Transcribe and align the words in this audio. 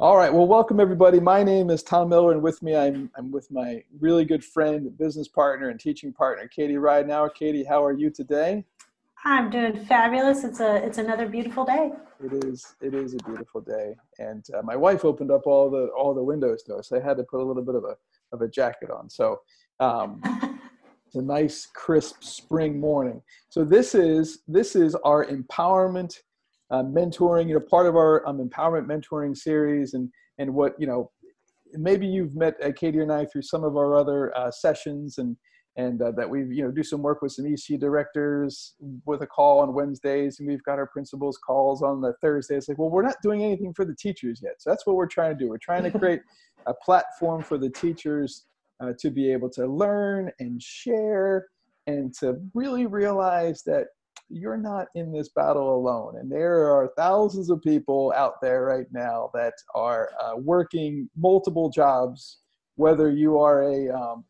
All 0.00 0.16
right. 0.16 0.32
Well, 0.32 0.48
welcome 0.48 0.80
everybody. 0.80 1.20
My 1.20 1.44
name 1.44 1.70
is 1.70 1.84
Tom 1.84 2.08
Miller, 2.08 2.32
and 2.32 2.42
with 2.42 2.60
me, 2.64 2.74
I'm 2.74 3.12
I'm 3.16 3.30
with 3.30 3.48
my 3.52 3.80
really 4.00 4.24
good 4.24 4.44
friend, 4.44 4.90
business 4.98 5.28
partner, 5.28 5.68
and 5.68 5.78
teaching 5.78 6.12
partner, 6.12 6.48
Katie 6.48 6.74
Ridenauer. 6.74 7.32
Katie, 7.32 7.62
how 7.62 7.84
are 7.84 7.92
you 7.92 8.10
today? 8.10 8.64
I'm 9.24 9.50
doing 9.50 9.84
fabulous. 9.84 10.42
It's 10.42 10.58
a 10.58 10.84
it's 10.84 10.98
another 10.98 11.28
beautiful 11.28 11.64
day. 11.64 11.92
It 12.24 12.44
is. 12.44 12.74
It 12.80 12.92
is 12.92 13.14
a 13.14 13.18
beautiful 13.18 13.60
day, 13.60 13.94
and 14.18 14.44
uh, 14.52 14.62
my 14.62 14.74
wife 14.74 15.04
opened 15.04 15.30
up 15.30 15.46
all 15.46 15.70
the 15.70 15.86
all 15.96 16.12
the 16.12 16.24
windows 16.24 16.64
though, 16.66 16.80
so 16.80 16.96
I 16.96 17.00
had 17.00 17.16
to 17.18 17.22
put 17.22 17.38
a 17.38 17.44
little 17.44 17.62
bit 17.62 17.76
of 17.76 17.84
a 17.84 17.96
of 18.32 18.42
a 18.42 18.48
jacket 18.48 18.90
on. 18.90 19.08
So. 19.08 19.42
Um, 19.78 20.20
it's 21.06 21.14
a 21.16 21.22
nice 21.22 21.66
crisp 21.66 22.24
spring 22.24 22.80
morning. 22.80 23.22
So 23.48 23.64
this 23.64 23.94
is 23.94 24.40
this 24.48 24.74
is 24.74 24.96
our 24.96 25.24
empowerment 25.26 26.18
uh, 26.70 26.82
mentoring, 26.82 27.48
you 27.48 27.54
know, 27.54 27.60
part 27.60 27.86
of 27.86 27.96
our 27.96 28.26
um, 28.26 28.38
empowerment 28.38 28.86
mentoring 28.86 29.36
series, 29.36 29.94
and 29.94 30.10
and 30.38 30.52
what 30.52 30.74
you 30.78 30.86
know, 30.86 31.10
maybe 31.72 32.06
you've 32.06 32.34
met 32.34 32.54
uh, 32.62 32.72
Katie 32.74 33.00
and 33.00 33.12
I 33.12 33.26
through 33.26 33.42
some 33.42 33.64
of 33.64 33.76
our 33.76 33.96
other 33.96 34.36
uh, 34.36 34.50
sessions, 34.50 35.18
and 35.18 35.36
and 35.76 36.00
uh, 36.00 36.12
that 36.12 36.28
we 36.28 36.44
you 36.44 36.62
know 36.62 36.70
do 36.70 36.82
some 36.82 37.02
work 37.02 37.22
with 37.22 37.32
some 37.32 37.46
EC 37.46 37.78
directors 37.78 38.74
with 39.06 39.22
a 39.22 39.26
call 39.26 39.60
on 39.60 39.74
Wednesdays, 39.74 40.38
and 40.38 40.48
we've 40.48 40.62
got 40.62 40.78
our 40.78 40.86
principals 40.86 41.38
calls 41.38 41.82
on 41.82 42.00
the 42.00 42.14
Thursdays. 42.20 42.68
Like, 42.68 42.78
well, 42.78 42.90
we're 42.90 43.02
not 43.02 43.16
doing 43.22 43.42
anything 43.42 43.74
for 43.74 43.84
the 43.84 43.94
teachers 43.94 44.40
yet, 44.42 44.54
so 44.58 44.70
that's 44.70 44.86
what 44.86 44.96
we're 44.96 45.06
trying 45.06 45.36
to 45.36 45.44
do. 45.44 45.48
We're 45.48 45.58
trying 45.58 45.84
to 45.84 45.90
create 45.98 46.22
a 46.66 46.74
platform 46.74 47.42
for 47.42 47.58
the 47.58 47.70
teachers 47.70 48.46
uh, 48.80 48.92
to 48.98 49.10
be 49.10 49.30
able 49.30 49.50
to 49.50 49.66
learn 49.66 50.30
and 50.40 50.62
share 50.62 51.46
and 51.86 52.14
to 52.14 52.40
really 52.54 52.86
realize 52.86 53.62
that 53.64 53.88
you're 54.34 54.56
not 54.56 54.88
in 54.96 55.12
this 55.12 55.28
battle 55.28 55.76
alone. 55.76 56.16
And 56.18 56.30
there 56.30 56.66
are 56.66 56.90
thousands 56.96 57.50
of 57.50 57.62
people 57.62 58.12
out 58.16 58.34
there 58.42 58.64
right 58.64 58.86
now 58.92 59.30
that 59.32 59.54
are 59.74 60.10
uh, 60.20 60.36
working 60.36 61.08
multiple 61.16 61.70
jobs, 61.70 62.38
whether 62.74 63.10
you 63.10 63.38
are 63.38 63.62
a, 63.62 63.90
um, 63.90 64.24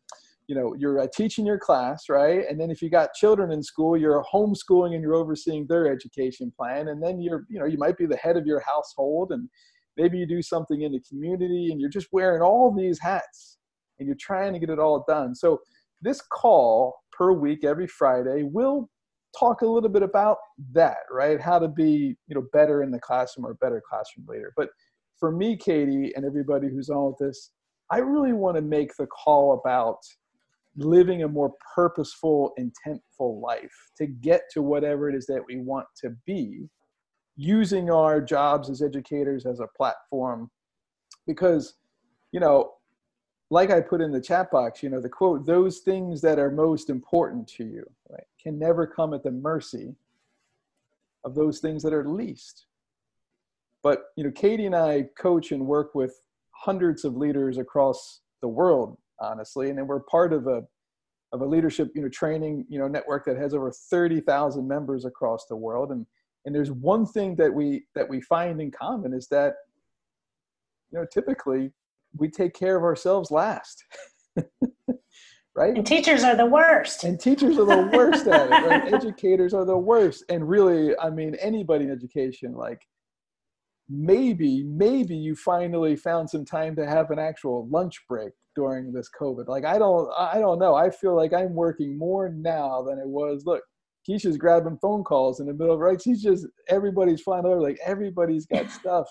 you 0.47 0.53
know, 0.53 0.75
you're 0.77 0.99
uh, 0.99 1.07
teaching 1.11 1.43
your 1.43 1.57
class, 1.57 2.07
right? 2.07 2.45
And 2.47 2.59
then 2.59 2.69
if 2.69 2.83
you 2.83 2.89
got 2.91 3.15
children 3.15 3.51
in 3.51 3.63
school, 3.63 3.97
you're 3.97 4.23
homeschooling 4.31 4.93
and 4.93 5.01
you're 5.01 5.15
overseeing 5.15 5.65
their 5.65 5.91
education 5.91 6.53
plan. 6.55 6.89
And 6.89 7.01
then 7.01 7.19
you're, 7.19 7.45
you 7.49 7.59
know, 7.59 7.65
you 7.65 7.79
might 7.79 7.97
be 7.97 8.05
the 8.05 8.17
head 8.17 8.37
of 8.37 8.45
your 8.45 8.59
household 8.59 9.31
and 9.31 9.49
maybe 9.97 10.19
you 10.19 10.27
do 10.27 10.43
something 10.43 10.83
in 10.83 10.91
the 10.91 11.01
community 11.09 11.69
and 11.71 11.81
you're 11.81 11.89
just 11.89 12.09
wearing 12.11 12.43
all 12.43 12.71
these 12.71 12.99
hats 12.99 13.57
and 13.97 14.07
you're 14.07 14.17
trying 14.19 14.53
to 14.53 14.59
get 14.59 14.69
it 14.69 14.77
all 14.77 15.03
done. 15.07 15.33
So 15.33 15.61
this 16.03 16.21
call 16.21 16.93
per 17.11 17.31
week 17.31 17.63
every 17.63 17.87
Friday 17.87 18.43
will 18.43 18.87
talk 19.37 19.61
a 19.61 19.67
little 19.67 19.89
bit 19.89 20.03
about 20.03 20.37
that, 20.73 20.99
right? 21.11 21.39
How 21.39 21.59
to 21.59 21.67
be, 21.67 22.15
you 22.27 22.35
know, 22.35 22.45
better 22.53 22.83
in 22.83 22.91
the 22.91 22.99
classroom 22.99 23.45
or 23.45 23.55
better 23.55 23.81
classroom 23.87 24.25
leader. 24.27 24.53
But 24.55 24.69
for 25.19 25.31
me, 25.31 25.57
Katie, 25.57 26.13
and 26.15 26.25
everybody 26.25 26.67
who's 26.69 26.89
on 26.89 27.07
with 27.07 27.17
this, 27.19 27.51
I 27.91 27.99
really 27.99 28.33
want 28.33 28.55
to 28.57 28.61
make 28.61 28.95
the 28.95 29.07
call 29.07 29.53
about 29.53 29.99
living 30.75 31.23
a 31.23 31.27
more 31.27 31.53
purposeful, 31.73 32.53
intentful 32.59 33.41
life 33.41 33.91
to 33.97 34.07
get 34.07 34.41
to 34.51 34.61
whatever 34.61 35.09
it 35.09 35.15
is 35.15 35.25
that 35.27 35.43
we 35.47 35.57
want 35.57 35.87
to 36.01 36.09
be, 36.25 36.67
using 37.37 37.89
our 37.89 38.21
jobs 38.21 38.69
as 38.69 38.81
educators 38.81 39.45
as 39.45 39.59
a 39.59 39.67
platform. 39.77 40.49
Because, 41.27 41.75
you 42.31 42.39
know, 42.39 42.71
like 43.49 43.71
I 43.71 43.79
put 43.79 44.01
in 44.01 44.11
the 44.11 44.21
chat 44.21 44.51
box, 44.51 44.81
you 44.81 44.89
know, 44.89 44.99
the 44.99 45.09
quote, 45.09 45.45
those 45.45 45.79
things 45.79 46.21
that 46.21 46.39
are 46.39 46.51
most 46.51 46.89
important 46.89 47.47
to 47.49 47.63
you, 47.63 47.85
right, 48.09 48.23
can 48.45 48.59
never 48.59 48.85
come 48.85 49.13
at 49.13 49.23
the 49.23 49.31
mercy 49.31 49.95
of 51.23 51.33
those 51.33 51.59
things 51.59 51.81
that 51.81 51.93
are 51.93 52.07
least. 52.07 52.67
But, 53.81 54.03
you 54.15 54.23
know, 54.23 54.31
Katie 54.31 54.67
and 54.67 54.75
I 54.75 55.07
coach 55.17 55.51
and 55.51 55.65
work 55.65 55.95
with 55.95 56.21
hundreds 56.51 57.03
of 57.03 57.17
leaders 57.17 57.57
across 57.57 58.21
the 58.41 58.47
world, 58.47 58.97
honestly, 59.19 59.69
and 59.69 59.87
we're 59.87 60.01
part 60.01 60.31
of 60.31 60.47
a 60.47 60.63
of 61.33 61.41
a 61.41 61.45
leadership, 61.45 61.89
you 61.95 62.01
know, 62.01 62.07
training, 62.07 62.65
you 62.69 62.79
know, 62.79 62.87
network 62.87 63.25
that 63.25 63.35
has 63.35 63.53
over 63.53 63.69
30,000 63.71 64.65
members 64.65 65.03
across 65.03 65.47
the 65.47 65.55
world. 65.55 65.91
And 65.91 66.05
and 66.45 66.53
there's 66.53 66.71
one 66.71 67.05
thing 67.05 67.35
that 67.37 67.53
we 67.53 67.85
that 67.95 68.07
we 68.07 68.21
find 68.21 68.61
in 68.61 68.71
common 68.71 69.13
is 69.13 69.27
that 69.29 69.55
you 70.91 70.99
know 70.99 71.05
typically 71.11 71.71
we 72.15 72.29
take 72.29 72.53
care 72.53 72.77
of 72.77 72.83
ourselves 72.83 73.31
last. 73.31 73.83
right? 75.55 75.75
And 75.75 75.85
teachers 75.85 76.23
are 76.23 76.35
the 76.35 76.45
worst. 76.45 77.03
And 77.03 77.19
teachers 77.19 77.57
are 77.57 77.65
the 77.65 77.89
worst 77.93 78.27
at 78.27 78.47
it. 78.47 78.67
Right? 78.67 78.93
Educators 78.93 79.53
are 79.53 79.65
the 79.65 79.77
worst. 79.77 80.23
And 80.29 80.47
really, 80.47 80.97
I 80.99 81.09
mean, 81.09 81.35
anybody 81.35 81.85
in 81.85 81.91
education, 81.91 82.53
like 82.53 82.81
maybe, 83.89 84.63
maybe 84.63 85.15
you 85.15 85.35
finally 85.35 85.95
found 85.95 86.29
some 86.29 86.45
time 86.45 86.75
to 86.75 86.85
have 86.85 87.11
an 87.11 87.19
actual 87.19 87.67
lunch 87.69 88.03
break 88.09 88.33
during 88.55 88.91
this 88.91 89.09
COVID. 89.19 89.47
Like 89.47 89.65
I 89.65 89.77
don't, 89.77 90.09
I 90.17 90.39
don't 90.39 90.59
know. 90.59 90.75
I 90.75 90.89
feel 90.89 91.15
like 91.15 91.33
I'm 91.33 91.53
working 91.53 91.97
more 91.97 92.29
now 92.29 92.81
than 92.83 92.99
it 92.99 93.07
was. 93.07 93.43
Look, 93.45 93.63
Keisha's 94.07 94.37
grabbing 94.37 94.77
phone 94.81 95.03
calls 95.03 95.39
in 95.39 95.47
the 95.47 95.53
middle 95.53 95.73
of 95.73 95.79
right. 95.79 96.01
She's 96.01 96.21
just 96.21 96.45
everybody's 96.69 97.21
flying 97.21 97.45
over. 97.45 97.61
Like 97.61 97.79
everybody's 97.83 98.45
got 98.45 98.69
stuff 98.71 99.07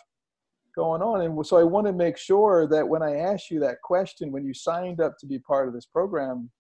going 0.75 1.03
on. 1.03 1.23
And 1.23 1.47
so 1.47 1.57
I 1.57 1.63
want 1.63 1.87
to 1.87 1.93
make 1.93 2.17
sure 2.17 2.67
that 2.69 2.87
when 2.87 3.03
I 3.03 3.17
ask 3.17 3.51
you 3.51 3.61
that 3.61 3.81
question, 3.83 4.33
when 4.33 4.45
you 4.45 4.55
signed 4.55 5.01
up 5.01 5.19
to 5.21 5.27
be 5.27 5.39
part 5.39 5.69
of 5.69 5.75
this 5.75 5.87
program, 5.87 6.51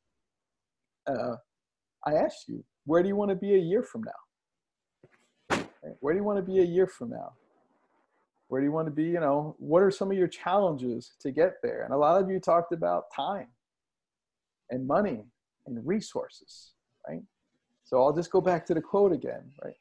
uh, 1.07 1.37
I 2.07 2.15
asked 2.15 2.49
you, 2.49 2.65
where 2.87 3.03
do 3.03 3.09
you 3.09 3.17
want 3.17 3.31
to 3.31 3.37
be 3.37 3.55
a 3.55 3.59
year 3.59 3.83
from 3.83 4.03
now? 4.03 5.65
Where 6.01 6.15
do 6.15 6.19
you 6.19 6.25
want 6.25 6.39
to 6.39 6.53
be 6.53 6.61
a 6.61 6.65
year 6.65 6.87
from 6.87 7.11
now? 7.11 7.33
Where 8.49 8.61
do 8.61 8.67
you 8.67 8.73
want 8.73 8.87
to 8.87 8.93
be? 8.93 9.05
You 9.05 9.21
know, 9.21 9.57
what 9.59 9.83
are 9.83 9.91
some 9.91 10.11
of 10.11 10.17
your 10.17 10.29
challenges 10.29 11.13
to 11.21 11.31
get 11.31 11.55
there? 11.63 11.85
And 11.85 11.93
a 11.93 11.97
lot 11.97 12.23
of 12.23 12.31
you 12.31 12.41
talked 12.41 12.73
about 12.73 13.05
time 13.15 13.49
and 14.71 14.87
money 14.87 15.25
and 15.67 15.87
resources, 15.87 16.73
right? 17.09 17.23
So 17.85 18.03
I'll 18.03 18.13
just 18.13 18.31
go 18.31 18.41
back 18.41 18.65
to 18.67 18.75
the 18.75 18.81
quote 18.81 19.13
again, 19.13 19.51
right? 19.63 19.75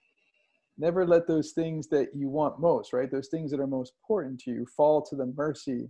Never 0.77 1.05
let 1.05 1.27
those 1.27 1.51
things 1.51 1.87
that 1.89 2.09
you 2.15 2.29
want 2.29 2.59
most, 2.59 2.93
right? 2.93 3.11
Those 3.11 3.27
things 3.29 3.51
that 3.51 3.59
are 3.59 3.67
most 3.67 3.93
important 4.01 4.39
to 4.41 4.51
you 4.51 4.65
fall 4.75 5.01
to 5.03 5.15
the 5.15 5.27
mercy 5.27 5.89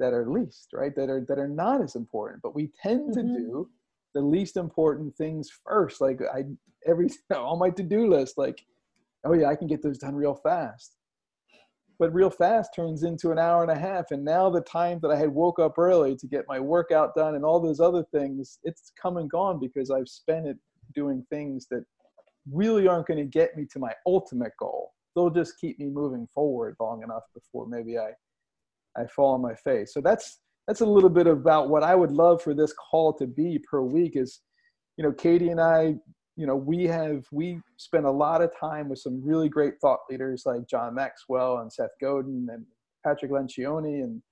that 0.00 0.12
are 0.12 0.28
least, 0.28 0.68
right? 0.72 0.94
That 0.96 1.10
are 1.10 1.24
that 1.28 1.38
are 1.38 1.48
not 1.48 1.82
as 1.82 1.94
important. 1.94 2.42
But 2.42 2.54
we 2.54 2.70
tend 2.82 3.14
mm-hmm. 3.14 3.34
to 3.34 3.38
do 3.38 3.70
the 4.14 4.22
least 4.22 4.56
important 4.56 5.16
things 5.16 5.50
first. 5.66 6.00
Like 6.00 6.20
I 6.34 6.44
every 6.86 7.08
all 7.34 7.56
my 7.56 7.70
to-do 7.70 8.08
list, 8.08 8.38
like, 8.38 8.64
oh 9.24 9.34
yeah, 9.34 9.48
I 9.48 9.56
can 9.56 9.66
get 9.66 9.82
those 9.82 9.98
done 9.98 10.14
real 10.14 10.34
fast. 10.34 10.96
But 11.96 12.12
real 12.12 12.30
fast 12.30 12.74
turns 12.74 13.04
into 13.04 13.30
an 13.30 13.38
hour 13.38 13.62
and 13.62 13.70
a 13.70 13.78
half. 13.78 14.10
And 14.10 14.24
now 14.24 14.50
the 14.50 14.62
time 14.62 14.98
that 15.02 15.12
I 15.12 15.16
had 15.16 15.28
woke 15.28 15.60
up 15.60 15.78
early 15.78 16.16
to 16.16 16.26
get 16.26 16.44
my 16.48 16.58
workout 16.58 17.14
done 17.14 17.36
and 17.36 17.44
all 17.44 17.60
those 17.60 17.78
other 17.78 18.04
things, 18.12 18.58
it's 18.64 18.90
come 19.00 19.16
and 19.16 19.30
gone 19.30 19.60
because 19.60 19.92
I've 19.92 20.08
spent 20.08 20.48
it 20.48 20.56
doing 20.92 21.24
things 21.30 21.68
that 21.70 21.84
really 22.50 22.86
aren't 22.88 23.06
going 23.06 23.18
to 23.18 23.24
get 23.24 23.56
me 23.56 23.66
to 23.72 23.78
my 23.78 23.92
ultimate 24.06 24.52
goal. 24.58 24.92
They'll 25.14 25.30
just 25.30 25.58
keep 25.60 25.78
me 25.78 25.86
moving 25.86 26.26
forward 26.34 26.76
long 26.80 27.02
enough 27.02 27.22
before 27.34 27.66
maybe 27.66 27.98
I 27.98 28.10
I 28.96 29.06
fall 29.06 29.34
on 29.34 29.42
my 29.42 29.54
face. 29.54 29.92
So 29.92 30.00
that's 30.00 30.40
that's 30.66 30.80
a 30.80 30.86
little 30.86 31.10
bit 31.10 31.26
about 31.26 31.68
what 31.68 31.82
I 31.82 31.94
would 31.94 32.12
love 32.12 32.42
for 32.42 32.54
this 32.54 32.72
call 32.72 33.12
to 33.14 33.26
be 33.26 33.58
per 33.70 33.82
week 33.82 34.16
is 34.16 34.40
you 34.96 35.04
know 35.04 35.12
Katie 35.12 35.50
and 35.50 35.60
I 35.60 35.94
you 36.36 36.46
know 36.46 36.56
we 36.56 36.84
have 36.84 37.24
we 37.32 37.60
spend 37.76 38.06
a 38.06 38.10
lot 38.10 38.42
of 38.42 38.50
time 38.58 38.88
with 38.88 38.98
some 38.98 39.22
really 39.24 39.48
great 39.48 39.74
thought 39.80 40.00
leaders 40.10 40.44
like 40.46 40.68
John 40.68 40.94
Maxwell 40.94 41.58
and 41.58 41.72
Seth 41.72 41.90
Godin 42.00 42.48
and 42.50 42.64
Patrick 43.04 43.30
Lencioni 43.30 44.02
and 44.02 44.22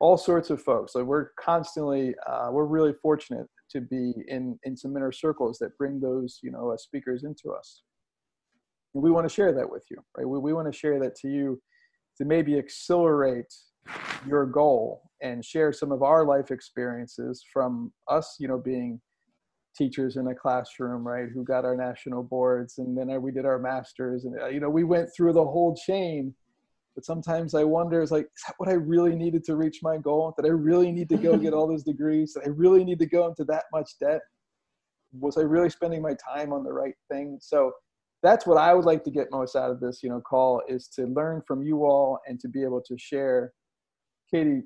all 0.00 0.16
sorts 0.16 0.50
of 0.50 0.62
folks. 0.62 0.92
So 0.92 1.04
we're 1.04 1.30
constantly 1.38 2.14
uh, 2.26 2.48
we're 2.50 2.64
really 2.64 2.94
fortunate 3.02 3.46
to 3.70 3.80
be 3.80 4.12
in 4.28 4.58
in 4.64 4.76
some 4.76 4.96
inner 4.96 5.12
circles 5.12 5.58
that 5.58 5.76
bring 5.78 6.00
those 6.00 6.40
you 6.42 6.50
know 6.50 6.70
uh, 6.70 6.76
speakers 6.76 7.24
into 7.24 7.50
us. 7.50 7.82
And 8.94 9.02
we 9.02 9.10
want 9.10 9.28
to 9.28 9.34
share 9.34 9.52
that 9.52 9.70
with 9.70 9.84
you 9.90 9.98
right? 10.16 10.28
We, 10.28 10.38
we 10.38 10.52
want 10.52 10.70
to 10.72 10.78
share 10.78 10.98
that 11.00 11.14
to 11.16 11.28
you 11.28 11.60
to 12.16 12.24
maybe 12.24 12.58
accelerate 12.58 13.52
your 14.26 14.46
goal 14.46 15.10
and 15.22 15.44
share 15.44 15.72
some 15.72 15.92
of 15.92 16.02
our 16.02 16.24
life 16.24 16.50
experiences 16.50 17.44
from 17.52 17.92
us 18.08 18.36
you 18.38 18.48
know 18.48 18.58
being 18.58 19.00
teachers 19.76 20.16
in 20.16 20.26
a 20.28 20.34
classroom 20.34 21.06
right? 21.06 21.28
Who 21.32 21.44
got 21.44 21.64
our 21.64 21.76
national 21.76 22.22
boards 22.22 22.78
and 22.78 22.96
then 22.96 23.22
we 23.22 23.32
did 23.32 23.44
our 23.44 23.58
masters 23.58 24.24
and 24.24 24.40
uh, 24.40 24.48
you 24.48 24.60
know 24.60 24.70
we 24.70 24.84
went 24.84 25.08
through 25.14 25.34
the 25.34 25.44
whole 25.44 25.76
chain 25.76 26.34
but 26.98 27.04
sometimes 27.04 27.54
I 27.54 27.62
wonder, 27.62 28.02
is 28.02 28.10
like, 28.10 28.24
is 28.24 28.42
that 28.48 28.56
what 28.56 28.68
I 28.68 28.72
really 28.72 29.14
needed 29.14 29.44
to 29.44 29.54
reach 29.54 29.84
my 29.84 29.98
goal? 29.98 30.34
Did 30.36 30.46
I 30.46 30.48
really 30.52 30.90
need 30.90 31.08
to 31.10 31.16
go 31.16 31.36
get 31.36 31.54
all 31.54 31.68
those 31.68 31.84
degrees? 31.84 32.34
Did 32.34 32.42
I 32.42 32.48
really 32.48 32.82
need 32.82 32.98
to 32.98 33.06
go 33.06 33.28
into 33.28 33.44
that 33.44 33.66
much 33.72 33.92
debt? 34.00 34.20
Was 35.12 35.38
I 35.38 35.42
really 35.42 35.70
spending 35.70 36.02
my 36.02 36.14
time 36.14 36.52
on 36.52 36.64
the 36.64 36.72
right 36.72 36.96
thing? 37.08 37.38
So 37.40 37.70
that's 38.24 38.48
what 38.48 38.58
I 38.58 38.74
would 38.74 38.84
like 38.84 39.04
to 39.04 39.12
get 39.12 39.28
most 39.30 39.54
out 39.54 39.70
of 39.70 39.78
this, 39.78 40.00
you 40.02 40.08
know, 40.08 40.20
call 40.20 40.60
is 40.68 40.88
to 40.96 41.06
learn 41.06 41.40
from 41.46 41.62
you 41.62 41.84
all 41.84 42.18
and 42.26 42.40
to 42.40 42.48
be 42.48 42.64
able 42.64 42.82
to 42.88 42.98
share. 42.98 43.52
Katie, 44.28 44.62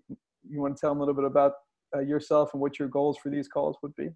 you 0.49 0.63
want 0.63 0.75
to 0.75 0.81
tell 0.81 0.93
them 0.93 1.03
a 1.03 1.05
little 1.05 1.15
bit 1.15 1.27
about 1.27 1.53
uh, 1.95 2.01
yourself 2.01 2.55
and 2.55 2.63
what 2.63 2.79
your 2.79 2.89
goals 2.89 3.19
for 3.23 3.29
these 3.29 3.47
calls 3.47 3.77
would 3.83 3.95
be? 3.95 4.09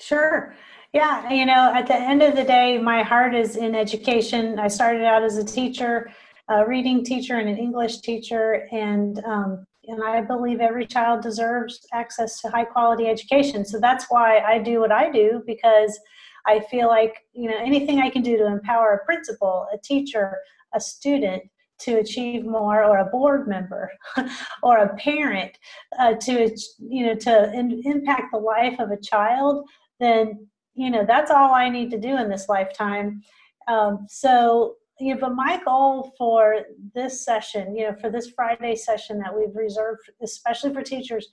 Sure. 0.00 0.56
Yeah. 0.92 1.30
You 1.32 1.46
know, 1.46 1.72
at 1.74 1.86
the 1.86 1.94
end 1.94 2.22
of 2.22 2.34
the 2.34 2.42
day, 2.42 2.78
my 2.78 3.04
heart 3.04 3.36
is 3.36 3.54
in 3.54 3.76
education. 3.76 4.58
I 4.58 4.66
started 4.66 5.04
out 5.04 5.22
as 5.22 5.36
a 5.36 5.44
teacher 5.44 6.10
a 6.50 6.66
reading 6.66 7.04
teacher 7.04 7.36
and 7.36 7.48
an 7.48 7.56
English 7.56 8.00
teacher, 8.00 8.66
and 8.72 9.24
um, 9.24 9.64
and 9.86 10.02
I 10.04 10.20
believe 10.20 10.60
every 10.60 10.86
child 10.86 11.22
deserves 11.22 11.86
access 11.92 12.40
to 12.40 12.48
high 12.48 12.64
quality 12.64 13.06
education. 13.06 13.64
So 13.64 13.78
that's 13.80 14.06
why 14.08 14.40
I 14.40 14.58
do 14.58 14.80
what 14.80 14.92
I 14.92 15.10
do 15.10 15.42
because 15.46 15.98
I 16.46 16.60
feel 16.70 16.88
like 16.88 17.14
you 17.32 17.48
know 17.48 17.56
anything 17.58 18.00
I 18.00 18.10
can 18.10 18.22
do 18.22 18.36
to 18.36 18.46
empower 18.46 18.94
a 18.94 19.04
principal, 19.04 19.66
a 19.72 19.78
teacher, 19.78 20.36
a 20.74 20.80
student 20.80 21.44
to 21.80 21.98
achieve 21.98 22.44
more, 22.44 22.84
or 22.84 22.98
a 22.98 23.06
board 23.06 23.48
member, 23.48 23.90
or 24.62 24.78
a 24.78 24.96
parent 24.96 25.56
uh, 25.98 26.14
to 26.14 26.54
you 26.78 27.06
know 27.06 27.14
to 27.14 27.52
in, 27.52 27.80
impact 27.84 28.32
the 28.32 28.38
life 28.38 28.78
of 28.80 28.90
a 28.90 29.00
child, 29.00 29.64
then 30.00 30.48
you 30.74 30.90
know 30.90 31.04
that's 31.06 31.30
all 31.30 31.54
I 31.54 31.68
need 31.68 31.90
to 31.92 31.98
do 31.98 32.16
in 32.16 32.28
this 32.28 32.48
lifetime. 32.48 33.22
Um, 33.68 34.06
so 34.08 34.74
you 35.00 35.14
know, 35.14 35.20
but 35.20 35.34
my 35.34 35.60
goal 35.64 36.12
for 36.18 36.56
this 36.94 37.24
session, 37.24 37.74
you 37.74 37.88
know, 37.88 37.96
for 38.00 38.10
this 38.10 38.30
Friday 38.30 38.76
session 38.76 39.18
that 39.18 39.34
we've 39.36 39.54
reserved, 39.54 40.10
especially 40.22 40.72
for 40.72 40.82
teachers, 40.82 41.28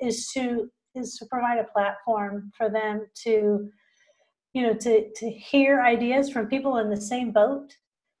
is 0.00 0.28
to 0.28 0.70
is 0.94 1.16
to 1.16 1.26
provide 1.26 1.58
a 1.58 1.64
platform 1.64 2.50
for 2.56 2.70
them 2.70 3.06
to, 3.24 3.70
you 4.52 4.62
know, 4.62 4.74
to 4.74 5.10
to 5.14 5.30
hear 5.30 5.82
ideas 5.82 6.30
from 6.30 6.46
people 6.46 6.78
in 6.78 6.88
the 6.88 7.00
same 7.00 7.32
boat, 7.32 7.76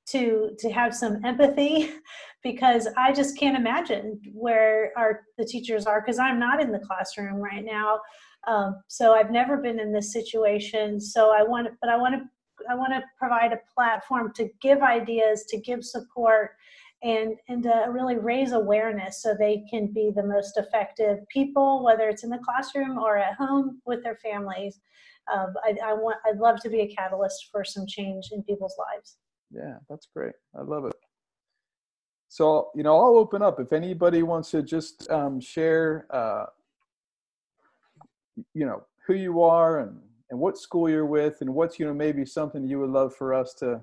to 0.08 0.50
to 0.58 0.70
have 0.70 0.94
some 0.94 1.24
empathy, 1.24 1.90
because 2.42 2.88
I 2.96 3.12
just 3.12 3.38
can't 3.38 3.56
imagine 3.56 4.20
where 4.32 4.92
our 4.96 5.22
the 5.38 5.44
teachers 5.44 5.86
are 5.86 6.00
because 6.00 6.18
I'm 6.18 6.40
not 6.40 6.60
in 6.60 6.72
the 6.72 6.80
classroom 6.80 7.36
right 7.36 7.64
now. 7.64 8.00
Um, 8.46 8.76
so 8.88 9.12
I've 9.12 9.30
never 9.30 9.58
been 9.58 9.78
in 9.78 9.92
this 9.92 10.12
situation. 10.12 11.00
So 11.00 11.30
I 11.30 11.42
want, 11.42 11.68
but 11.80 11.90
I 11.90 11.96
want 11.96 12.14
to 12.14 12.22
I 12.68 12.74
want 12.74 12.92
to 12.92 13.02
provide 13.18 13.52
a 13.52 13.60
platform 13.74 14.32
to 14.34 14.48
give 14.60 14.82
ideas, 14.82 15.44
to 15.48 15.58
give 15.58 15.84
support, 15.84 16.52
and 17.02 17.36
and 17.48 17.62
to 17.62 17.86
really 17.90 18.16
raise 18.16 18.52
awareness 18.52 19.22
so 19.22 19.34
they 19.34 19.64
can 19.70 19.86
be 19.86 20.10
the 20.14 20.22
most 20.22 20.56
effective 20.56 21.18
people, 21.28 21.84
whether 21.84 22.08
it's 22.08 22.24
in 22.24 22.30
the 22.30 22.38
classroom 22.38 22.98
or 22.98 23.16
at 23.16 23.34
home 23.34 23.80
with 23.86 24.02
their 24.02 24.16
families. 24.16 24.80
Um, 25.32 25.54
I, 25.64 25.76
I 25.84 25.92
want 25.92 26.16
I'd 26.26 26.38
love 26.38 26.60
to 26.62 26.70
be 26.70 26.80
a 26.80 26.94
catalyst 26.94 27.48
for 27.52 27.64
some 27.64 27.86
change 27.86 28.30
in 28.32 28.42
people's 28.42 28.76
lives. 28.78 29.18
Yeah, 29.50 29.76
that's 29.88 30.08
great. 30.14 30.34
I 30.58 30.62
love 30.62 30.86
it. 30.86 30.96
So 32.28 32.70
you 32.74 32.82
know, 32.82 32.96
I'll 32.96 33.16
open 33.16 33.42
up 33.42 33.60
if 33.60 33.72
anybody 33.72 34.22
wants 34.22 34.50
to 34.50 34.62
just 34.62 35.08
um, 35.10 35.40
share, 35.40 36.06
uh, 36.10 36.46
you 38.54 38.66
know, 38.66 38.82
who 39.06 39.14
you 39.14 39.42
are 39.42 39.80
and 39.80 40.00
and 40.30 40.38
what 40.38 40.58
school 40.58 40.88
you're 40.88 41.06
with 41.06 41.40
and 41.40 41.52
what's 41.52 41.78
you 41.78 41.86
know 41.86 41.94
maybe 41.94 42.24
something 42.24 42.66
you 42.66 42.78
would 42.78 42.90
love 42.90 43.14
for 43.14 43.32
us 43.32 43.54
to 43.54 43.80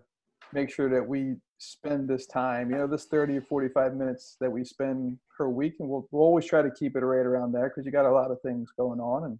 make 0.54 0.72
sure 0.72 0.90
that 0.90 1.06
we 1.08 1.36
spend 1.58 2.08
this 2.08 2.28
time 2.28 2.70
you 2.70 2.78
know 2.78 2.88
this 2.88 3.06
30 3.06 3.38
or 3.38 3.42
45 3.42 3.96
minutes 3.96 4.38
that 4.40 4.52
we 4.52 4.64
spend 4.64 5.18
per 5.36 5.48
week 5.48 5.76
and 5.80 5.90
we'll, 5.90 6.08
we'll 6.12 6.24
always 6.24 6.46
try 6.46 6.62
to 6.62 6.72
keep 6.72 6.96
it 6.96 7.00
right 7.00 7.26
around 7.26 7.52
there 7.52 7.70
because 7.70 7.86
you 7.86 7.92
got 7.92 8.06
a 8.06 8.12
lot 8.12 8.32
of 8.32 8.42
things 8.42 8.70
going 8.78 9.00
on 9.00 9.24
and 9.24 9.40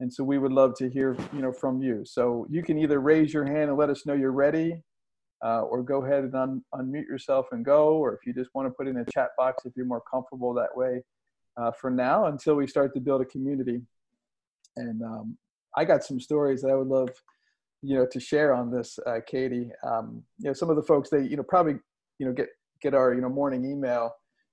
and 0.00 0.12
so 0.12 0.24
we 0.24 0.38
would 0.38 0.52
love 0.52 0.74
to 0.78 0.88
hear 0.88 1.16
you 1.32 1.42
know 1.42 1.52
from 1.52 1.80
you. 1.82 2.02
So 2.04 2.46
you 2.50 2.62
can 2.62 2.78
either 2.78 3.00
raise 3.00 3.32
your 3.32 3.44
hand 3.44 3.68
and 3.68 3.76
let 3.76 3.90
us 3.90 4.06
know 4.06 4.14
you're 4.14 4.32
ready 4.32 4.82
uh, 5.44 5.60
or 5.60 5.82
go 5.82 6.04
ahead 6.04 6.24
and 6.24 6.34
un- 6.34 6.64
unmute 6.74 7.06
yourself 7.06 7.46
and 7.52 7.64
go 7.64 7.96
or 7.96 8.14
if 8.14 8.20
you 8.26 8.32
just 8.32 8.50
want 8.54 8.66
to 8.66 8.70
put 8.70 8.88
in 8.88 8.96
a 8.96 9.04
chat 9.12 9.28
box 9.36 9.64
if 9.66 9.72
you're 9.76 9.86
more 9.86 10.02
comfortable 10.10 10.52
that 10.54 10.74
way 10.74 11.02
uh, 11.58 11.70
for 11.70 11.90
now 11.90 12.26
until 12.26 12.54
we 12.54 12.66
start 12.66 12.94
to 12.94 13.00
build 13.00 13.20
a 13.20 13.26
community. 13.26 13.82
And 14.76 15.02
um, 15.02 15.36
I 15.76 15.84
got 15.84 16.04
some 16.04 16.20
stories 16.20 16.62
that 16.62 16.70
I 16.70 16.74
would 16.74 16.88
love, 16.88 17.10
you 17.82 17.96
know, 17.96 18.06
to 18.10 18.20
share 18.20 18.52
on 18.54 18.70
this, 18.70 18.98
uh, 19.06 19.20
Katie. 19.26 19.70
Um, 19.84 20.22
you 20.38 20.48
know, 20.48 20.52
some 20.52 20.70
of 20.70 20.76
the 20.76 20.82
folks 20.82 21.10
they, 21.10 21.22
you 21.22 21.36
know, 21.36 21.42
probably, 21.42 21.74
you 22.18 22.26
know, 22.26 22.32
get 22.32 22.48
get 22.82 22.94
our 22.94 23.14
you 23.14 23.20
know 23.20 23.28
morning 23.28 23.64
email, 23.64 24.12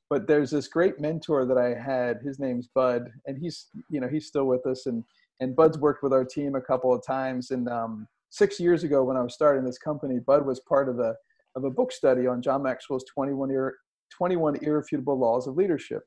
but 0.10 0.28
there's 0.28 0.52
this 0.52 0.68
great 0.68 1.00
mentor 1.00 1.46
that 1.46 1.58
I 1.58 1.74
had. 1.74 2.20
His 2.24 2.40
name's 2.40 2.68
Bud, 2.68 3.10
and 3.26 3.38
he's 3.38 3.68
you 3.90 4.00
know 4.00 4.08
he's 4.08 4.28
still 4.28 4.46
with 4.46 4.66
us, 4.66 4.86
and 4.86 5.04
and 5.40 5.56
Bud's 5.56 5.78
worked 5.78 6.04
with 6.04 6.14
our 6.14 6.26
team 6.26 6.56
a 6.56 6.62
couple 6.62 6.94
of 6.94 7.06
times. 7.06 7.52
And 7.52 7.68
um, 7.70 8.08
six 8.30 8.60
years 8.60 8.84
ago, 8.84 9.04
when 9.04 9.18
I 9.18 9.22
was 9.22 9.34
starting 9.34 9.64
this 9.64 9.78
company, 9.78 10.20
Bud 10.20 10.46
was 10.46 10.60
part 10.62 10.90
of 10.90 11.00
a 11.00 11.16
of 11.56 11.64
a 11.64 11.72
book 11.72 11.92
study 11.92 12.28
on 12.28 12.42
John 12.42 12.62
Maxwell's 12.62 13.06
21 13.14 13.52
ir- 13.52 13.76
21 14.16 14.58
irrefutable 14.62 15.18
laws 15.18 15.48
of 15.48 15.56
leadership, 15.56 16.04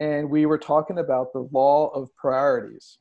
and 0.00 0.28
we 0.30 0.46
were 0.46 0.58
talking 0.58 0.98
about 0.98 1.32
the 1.32 1.48
law 1.52 1.88
of 1.88 2.14
priorities 2.16 2.98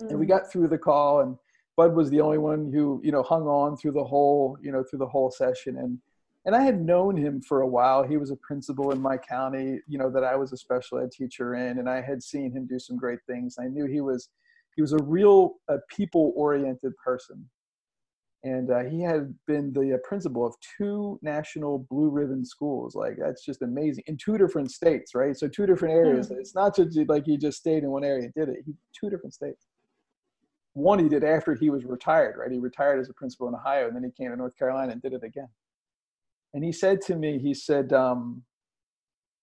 mm. 0.00 0.10
and 0.10 0.18
we 0.18 0.26
mm. 0.26 0.30
got 0.30 0.50
through 0.50 0.68
the 0.68 0.78
call 0.78 1.20
and 1.20 1.36
bud 1.76 1.94
was 1.94 2.10
the 2.10 2.20
only 2.20 2.38
one 2.38 2.72
who 2.72 3.00
you 3.04 3.12
know 3.12 3.22
hung 3.22 3.46
on 3.46 3.76
through 3.76 3.92
the 3.92 4.04
whole 4.04 4.56
you 4.62 4.72
know 4.72 4.82
through 4.82 4.98
the 4.98 5.06
whole 5.06 5.30
session. 5.30 5.76
And 5.76 5.98
and 6.44 6.54
i 6.54 6.62
had 6.62 6.80
known 6.80 7.16
him 7.16 7.40
for 7.40 7.60
a 7.60 7.68
while. 7.68 8.02
He 8.02 8.16
was 8.16 8.30
a 8.30 8.36
principal 8.36 8.90
in 8.92 9.00
my 9.00 9.16
county 9.16 9.80
you 9.86 9.98
know 9.98 10.10
that 10.10 10.24
i 10.24 10.34
was 10.36 10.52
a 10.52 10.56
special 10.56 10.98
ed 10.98 11.12
teacher 11.12 11.54
in 11.54 11.78
and 11.78 11.88
i 11.88 12.00
had 12.00 12.22
seen 12.22 12.52
him 12.52 12.66
do 12.66 12.78
some 12.78 12.96
great 12.96 13.20
things. 13.26 13.56
I 13.60 13.66
knew 13.66 13.86
he 13.86 14.00
was 14.00 14.28
he 14.74 14.82
was 14.82 14.92
a 14.92 15.02
real 15.02 15.54
a 15.68 15.76
people 15.88 16.32
oriented 16.36 16.96
person. 16.96 17.48
And 18.44 18.70
uh, 18.70 18.84
he 18.84 19.00
had 19.00 19.34
been 19.48 19.72
the 19.72 19.94
uh, 19.94 19.96
principal 20.04 20.46
of 20.46 20.54
two 20.78 21.18
national 21.20 21.84
blue 21.90 22.10
ribbon 22.10 22.44
schools. 22.44 22.94
Like 22.94 23.16
that's 23.18 23.44
just 23.44 23.62
amazing. 23.62 24.04
In 24.06 24.16
two 24.16 24.38
different 24.38 24.70
states 24.70 25.14
right? 25.16 25.36
So 25.36 25.48
two 25.48 25.66
different 25.66 25.94
areas. 25.94 26.28
Mm. 26.28 26.38
it's 26.38 26.54
not 26.54 26.76
just 26.76 26.96
like 27.08 27.24
he 27.26 27.36
just 27.38 27.58
stayed 27.58 27.82
in 27.82 27.90
one 27.90 28.04
area 28.04 28.24
and 28.24 28.34
did 28.34 28.48
it. 28.50 28.62
He, 28.64 28.74
two 28.98 29.10
different 29.10 29.34
states 29.34 29.66
one 30.76 30.98
he 30.98 31.08
did 31.08 31.24
after 31.24 31.54
he 31.54 31.70
was 31.70 31.86
retired, 31.86 32.36
right? 32.36 32.52
He 32.52 32.58
retired 32.58 33.00
as 33.00 33.08
a 33.08 33.14
principal 33.14 33.48
in 33.48 33.54
Ohio, 33.54 33.86
and 33.86 33.96
then 33.96 34.04
he 34.04 34.10
came 34.10 34.30
to 34.30 34.36
North 34.36 34.56
Carolina 34.58 34.92
and 34.92 35.00
did 35.00 35.14
it 35.14 35.24
again. 35.24 35.48
And 36.52 36.62
he 36.62 36.70
said 36.70 37.00
to 37.02 37.16
me, 37.16 37.38
he 37.38 37.54
said, 37.54 37.94
um, 37.94 38.42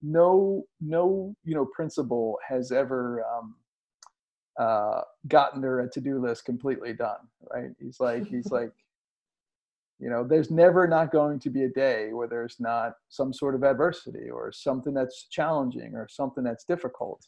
"No, 0.04 0.66
no, 0.80 1.36
you 1.44 1.56
know, 1.56 1.66
principal 1.66 2.38
has 2.48 2.72
ever 2.72 3.26
um, 3.26 3.56
uh, 4.60 5.02
gotten 5.28 5.60
their 5.60 5.88
to-do 5.88 6.22
list 6.22 6.46
completely 6.46 6.94
done, 6.94 7.28
right? 7.52 7.72
He's 7.80 8.00
like, 8.00 8.28
he's 8.28 8.52
like." 8.52 8.72
you 10.00 10.10
know 10.10 10.24
there's 10.28 10.50
never 10.50 10.88
not 10.88 11.12
going 11.12 11.40
to 11.40 11.52
be 11.52 11.64
a 11.64 11.70
day 11.70 12.12
where 12.14 12.28
there's 12.28 12.60
not 12.60 12.94
some 13.10 13.32
sort 13.32 13.54
of 13.54 13.64
adversity 13.64 14.28
or 14.28 14.52
something 14.52 14.92
that's 14.92 15.28
challenging 15.30 15.94
or 15.94 16.08
something 16.10 16.44
that's 16.44 16.66
difficult 16.66 17.28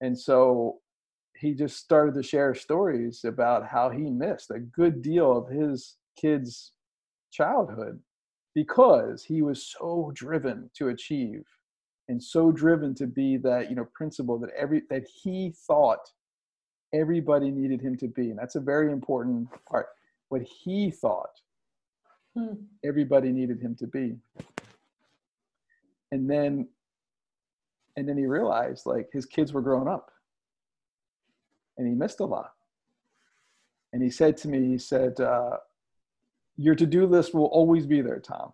and 0.00 0.16
so 0.16 0.78
he 1.44 1.52
just 1.52 1.76
started 1.76 2.14
to 2.14 2.22
share 2.22 2.54
stories 2.54 3.24
about 3.24 3.66
how 3.66 3.90
he 3.90 4.10
missed 4.10 4.50
a 4.50 4.58
good 4.58 5.02
deal 5.02 5.36
of 5.36 5.48
his 5.48 5.96
kids' 6.16 6.72
childhood 7.30 8.00
because 8.54 9.22
he 9.22 9.42
was 9.42 9.74
so 9.78 10.10
driven 10.14 10.70
to 10.74 10.88
achieve 10.88 11.44
and 12.08 12.22
so 12.22 12.50
driven 12.50 12.94
to 12.94 13.06
be 13.06 13.36
that 13.36 13.68
you 13.68 13.76
know 13.76 13.86
principal 13.94 14.38
that 14.38 14.50
every 14.56 14.82
that 14.88 15.06
he 15.06 15.52
thought 15.66 16.10
everybody 16.94 17.50
needed 17.50 17.80
him 17.80 17.96
to 17.98 18.08
be. 18.08 18.30
And 18.30 18.38
that's 18.38 18.54
a 18.54 18.60
very 18.60 18.90
important 18.90 19.48
part 19.68 19.88
what 20.28 20.42
he 20.42 20.90
thought 20.90 21.40
hmm. 22.34 22.54
everybody 22.82 23.30
needed 23.30 23.60
him 23.60 23.74
to 23.76 23.86
be. 23.86 24.16
And 26.10 26.30
then 26.30 26.68
and 27.96 28.08
then 28.08 28.16
he 28.16 28.24
realized 28.24 28.86
like 28.86 29.10
his 29.12 29.26
kids 29.26 29.52
were 29.52 29.62
growing 29.62 29.88
up 29.88 30.10
and 31.76 31.86
he 31.86 31.94
missed 31.94 32.20
a 32.20 32.24
lot. 32.24 32.52
And 33.92 34.02
he 34.02 34.10
said 34.10 34.36
to 34.38 34.48
me, 34.48 34.66
he 34.66 34.78
said, 34.78 35.20
uh, 35.20 35.58
Your 36.56 36.74
to 36.74 36.86
do 36.86 37.06
list 37.06 37.34
will 37.34 37.46
always 37.46 37.86
be 37.86 38.00
there, 38.00 38.20
Tom. 38.20 38.52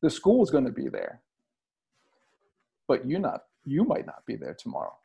The 0.00 0.10
school 0.10 0.42
is 0.42 0.50
going 0.50 0.64
to 0.64 0.72
be 0.72 0.88
there. 0.88 1.20
But 2.88 3.06
you 3.06 3.18
not 3.18 3.44
you 3.64 3.84
might 3.84 4.06
not 4.06 4.26
be 4.26 4.36
there 4.36 4.54
tomorrow. 4.54 4.96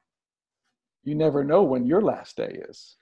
You 1.03 1.15
never 1.15 1.43
know 1.43 1.63
when 1.63 1.85
your 1.85 2.01
last 2.01 2.35
day 2.35 2.61
is 2.67 2.95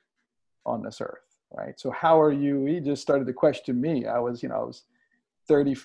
on 0.66 0.84
this 0.84 1.02
earth, 1.02 1.38
right? 1.56 1.80
So 1.80 1.92
how 1.92 2.20
are 2.20 2.32
you? 2.32 2.66
He 2.66 2.80
just 2.80 3.02
started 3.02 3.26
to 3.28 3.34
question 3.34 3.80
me. 3.80 4.06
I 4.06 4.20
was, 4.20 4.44
you 4.44 4.50
know, 4.50 4.56
I 4.56 4.64
was 4.64 4.84
30, 5.48 5.76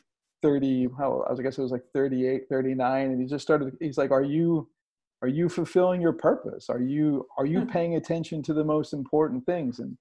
30, 0.42 0.88
how 0.98 1.24
I 1.26 1.30
was, 1.30 1.40
I 1.40 1.42
guess 1.42 1.58
it 1.58 1.62
was 1.62 1.72
like 1.72 1.84
38, 1.92 2.48
39. 2.48 3.06
And 3.06 3.20
he 3.20 3.26
just 3.26 3.42
started, 3.42 3.76
he's 3.80 3.98
like, 3.98 4.10
Are 4.10 4.22
you 4.22 4.68
are 5.22 5.28
you 5.28 5.48
fulfilling 5.48 6.00
your 6.00 6.12
purpose? 6.12 6.70
Are 6.70 6.80
you 6.80 7.26
are 7.36 7.46
you 7.46 7.60
hmm. 7.60 7.70
paying 7.70 7.96
attention 7.96 8.42
to 8.44 8.54
the 8.54 8.64
most 8.64 8.92
important 8.92 9.44
things? 9.46 9.78
And 9.78 9.96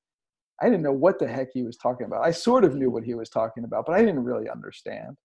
i 0.62 0.66
didn't 0.66 0.84
know 0.84 0.94
what 0.94 1.20
the 1.20 1.28
heck 1.28 1.50
he 1.54 1.64
was 1.64 1.78
talking 1.78 2.06
about. 2.06 2.26
I 2.26 2.32
sort 2.32 2.64
of 2.66 2.76
knew 2.76 2.90
what 2.90 3.04
he 3.04 3.16
was 3.16 3.30
talking 3.30 3.64
about 3.64 3.86
but 3.86 3.96
i 3.96 4.00
didn't 4.00 4.24
really 4.24 4.50
understand. 4.50 5.18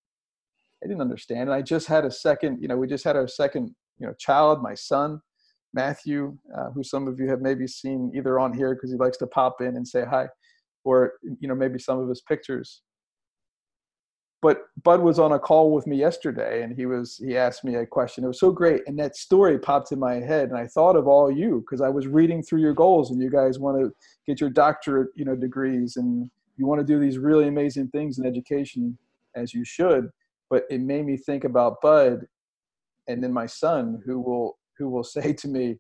I 0.83 0.87
didn't 0.87 1.03
understand. 1.03 1.43
And 1.43 1.53
i 1.53 1.63
just 1.63 1.87
had 1.87 2.05
a 2.05 2.11
second 2.11 2.61
you 2.61 2.69
know 2.69 2.77
we 2.77 2.87
just 2.87 3.05
had 3.05 3.17
our 3.17 3.29
second 3.29 3.75
you 3.99 4.07
know 4.07 4.15
child 4.19 4.63
my 4.63 4.75
son 4.75 5.21
matthew 5.73 6.37
uh, 6.57 6.71
who 6.71 6.83
some 6.85 7.09
of 7.09 7.19
you 7.19 7.29
have 7.29 7.41
maybe 7.41 7.67
seen 7.67 8.13
either 8.15 8.39
on 8.39 8.53
here 8.53 8.75
because 8.75 8.91
he 8.91 8.97
likes 8.97 9.17
to 9.19 9.27
pop 9.27 9.61
in 9.61 9.77
and 9.77 9.87
say 9.87 10.05
hi 10.05 10.29
or 10.85 11.13
you 11.41 11.49
know 11.49 11.55
maybe 11.55 11.79
some 11.79 11.99
of 11.99 12.09
his 12.09 12.21
pictures 12.21 12.83
but 14.45 14.67
Bud 14.83 15.01
was 15.01 15.19
on 15.19 15.33
a 15.33 15.39
call 15.39 15.73
with 15.73 15.87
me 15.87 15.97
yesterday 15.97 16.63
and 16.63 16.77
he 16.77 16.85
was 16.85 17.17
he 17.17 17.35
asked 17.35 17.65
me 17.65 17.77
a 17.77 17.87
question. 17.87 18.25
It 18.25 18.27
was 18.27 18.39
so 18.39 18.53
great. 18.53 18.83
And 18.87 18.99
that 18.99 19.17
story 19.17 19.59
popped 19.59 19.91
in 19.91 19.99
my 19.99 20.17
head 20.17 20.51
and 20.51 20.59
I 20.59 20.67
thought 20.67 20.97
of 20.97 21.09
all 21.09 21.31
you 21.31 21.65
because 21.65 21.81
I 21.81 21.89
was 21.89 22.07
reading 22.07 22.43
through 22.43 22.61
your 22.61 22.75
goals 22.75 23.11
and 23.11 23.23
you 23.23 23.31
guys 23.31 23.59
want 23.59 23.81
to 23.81 23.91
get 24.27 24.43
your 24.43 24.51
doctorate, 24.51 25.09
you 25.15 25.25
know, 25.25 25.35
degrees 25.35 25.97
and 25.97 26.31
you 26.59 26.67
want 26.67 26.79
to 26.79 26.87
do 26.87 27.01
these 27.01 27.17
really 27.17 27.49
amazing 27.49 27.89
things 27.89 28.19
in 28.19 28.27
education 28.27 28.99
as 29.35 29.55
you 29.55 29.65
should. 29.65 30.11
but 30.51 30.65
it 30.69 30.83
made 30.83 31.07
me 31.07 31.17
think 31.17 31.45
about 31.45 31.81
Bud 31.81 32.27
and 33.09 33.25
then 33.25 33.33
my 33.33 33.47
son 33.47 34.03
who 34.05 34.21
will 34.21 34.59
who 34.77 34.91
will 34.91 35.05
say 35.17 35.33
to 35.33 35.49
me, 35.49 35.79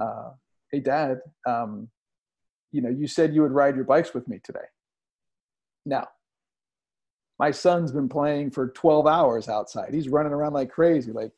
uh, 0.00 0.30
"Hey, 0.70 0.78
Dad, 0.78 1.18
um, 1.44 1.88
you 2.70 2.82
know, 2.82 2.88
you 3.00 3.08
said 3.08 3.34
you 3.34 3.42
would 3.42 3.50
ride 3.50 3.74
your 3.74 3.84
bikes 3.84 4.14
with 4.14 4.28
me 4.28 4.38
today." 4.44 4.68
Now, 5.84 6.06
my 7.40 7.50
son's 7.50 7.90
been 7.90 8.08
playing 8.08 8.50
for 8.50 8.68
12 8.68 9.06
hours 9.06 9.48
outside. 9.48 9.94
He's 9.94 10.10
running 10.10 10.34
around 10.34 10.52
like 10.52 10.70
crazy. 10.70 11.10
Like, 11.10 11.32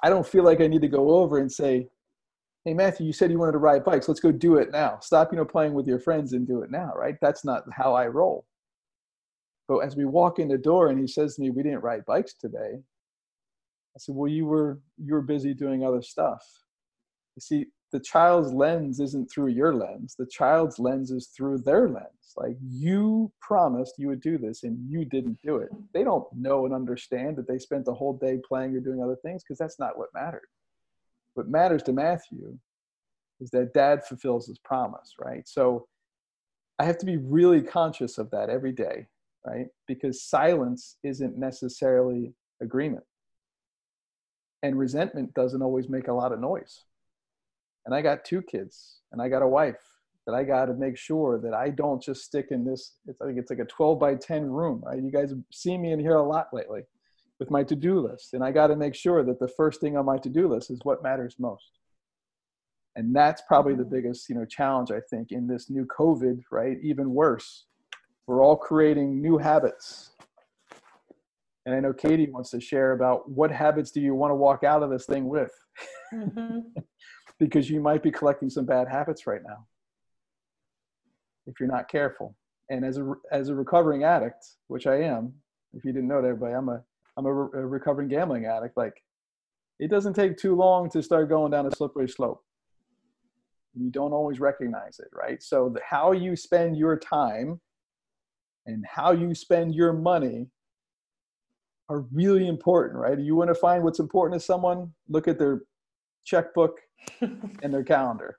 I 0.00 0.08
don't 0.08 0.24
feel 0.24 0.44
like 0.44 0.60
I 0.60 0.68
need 0.68 0.82
to 0.82 0.88
go 0.88 1.10
over 1.10 1.38
and 1.38 1.50
say, 1.50 1.88
"Hey, 2.64 2.72
Matthew, 2.72 3.04
you 3.04 3.12
said 3.12 3.32
you 3.32 3.38
wanted 3.40 3.58
to 3.58 3.58
ride 3.58 3.84
bikes. 3.84 4.06
Let's 4.06 4.20
go 4.20 4.30
do 4.30 4.58
it 4.58 4.70
now. 4.70 5.00
Stop, 5.00 5.32
you 5.32 5.38
know, 5.38 5.44
playing 5.44 5.74
with 5.74 5.88
your 5.88 5.98
friends 5.98 6.34
and 6.34 6.46
do 6.46 6.62
it 6.62 6.70
now." 6.70 6.92
Right? 6.94 7.16
That's 7.20 7.44
not 7.44 7.64
how 7.72 7.94
I 7.94 8.06
roll. 8.06 8.46
But 9.66 9.78
as 9.80 9.96
we 9.96 10.04
walk 10.04 10.38
in 10.38 10.46
the 10.46 10.56
door 10.56 10.86
and 10.88 11.00
he 11.00 11.08
says 11.08 11.34
to 11.34 11.42
me, 11.42 11.50
"We 11.50 11.64
didn't 11.64 11.82
ride 11.82 12.06
bikes 12.06 12.34
today," 12.34 12.84
I 13.96 13.98
said, 13.98 14.14
well, 14.14 14.30
you 14.30 14.46
were 14.46 14.78
you 14.98 15.14
were 15.14 15.22
busy 15.22 15.52
doing 15.52 15.84
other 15.84 16.00
stuff. 16.00 16.44
You 17.34 17.40
see, 17.40 17.66
the 17.92 18.00
child's 18.00 18.52
lens 18.52 19.00
isn't 19.00 19.30
through 19.30 19.48
your 19.48 19.74
lens. 19.74 20.14
The 20.16 20.26
child's 20.26 20.78
lens 20.78 21.10
is 21.10 21.28
through 21.28 21.58
their 21.58 21.88
lens. 21.88 22.34
Like 22.36 22.56
you 22.62 23.32
promised 23.40 23.94
you 23.98 24.08
would 24.08 24.20
do 24.20 24.38
this 24.38 24.62
and 24.62 24.78
you 24.88 25.04
didn't 25.04 25.38
do 25.42 25.56
it. 25.56 25.70
They 25.92 26.04
don't 26.04 26.26
know 26.32 26.64
and 26.66 26.74
understand 26.74 27.36
that 27.36 27.48
they 27.48 27.58
spent 27.58 27.84
the 27.84 27.94
whole 27.94 28.16
day 28.16 28.38
playing 28.46 28.76
or 28.76 28.80
doing 28.80 29.02
other 29.02 29.16
things 29.22 29.42
because 29.42 29.58
that's 29.58 29.78
not 29.78 29.98
what 29.98 30.14
mattered. 30.14 30.46
What 31.34 31.48
matters 31.48 31.82
to 31.84 31.92
Matthew 31.92 32.58
is 33.40 33.50
that 33.50 33.74
dad 33.74 34.04
fulfills 34.04 34.46
his 34.46 34.58
promise, 34.58 35.14
right? 35.18 35.48
So 35.48 35.86
I 36.78 36.84
have 36.84 36.98
to 36.98 37.06
be 37.06 37.16
really 37.16 37.62
conscious 37.62 38.18
of 38.18 38.30
that 38.30 38.50
every 38.50 38.72
day, 38.72 39.06
right? 39.44 39.66
Because 39.88 40.22
silence 40.22 40.96
isn't 41.02 41.36
necessarily 41.36 42.34
agreement 42.60 43.04
and 44.62 44.78
resentment 44.78 45.34
doesn't 45.34 45.62
always 45.62 45.88
make 45.88 46.08
a 46.08 46.12
lot 46.12 46.32
of 46.32 46.40
noise 46.40 46.84
and 47.86 47.94
i 47.94 48.00
got 48.00 48.24
two 48.24 48.42
kids 48.42 49.00
and 49.12 49.20
i 49.20 49.28
got 49.28 49.42
a 49.42 49.48
wife 49.48 49.80
that 50.26 50.34
i 50.34 50.42
got 50.42 50.66
to 50.66 50.74
make 50.74 50.96
sure 50.96 51.40
that 51.40 51.54
i 51.54 51.68
don't 51.68 52.02
just 52.02 52.22
stick 52.24 52.48
in 52.50 52.64
this 52.64 52.94
i 53.08 53.26
think 53.26 53.38
it's 53.38 53.50
like 53.50 53.58
a 53.58 53.64
12 53.64 53.98
by 53.98 54.14
10 54.14 54.44
room 54.46 54.82
right 54.84 55.02
you 55.02 55.10
guys 55.10 55.32
see 55.52 55.76
me 55.76 55.92
in 55.92 56.00
here 56.00 56.16
a 56.16 56.22
lot 56.22 56.48
lately 56.52 56.82
with 57.38 57.50
my 57.50 57.62
to-do 57.62 58.00
list 58.00 58.34
and 58.34 58.44
i 58.44 58.50
got 58.50 58.68
to 58.68 58.76
make 58.76 58.94
sure 58.94 59.24
that 59.24 59.38
the 59.38 59.48
first 59.48 59.80
thing 59.80 59.96
on 59.96 60.04
my 60.04 60.18
to-do 60.18 60.48
list 60.48 60.70
is 60.70 60.80
what 60.82 61.02
matters 61.02 61.36
most 61.38 61.78
and 62.96 63.14
that's 63.14 63.42
probably 63.48 63.74
the 63.74 63.84
biggest 63.84 64.28
you 64.28 64.34
know 64.34 64.44
challenge 64.44 64.90
i 64.90 65.00
think 65.10 65.32
in 65.32 65.46
this 65.46 65.70
new 65.70 65.86
covid 65.86 66.40
right 66.50 66.76
even 66.82 67.10
worse 67.10 67.66
we're 68.26 68.42
all 68.42 68.56
creating 68.56 69.20
new 69.20 69.38
habits 69.38 70.12
and 71.66 71.74
I 71.74 71.80
know 71.80 71.92
Katie 71.92 72.28
wants 72.30 72.50
to 72.50 72.60
share 72.60 72.92
about 72.92 73.30
what 73.30 73.50
habits 73.50 73.90
do 73.90 74.00
you 74.00 74.14
want 74.14 74.30
to 74.30 74.34
walk 74.34 74.64
out 74.64 74.82
of 74.82 74.90
this 74.90 75.06
thing 75.06 75.28
with? 75.28 75.52
Mm-hmm. 76.12 76.60
because 77.40 77.68
you 77.68 77.80
might 77.80 78.02
be 78.02 78.12
collecting 78.12 78.50
some 78.50 78.66
bad 78.66 78.86
habits 78.86 79.26
right 79.26 79.40
now 79.44 79.66
if 81.46 81.58
you're 81.58 81.68
not 81.68 81.88
careful. 81.88 82.36
And 82.68 82.84
as 82.84 82.98
a 82.98 83.14
as 83.32 83.48
a 83.48 83.54
recovering 83.54 84.04
addict, 84.04 84.44
which 84.68 84.86
I 84.86 85.00
am, 85.02 85.32
if 85.72 85.84
you 85.84 85.92
didn't 85.92 86.08
know 86.08 86.22
that, 86.22 86.28
everybody, 86.28 86.54
I'm 86.54 86.68
a 86.68 86.80
I'm 87.16 87.26
a, 87.26 87.32
re- 87.32 87.62
a 87.62 87.66
recovering 87.66 88.06
gambling 88.06 88.46
addict. 88.46 88.76
Like, 88.76 89.02
it 89.80 89.90
doesn't 89.90 90.14
take 90.14 90.36
too 90.36 90.54
long 90.54 90.88
to 90.90 91.02
start 91.02 91.28
going 91.28 91.50
down 91.50 91.66
a 91.66 91.74
slippery 91.74 92.08
slope. 92.08 92.44
You 93.74 93.90
don't 93.90 94.12
always 94.12 94.38
recognize 94.38 95.00
it, 95.00 95.08
right? 95.12 95.42
So 95.42 95.70
the, 95.74 95.80
how 95.84 96.12
you 96.12 96.36
spend 96.36 96.76
your 96.76 96.96
time 96.96 97.60
and 98.66 98.84
how 98.88 99.12
you 99.12 99.34
spend 99.34 99.74
your 99.74 99.92
money 99.92 100.46
are 101.88 102.06
really 102.12 102.46
important, 102.46 103.00
right? 103.00 103.18
You 103.18 103.34
want 103.34 103.48
to 103.48 103.54
find 103.54 103.82
what's 103.82 103.98
important 103.98 104.40
to 104.40 104.44
someone, 104.44 104.92
look 105.08 105.26
at 105.26 105.38
their 105.38 105.62
checkbook 106.24 106.78
and 107.20 107.72
their 107.72 107.84
calendar. 107.84 108.38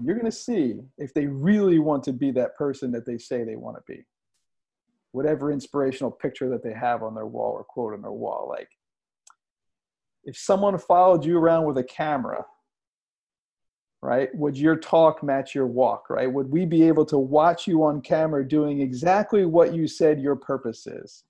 You're 0.00 0.16
going 0.16 0.30
to 0.30 0.36
see 0.36 0.80
if 0.98 1.12
they 1.12 1.26
really 1.26 1.78
want 1.78 2.02
to 2.04 2.12
be 2.12 2.30
that 2.32 2.56
person 2.56 2.90
that 2.92 3.06
they 3.06 3.18
say 3.18 3.44
they 3.44 3.56
want 3.56 3.76
to 3.76 3.82
be. 3.86 4.04
Whatever 5.12 5.52
inspirational 5.52 6.10
picture 6.10 6.48
that 6.48 6.64
they 6.64 6.72
have 6.72 7.02
on 7.02 7.14
their 7.14 7.26
wall 7.26 7.52
or 7.52 7.64
quote 7.64 7.92
on 7.92 8.00
their 8.00 8.12
wall. 8.12 8.46
Like, 8.48 8.68
if 10.24 10.36
someone 10.36 10.78
followed 10.78 11.24
you 11.24 11.38
around 11.38 11.66
with 11.66 11.76
a 11.76 11.84
camera, 11.84 12.44
right, 14.00 14.34
would 14.34 14.56
your 14.56 14.76
talk 14.76 15.22
match 15.22 15.54
your 15.54 15.66
walk, 15.66 16.08
right? 16.08 16.32
Would 16.32 16.50
we 16.50 16.64
be 16.64 16.84
able 16.84 17.04
to 17.06 17.18
watch 17.18 17.66
you 17.66 17.84
on 17.84 18.00
camera 18.00 18.46
doing 18.46 18.80
exactly 18.80 19.44
what 19.44 19.74
you 19.74 19.86
said 19.86 20.20
your 20.20 20.36
purpose 20.36 20.86
is? 20.86 21.24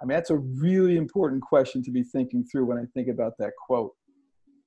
I 0.00 0.04
mean, 0.04 0.16
that's 0.16 0.30
a 0.30 0.38
really 0.38 0.96
important 0.96 1.42
question 1.42 1.82
to 1.84 1.90
be 1.90 2.02
thinking 2.02 2.44
through 2.44 2.64
when 2.64 2.78
I 2.78 2.84
think 2.94 3.08
about 3.08 3.34
that 3.38 3.52
quote 3.66 3.92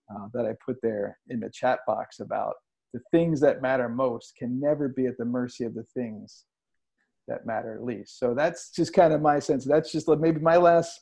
uh, 0.10 0.28
that 0.34 0.46
I 0.46 0.54
put 0.66 0.78
there 0.82 1.18
in 1.30 1.40
the 1.40 1.50
chat 1.50 1.80
box 1.88 2.20
about 2.20 2.56
the 2.94 3.02
things 3.12 3.42
that 3.42 3.62
matter 3.62 3.90
most 3.90 4.36
can 4.38 4.60
never 4.60 4.88
be 4.88 5.06
at 5.06 5.18
the 5.18 5.26
mercy 5.26 5.64
of 5.66 5.74
the 5.74 5.86
things 5.94 6.46
that 7.28 7.46
matter 7.46 7.80
least. 7.82 8.20
So 8.20 8.34
that's 8.34 8.70
just 8.70 8.94
kind 8.94 9.14
of 9.14 9.22
my 9.22 9.40
sense. 9.40 9.66
That's 9.66 9.92
just 9.92 10.08
like 10.08 10.20
maybe 10.20 10.40
my 10.40 10.58
last 10.58 11.02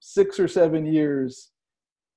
six 0.00 0.38
or 0.40 0.48
seven 0.48 0.84
years. 0.84 1.50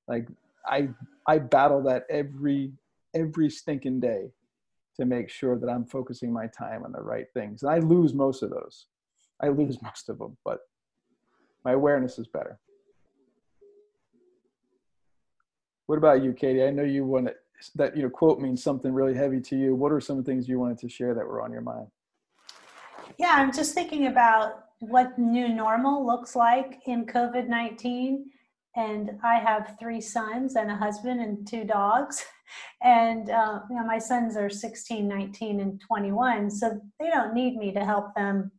Like 0.08 0.28
I, 0.68 0.90
I 1.28 1.38
battle 1.40 1.84
that 1.84 2.04
every, 2.10 2.74
every 3.14 3.50
stinking 3.50 4.00
day 4.00 4.32
to 4.98 5.06
make 5.06 5.30
sure 5.30 5.58
that 5.58 5.70
I'm 5.70 5.86
focusing 5.86 6.32
my 6.32 6.48
time 6.48 6.84
on 6.84 6.92
the 6.92 7.02
right 7.02 7.28
things. 7.34 7.64
And 7.64 7.72
I 7.72 7.80
lose 7.80 8.14
most 8.14 8.44
of 8.44 8.50
those. 8.50 8.88
I 9.42 9.50
lose 9.50 9.82
most 9.84 10.10
of 10.10 10.20
them, 10.20 10.38
but 10.44 10.60
my 11.64 11.72
awareness 11.74 12.20
is 12.20 12.28
better. 12.28 12.60
What 15.94 16.00
about 16.00 16.24
you, 16.24 16.34
Katie? 16.34 16.64
I 16.64 16.72
know 16.72 16.82
you 16.82 17.06
want 17.06 17.28
to, 17.28 17.36
that 17.76 17.96
you 17.96 18.02
know 18.02 18.10
quote 18.10 18.40
means 18.40 18.64
something 18.64 18.92
really 18.92 19.14
heavy 19.14 19.40
to 19.42 19.56
you. 19.56 19.76
What 19.76 19.92
are 19.92 20.02
some 20.02 20.24
things 20.24 20.50
you 20.50 20.60
wanted 20.60 20.80
to 20.80 20.90
share 20.90 21.14
that 21.14 21.24
were 21.24 21.40
on 21.40 21.52
your 21.52 21.62
mind? 21.62 21.86
Yeah, 23.20 23.36
I'm 23.36 23.54
just 23.54 23.76
thinking 23.76 24.08
about 24.08 24.70
what 24.80 25.20
new 25.20 25.48
normal 25.48 26.04
looks 26.04 26.36
like 26.36 26.82
in 26.88 27.06
COVID 27.06 27.48
19. 27.48 28.26
And 28.76 29.20
I 29.24 29.36
have 29.36 29.76
three 29.80 30.02
sons 30.02 30.56
and 30.56 30.72
a 30.72 30.76
husband 30.76 31.22
and 31.22 31.48
two 31.48 31.64
dogs. 31.64 32.26
And 32.84 33.30
uh, 33.30 33.62
you 33.70 33.76
know, 33.76 33.86
my 33.86 33.98
sons 33.98 34.36
are 34.36 34.50
16, 34.50 35.08
19, 35.08 35.60
and 35.60 35.80
21. 35.80 36.52
So 36.52 36.82
they 37.00 37.10
don't 37.10 37.34
need 37.34 37.56
me 37.56 37.72
to 37.72 37.86
help 37.86 38.14
them 38.16 38.52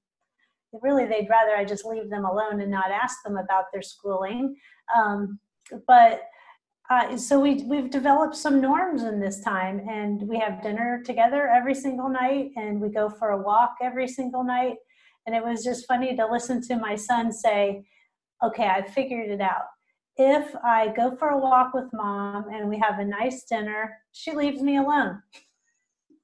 really 0.82 1.04
they'd 1.04 1.28
rather 1.28 1.54
I 1.56 1.64
just 1.64 1.84
leave 1.84 2.10
them 2.10 2.24
alone 2.24 2.60
and 2.60 2.70
not 2.70 2.90
ask 2.90 3.22
them 3.24 3.36
about 3.36 3.66
their 3.72 3.82
schooling. 3.82 4.56
Um, 4.96 5.38
but 5.86 6.22
uh, 6.94 7.16
so 7.16 7.40
we 7.40 7.64
we've 7.64 7.90
developed 7.90 8.36
some 8.36 8.60
norms 8.60 9.02
in 9.02 9.18
this 9.18 9.40
time, 9.40 9.80
and 9.88 10.22
we 10.28 10.38
have 10.38 10.62
dinner 10.62 11.02
together 11.04 11.48
every 11.48 11.74
single 11.74 12.08
night, 12.08 12.52
and 12.56 12.80
we 12.80 12.88
go 12.88 13.10
for 13.10 13.30
a 13.30 13.42
walk 13.42 13.76
every 13.82 14.06
single 14.06 14.44
night. 14.44 14.76
And 15.26 15.34
it 15.34 15.44
was 15.44 15.64
just 15.64 15.88
funny 15.88 16.14
to 16.16 16.26
listen 16.30 16.62
to 16.68 16.76
my 16.76 16.94
son 16.94 17.32
say, 17.32 17.84
"Okay, 18.42 18.68
I 18.68 18.82
figured 18.82 19.30
it 19.30 19.40
out. 19.40 19.66
If 20.16 20.54
I 20.64 20.88
go 20.88 21.16
for 21.16 21.30
a 21.30 21.38
walk 21.38 21.74
with 21.74 21.92
mom 21.92 22.44
and 22.52 22.68
we 22.68 22.78
have 22.78 23.00
a 23.00 23.04
nice 23.04 23.44
dinner, 23.44 23.98
she 24.12 24.30
leaves 24.32 24.62
me 24.62 24.76
alone." 24.76 25.22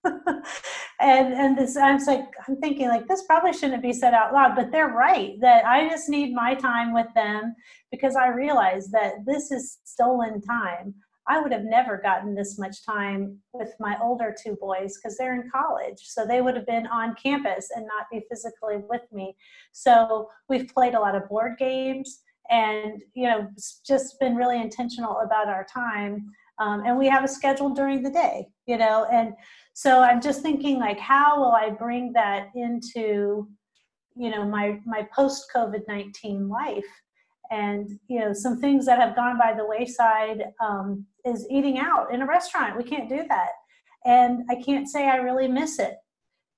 and 1.00 1.34
and 1.34 1.58
this 1.58 1.76
I'm 1.76 1.98
like 2.06 2.24
I'm 2.48 2.56
thinking 2.56 2.88
like 2.88 3.06
this 3.06 3.24
probably 3.24 3.52
shouldn't 3.52 3.82
be 3.82 3.92
said 3.92 4.14
out 4.14 4.32
loud, 4.32 4.56
but 4.56 4.70
they're 4.72 4.88
right 4.88 5.38
that 5.40 5.64
I 5.66 5.88
just 5.88 6.08
need 6.08 6.34
my 6.34 6.54
time 6.54 6.92
with 6.94 7.08
them 7.14 7.54
because 7.90 8.16
I 8.16 8.28
realize 8.28 8.90
that 8.90 9.24
this 9.26 9.50
is 9.50 9.78
stolen 9.84 10.40
time. 10.40 10.94
I 11.28 11.40
would 11.40 11.52
have 11.52 11.64
never 11.64 11.98
gotten 11.98 12.34
this 12.34 12.58
much 12.58 12.84
time 12.84 13.38
with 13.52 13.72
my 13.78 13.96
older 14.02 14.34
two 14.42 14.56
boys 14.60 14.96
because 14.96 15.16
they're 15.16 15.40
in 15.40 15.48
college. 15.50 15.98
So 16.00 16.26
they 16.26 16.40
would 16.40 16.56
have 16.56 16.66
been 16.66 16.86
on 16.88 17.14
campus 17.22 17.68
and 17.74 17.86
not 17.86 18.06
be 18.10 18.24
physically 18.28 18.78
with 18.88 19.02
me. 19.12 19.36
So 19.72 20.28
we've 20.48 20.68
played 20.68 20.94
a 20.94 21.00
lot 21.00 21.14
of 21.14 21.28
board 21.28 21.52
games 21.58 22.22
and, 22.50 23.00
you 23.14 23.28
know, 23.28 23.48
just 23.86 24.18
been 24.18 24.34
really 24.34 24.60
intentional 24.60 25.20
about 25.20 25.46
our 25.46 25.64
time. 25.72 26.32
Um, 26.60 26.84
and 26.86 26.96
we 26.98 27.08
have 27.08 27.24
a 27.24 27.28
schedule 27.28 27.70
during 27.70 28.02
the 28.02 28.10
day, 28.10 28.46
you 28.66 28.76
know, 28.76 29.06
and 29.10 29.32
so 29.72 30.00
i'm 30.00 30.20
just 30.20 30.42
thinking 30.42 30.78
like 30.78 30.98
how 30.98 31.38
will 31.38 31.52
i 31.52 31.70
bring 31.70 32.12
that 32.12 32.48
into 32.56 33.48
you 34.16 34.30
know 34.30 34.44
my 34.44 34.78
my 34.84 35.06
post 35.14 35.46
covid-19 35.54 36.48
life? 36.48 36.84
And 37.52 37.88
you 38.08 38.20
know 38.20 38.32
some 38.32 38.60
things 38.60 38.86
that 38.86 39.00
have 39.00 39.16
gone 39.16 39.36
by 39.38 39.54
the 39.54 39.66
wayside 39.66 40.44
um, 40.60 41.06
is 41.24 41.46
eating 41.50 41.78
out 41.78 42.12
in 42.12 42.22
a 42.22 42.26
restaurant. 42.26 42.76
We 42.76 42.84
can't 42.84 43.08
do 43.08 43.24
that. 43.28 43.50
And 44.04 44.44
i 44.50 44.54
can't 44.66 44.88
say 44.88 45.08
i 45.08 45.16
really 45.16 45.48
miss 45.48 45.78
it 45.78 45.96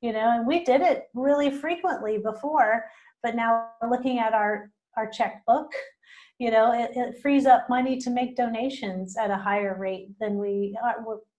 you 0.02 0.12
know 0.12 0.32
and 0.36 0.46
we 0.46 0.64
did 0.64 0.82
it 0.82 1.04
really 1.14 1.50
frequently 1.50 2.18
before 2.18 2.84
but 3.22 3.34
now 3.34 3.68
looking 3.88 4.18
at 4.18 4.34
our 4.34 4.70
our 4.96 5.08
checkbook 5.08 5.72
you 6.42 6.50
know 6.50 6.72
it, 6.72 6.90
it 6.94 7.20
frees 7.22 7.46
up 7.46 7.68
money 7.68 7.96
to 7.98 8.10
make 8.10 8.36
donations 8.36 9.16
at 9.16 9.30
a 9.30 9.36
higher 9.36 9.76
rate 9.78 10.08
than 10.20 10.38
we 10.38 10.76
uh, 10.84 10.92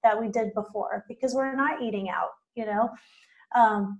that 0.03 0.19
we 0.19 0.27
did 0.29 0.53
before 0.53 1.05
because 1.07 1.33
we're 1.33 1.55
not 1.55 1.81
eating 1.81 2.09
out 2.09 2.31
you 2.55 2.65
know 2.65 2.89
um, 3.55 3.99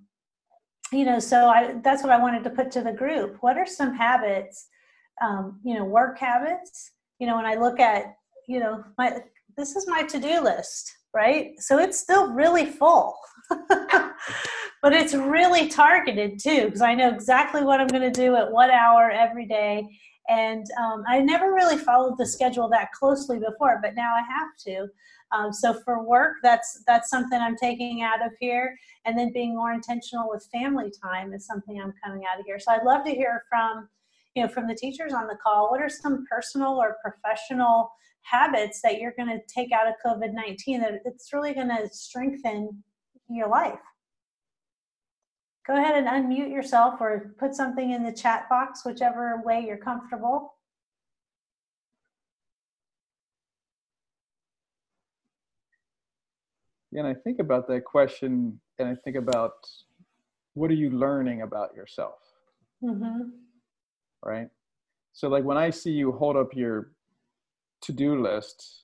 you 0.91 1.05
know 1.05 1.19
so 1.19 1.47
i 1.47 1.75
that's 1.83 2.03
what 2.03 2.11
i 2.11 2.17
wanted 2.17 2.43
to 2.43 2.49
put 2.49 2.71
to 2.71 2.81
the 2.81 2.91
group 2.91 3.37
what 3.41 3.57
are 3.57 3.65
some 3.65 3.93
habits 3.93 4.67
um, 5.21 5.59
you 5.63 5.75
know, 5.75 5.85
work 5.85 6.19
habits. 6.19 6.91
You 7.19 7.27
know, 7.27 7.35
when 7.35 7.45
I 7.45 7.55
look 7.55 7.79
at, 7.79 8.15
you 8.47 8.59
know, 8.59 8.83
my 8.97 9.21
this 9.55 9.75
is 9.75 9.87
my 9.87 10.03
to-do 10.03 10.41
list, 10.41 10.91
right? 11.13 11.51
So 11.59 11.77
it's 11.77 11.99
still 11.99 12.33
really 12.33 12.65
full. 12.65 13.15
but 13.69 14.93
it's 14.93 15.13
really 15.13 15.67
targeted 15.69 16.39
too, 16.39 16.65
because 16.65 16.81
I 16.81 16.95
know 16.95 17.09
exactly 17.09 17.63
what 17.63 17.79
I'm 17.79 17.87
going 17.87 18.11
to 18.11 18.21
do 18.21 18.35
at 18.35 18.51
what 18.51 18.71
hour 18.71 19.11
every 19.11 19.45
day. 19.45 19.87
And 20.29 20.65
um, 20.81 21.03
I 21.07 21.19
never 21.19 21.53
really 21.53 21.77
followed 21.77 22.17
the 22.17 22.25
schedule 22.25 22.69
that 22.69 22.91
closely 22.93 23.39
before, 23.39 23.79
but 23.81 23.95
now 23.95 24.13
I 24.15 24.21
have 24.21 24.55
to. 24.65 24.87
Um, 25.33 25.51
so 25.51 25.73
for 25.73 26.03
work, 26.03 26.35
that's 26.43 26.83
that's 26.85 27.09
something 27.09 27.39
I'm 27.39 27.55
taking 27.55 28.03
out 28.03 28.25
of 28.25 28.31
here, 28.39 28.77
and 29.05 29.17
then 29.17 29.33
being 29.33 29.55
more 29.55 29.73
intentional 29.73 30.29
with 30.29 30.47
family 30.51 30.91
time 31.03 31.33
is 31.33 31.45
something 31.45 31.81
I'm 31.81 31.93
coming 32.03 32.23
out 32.31 32.39
of 32.39 32.45
here. 32.45 32.59
So 32.59 32.71
I'd 32.71 32.83
love 32.83 33.03
to 33.05 33.11
hear 33.11 33.43
from 33.49 33.89
you 34.35 34.43
know 34.43 34.49
from 34.49 34.67
the 34.67 34.75
teachers 34.75 35.13
on 35.13 35.27
the 35.27 35.37
call. 35.43 35.71
What 35.71 35.81
are 35.81 35.89
some 35.89 36.25
personal 36.29 36.73
or 36.73 36.97
professional 37.01 37.91
habits 38.21 38.81
that 38.81 38.99
you're 38.99 39.13
going 39.17 39.27
to 39.27 39.39
take 39.53 39.71
out 39.71 39.87
of 39.87 39.95
COVID 40.05 40.33
19 40.33 40.81
that 40.81 41.01
it's 41.03 41.33
really 41.33 41.53
going 41.53 41.69
to 41.69 41.89
strengthen 41.91 42.83
your 43.27 43.49
life? 43.49 43.79
Go 45.65 45.77
ahead 45.77 45.95
and 45.95 46.07
unmute 46.07 46.51
yourself 46.51 46.99
or 46.99 47.33
put 47.39 47.55
something 47.55 47.91
in 47.91 48.03
the 48.03 48.11
chat 48.11 48.49
box, 48.49 48.85
whichever 48.85 49.41
way 49.45 49.63
you're 49.65 49.77
comfortable. 49.77 50.55
Yeah, 56.91 57.05
and 57.05 57.07
I 57.07 57.13
think 57.13 57.39
about 57.39 57.67
that 57.69 57.85
question 57.85 58.59
and 58.77 58.89
I 58.89 58.95
think 59.03 59.15
about 59.15 59.53
what 60.53 60.69
are 60.69 60.75
you 60.75 60.91
learning 60.91 61.41
about 61.41 61.75
yourself? 61.75 62.19
Mm-hmm. 62.83 63.29
Right? 64.23 64.49
So, 65.13 65.27
like 65.29 65.43
when 65.43 65.57
I 65.57 65.69
see 65.69 65.91
you 65.91 66.11
hold 66.11 66.35
up 66.35 66.53
your 66.53 66.91
to 67.81 67.91
do 67.91 68.21
list 68.21 68.83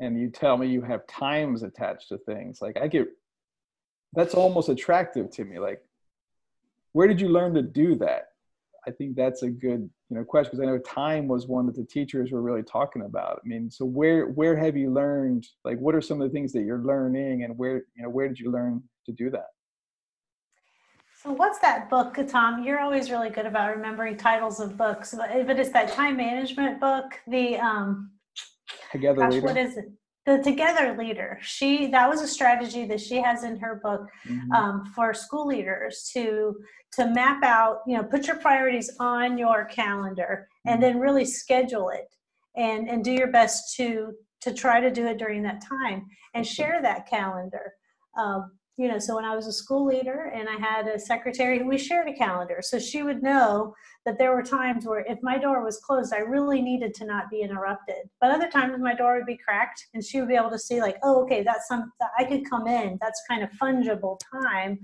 and 0.00 0.20
you 0.20 0.30
tell 0.30 0.56
me 0.56 0.68
you 0.68 0.82
have 0.82 1.06
times 1.06 1.62
attached 1.62 2.08
to 2.08 2.18
things, 2.18 2.60
like 2.60 2.76
I 2.80 2.86
get 2.86 3.08
that's 4.14 4.34
almost 4.34 4.68
attractive 4.68 5.30
to 5.30 5.44
me. 5.44 5.58
Like, 5.58 5.82
where 6.92 7.08
did 7.08 7.20
you 7.20 7.28
learn 7.28 7.54
to 7.54 7.62
do 7.62 7.94
that? 7.96 8.28
I 8.86 8.90
think 8.90 9.16
that's 9.16 9.42
a 9.42 9.48
good 9.50 9.88
you 10.08 10.16
know 10.16 10.24
question 10.24 10.50
because 10.50 10.62
I 10.62 10.70
know 10.70 10.78
time 10.78 11.28
was 11.28 11.46
one 11.46 11.66
that 11.66 11.76
the 11.76 11.84
teachers 11.84 12.32
were 12.32 12.40
really 12.40 12.62
talking 12.62 13.02
about. 13.02 13.40
I 13.44 13.46
mean, 13.46 13.70
so 13.70 13.84
where 13.84 14.26
where 14.28 14.56
have 14.56 14.76
you 14.76 14.92
learned? 14.92 15.46
Like, 15.64 15.78
what 15.78 15.94
are 15.94 16.00
some 16.00 16.20
of 16.20 16.28
the 16.28 16.32
things 16.32 16.52
that 16.52 16.62
you're 16.62 16.82
learning, 16.82 17.44
and 17.44 17.56
where 17.58 17.84
you 17.94 18.02
know 18.02 18.08
where 18.08 18.28
did 18.28 18.38
you 18.38 18.50
learn 18.50 18.82
to 19.06 19.12
do 19.12 19.30
that? 19.30 19.48
So 21.22 21.32
what's 21.32 21.58
that 21.58 21.90
book, 21.90 22.16
Tom? 22.28 22.62
You're 22.62 22.80
always 22.80 23.10
really 23.10 23.28
good 23.28 23.44
about 23.44 23.74
remembering 23.74 24.16
titles 24.16 24.60
of 24.60 24.76
books, 24.76 25.14
but 25.16 25.58
it's 25.58 25.70
that 25.70 25.88
time 25.88 26.16
management 26.16 26.80
book. 26.80 27.20
The 27.26 27.56
um, 27.56 28.12
Together 28.92 29.20
gosh, 29.20 29.32
Leader. 29.32 29.46
What 29.46 29.56
is 29.56 29.76
it? 29.76 29.90
The 30.28 30.42
together 30.42 30.94
leader 30.98 31.38
she 31.42 31.86
that 31.86 32.08
was 32.08 32.20
a 32.20 32.28
strategy 32.28 32.84
that 32.84 33.00
she 33.00 33.16
has 33.16 33.44
in 33.44 33.58
her 33.58 33.80
book 33.82 34.06
mm-hmm. 34.26 34.52
um, 34.52 34.84
for 34.94 35.14
school 35.14 35.46
leaders 35.46 36.10
to 36.12 36.54
to 36.92 37.06
map 37.06 37.42
out 37.42 37.78
you 37.86 37.96
know 37.96 38.04
put 38.04 38.26
your 38.26 38.36
priorities 38.36 38.90
on 39.00 39.38
your 39.38 39.64
calendar 39.64 40.46
and 40.66 40.74
mm-hmm. 40.74 40.82
then 40.82 41.00
really 41.00 41.24
schedule 41.24 41.88
it 41.88 42.14
and 42.56 42.88
and 42.88 43.02
do 43.02 43.12
your 43.12 43.32
best 43.32 43.74
to 43.74 44.12
to 44.40 44.52
try 44.52 44.80
to 44.80 44.90
do 44.90 45.06
it 45.06 45.18
during 45.18 45.42
that 45.42 45.64
time 45.66 46.04
and 46.34 46.46
share 46.46 46.80
that 46.82 47.08
calendar 47.08 47.72
um, 48.18 48.50
you 48.78 48.86
know, 48.86 49.00
so 49.00 49.16
when 49.16 49.24
I 49.24 49.34
was 49.34 49.48
a 49.48 49.52
school 49.52 49.84
leader 49.84 50.30
and 50.32 50.48
I 50.48 50.56
had 50.56 50.86
a 50.86 51.00
secretary, 51.00 51.64
we 51.64 51.76
shared 51.76 52.08
a 52.08 52.14
calendar. 52.14 52.58
So 52.60 52.78
she 52.78 53.02
would 53.02 53.24
know 53.24 53.74
that 54.08 54.16
there 54.16 54.34
were 54.34 54.42
times 54.42 54.86
where 54.86 55.00
if 55.00 55.18
my 55.22 55.36
door 55.36 55.62
was 55.62 55.80
closed, 55.80 56.14
I 56.14 56.20
really 56.20 56.62
needed 56.62 56.94
to 56.94 57.04
not 57.04 57.28
be 57.28 57.42
interrupted. 57.42 58.08
But 58.22 58.30
other 58.30 58.48
times 58.48 58.72
my 58.80 58.94
door 58.94 59.16
would 59.16 59.26
be 59.26 59.36
cracked 59.36 59.86
and 59.92 60.02
she 60.02 60.18
would 60.18 60.30
be 60.30 60.34
able 60.34 60.48
to 60.48 60.58
see 60.58 60.80
like, 60.80 60.96
oh, 61.02 61.22
okay, 61.24 61.42
that's 61.42 61.68
some, 61.68 61.92
I 62.18 62.24
could 62.24 62.48
come 62.48 62.66
in. 62.66 62.96
That's 63.02 63.22
kind 63.28 63.42
of 63.42 63.50
fungible 63.62 64.18
time. 64.42 64.78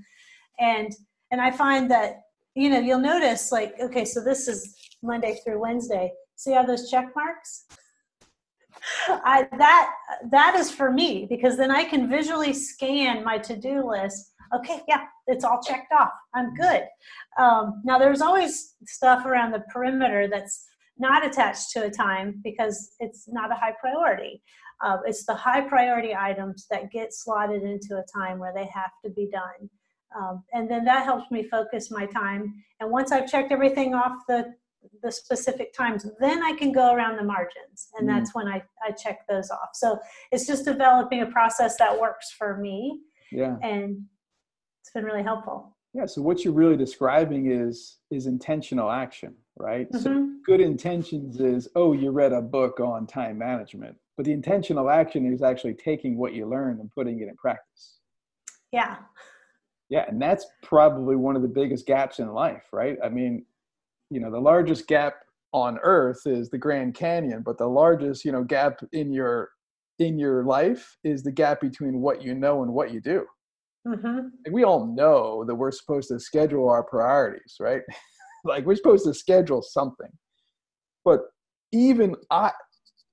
And, 0.61 0.93
and 1.31 1.41
I 1.41 1.51
find 1.51 1.91
that, 1.91 2.21
you 2.55 2.69
know, 2.69 2.81
you'll 2.81 2.99
notice 2.99 3.51
like, 3.51 3.73
okay, 3.81 4.05
so 4.05 4.23
this 4.23 4.47
is 4.47 4.77
Monday 5.03 5.39
through 5.43 5.59
Wednesday. 5.59 6.13
See 6.37 6.53
how 6.53 6.63
those 6.63 6.91
check 6.91 7.09
marks? 7.17 7.65
I, 9.09 9.49
that 9.57 9.91
that 10.31 10.55
is 10.57 10.71
for 10.71 10.93
me 10.93 11.27
because 11.31 11.57
then 11.57 11.71
I 11.71 11.85
can 11.85 12.11
visually 12.11 12.53
scan 12.53 13.25
my 13.25 13.39
to-do 13.39 13.89
list. 13.89 14.34
Okay, 14.57 14.83
yeah, 14.89 15.05
it's 15.27 15.45
all 15.45 15.61
checked 15.63 15.93
off. 15.93 16.13
I'm 16.35 16.55
good. 16.55 16.85
Um, 17.39 17.83
now 17.85 17.99
there's 17.99 18.21
always 18.21 18.75
stuff 18.87 19.25
around 19.27 19.53
the 19.53 19.65
perimeter 19.73 20.29
that's 20.31 20.65
not 20.99 21.27
attached 21.27 21.71
to 21.73 21.85
a 21.85 21.91
time 21.91 22.41
because 22.45 22.91
it's 23.01 23.27
not 23.29 23.51
a 23.51 23.55
high 23.55 23.75
priority. 23.81 24.43
Uh, 24.85 24.99
it's 25.07 25.25
the 25.25 25.35
high 25.35 25.61
priority 25.61 26.15
items 26.15 26.67
that 26.71 26.91
get 26.91 27.13
slotted 27.13 27.63
into 27.63 27.97
a 27.97 28.05
time 28.19 28.39
where 28.39 28.53
they 28.55 28.67
have 28.67 28.91
to 29.05 29.11
be 29.11 29.29
done. 29.31 29.69
Um, 30.17 30.45
and 30.53 30.71
then 30.71 30.85
that 30.85 31.05
helps 31.05 31.31
me 31.31 31.43
focus 31.43 31.91
my 31.91 32.07
time. 32.07 32.55
And 32.81 32.91
once 32.91 33.11
I've 33.11 33.29
checked 33.29 33.51
everything 33.51 33.95
off 33.95 34.13
the 34.29 34.55
the 35.03 35.11
specific 35.11 35.73
times 35.73 36.07
then 36.21 36.43
i 36.43 36.53
can 36.53 36.73
go 36.73 36.95
around 36.95 37.17
the 37.17 37.25
margins 37.25 37.89
and 37.97 38.07
mm-hmm. 38.07 38.19
that's 38.19 38.35
when 38.35 38.47
I, 38.47 38.63
I 38.87 38.91
check 38.91 39.21
those 39.29 39.51
off 39.51 39.71
so 39.73 39.99
it's 40.31 40.47
just 40.47 40.65
developing 40.65 41.23
a 41.23 41.27
process 41.27 41.77
that 41.79 41.99
works 41.99 42.33
for 42.37 42.59
me 42.59 43.01
yeah 43.33 43.57
and 43.63 44.03
been 44.95 45.05
really 45.05 45.23
helpful. 45.23 45.77
Yeah 45.93 46.07
so 46.07 46.23
what 46.23 46.45
you're 46.45 46.55
really 46.55 46.77
describing 46.77 47.51
is 47.51 47.99
is 48.11 48.27
intentional 48.27 48.91
action 48.91 49.35
right? 49.57 49.91
Mm-hmm. 49.93 50.03
so 50.03 50.31
good 50.45 50.61
intentions 50.61 51.41
is 51.41 51.69
oh 51.77 51.93
you 51.93 52.11
read 52.11 52.33
a 52.33 52.43
book 52.43 52.81
on 52.81 53.07
time 53.07 53.39
management 53.39 53.97
but 54.17 54.27
the 54.27 54.33
intentional 54.33 54.91
action 54.91 55.33
is 55.33 55.43
actually 55.43 55.75
taking 55.75 56.17
what 56.17 56.35
you 56.35 56.47
learned 56.47 56.81
and 56.81 56.91
putting 56.93 57.21
it 57.21 57.29
in 57.29 57.37
practice. 57.37 57.99
Yeah. 58.73 58.97
Yeah 59.89 60.05
and 60.09 60.21
that's 60.21 60.47
probably 60.63 61.17
one 61.17 61.37
of 61.37 61.43
the 61.43 61.49
biggest 61.49 61.87
gaps 61.87 62.19
in 62.19 62.29
life 62.33 62.65
right? 62.73 62.97
I 63.05 63.09
mean 63.09 63.45
you 64.11 64.21
know 64.21 64.31
the 64.31 64.41
largest 64.41 64.87
gap 64.87 65.15
on 65.53 65.79
earth 65.83 66.27
is 66.27 66.51
the 66.51 66.59
grand 66.59 66.95
canyon 66.95 67.43
but 67.47 67.59
the 67.59 67.67
largest 67.67 68.25
you 68.25 68.33
know 68.33 68.43
gap 68.43 68.81
in 68.93 69.13
your 69.13 69.51
in 70.01 70.19
your 70.19 70.45
life 70.45 70.97
is 71.05 71.23
the 71.23 71.31
gap 71.31 71.61
between 71.61 72.01
what 72.01 72.21
you 72.21 72.35
know 72.35 72.65
and 72.65 72.73
what 72.73 72.93
you 72.93 73.01
do 73.01 73.25
mm-hmm. 73.87 74.53
we 74.53 74.65
all 74.65 74.87
know 74.95 75.45
that 75.45 75.55
we're 75.55 75.71
supposed 75.71 76.09
to 76.09 76.19
schedule 76.19 76.69
our 76.69 76.83
priorities 76.83 77.57
right 77.61 77.83
like 78.45 78.65
we're 78.65 78.77
supposed 78.77 79.05
to 79.05 79.15
schedule 79.15 79.63
something 79.63 80.11
but 81.05 81.21
even 81.73 82.15
i 82.31 82.51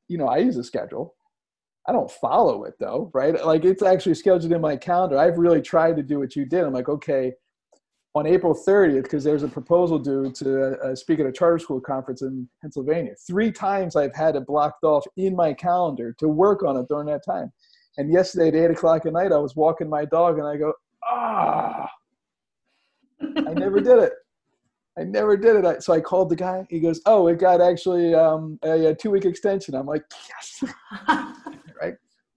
you 0.07 0.17
know 0.17 0.27
i 0.27 0.37
use 0.37 0.57
a 0.57 0.63
schedule 0.63 1.15
i 1.87 1.91
don't 1.91 2.11
follow 2.11 2.63
it 2.63 2.73
though 2.79 3.09
right 3.13 3.45
like 3.45 3.65
it's 3.65 3.83
actually 3.83 4.15
scheduled 4.15 4.51
in 4.51 4.61
my 4.61 4.75
calendar 4.75 5.17
i've 5.17 5.37
really 5.37 5.61
tried 5.61 5.95
to 5.95 6.03
do 6.03 6.19
what 6.19 6.35
you 6.35 6.45
did 6.45 6.63
i'm 6.63 6.73
like 6.73 6.89
okay 6.89 7.33
on 8.13 8.27
April 8.27 8.53
30th, 8.53 9.03
because 9.03 9.23
there's 9.23 9.43
a 9.43 9.47
proposal 9.47 9.97
due 9.97 10.31
to 10.31 10.77
uh, 10.79 10.95
speak 10.95 11.19
at 11.19 11.25
a 11.25 11.31
charter 11.31 11.59
school 11.59 11.79
conference 11.79 12.21
in 12.21 12.47
Pennsylvania. 12.61 13.13
Three 13.25 13.51
times 13.51 13.95
I've 13.95 14.15
had 14.15 14.35
it 14.35 14.45
blocked 14.45 14.83
off 14.83 15.05
in 15.15 15.35
my 15.35 15.53
calendar 15.53 16.13
to 16.19 16.27
work 16.27 16.63
on 16.63 16.75
it 16.75 16.87
during 16.89 17.07
that 17.07 17.23
time. 17.25 17.51
And 17.97 18.11
yesterday 18.11 18.47
at 18.49 18.71
8 18.71 18.71
o'clock 18.71 19.05
at 19.05 19.13
night, 19.13 19.31
I 19.31 19.37
was 19.37 19.55
walking 19.55 19.89
my 19.89 20.05
dog 20.05 20.39
and 20.39 20.47
I 20.47 20.57
go, 20.57 20.73
ah, 21.03 21.89
I 23.21 23.53
never 23.53 23.79
did 23.79 23.99
it. 23.99 24.13
I 24.97 25.03
never 25.03 25.37
did 25.37 25.57
it. 25.57 25.65
I, 25.65 25.79
So 25.79 25.93
I 25.93 25.99
called 25.99 26.29
the 26.29 26.35
guy. 26.35 26.65
He 26.69 26.79
goes, 26.79 27.01
oh, 27.05 27.27
it 27.27 27.39
got 27.39 27.61
actually 27.61 28.13
um, 28.13 28.59
a, 28.63 28.87
a 28.87 28.95
two 28.95 29.11
week 29.11 29.25
extension. 29.25 29.75
I'm 29.75 29.85
like, 29.85 30.03
yes. 30.29 30.71
right. 31.81 31.95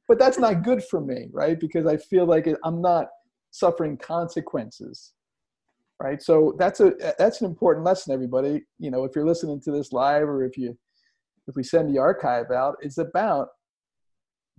But 0.08 0.18
that's 0.18 0.38
not 0.38 0.62
good 0.62 0.82
for 0.84 1.00
me, 1.00 1.28
right? 1.32 1.58
Because 1.58 1.86
I 1.86 1.96
feel 1.96 2.26
like 2.26 2.48
I'm 2.64 2.80
not 2.80 3.08
suffering 3.50 3.96
consequences 3.96 5.12
right 6.00 6.20
so 6.20 6.54
that's 6.58 6.80
a 6.80 6.92
that's 7.18 7.40
an 7.40 7.46
important 7.46 7.84
lesson 7.84 8.12
everybody 8.12 8.62
you 8.78 8.90
know 8.90 9.04
if 9.04 9.12
you're 9.14 9.26
listening 9.26 9.60
to 9.60 9.70
this 9.70 9.92
live 9.92 10.28
or 10.28 10.44
if 10.44 10.56
you 10.56 10.76
if 11.46 11.54
we 11.54 11.62
send 11.62 11.88
the 11.88 11.98
archive 11.98 12.50
out 12.50 12.76
it's 12.80 12.98
about 12.98 13.48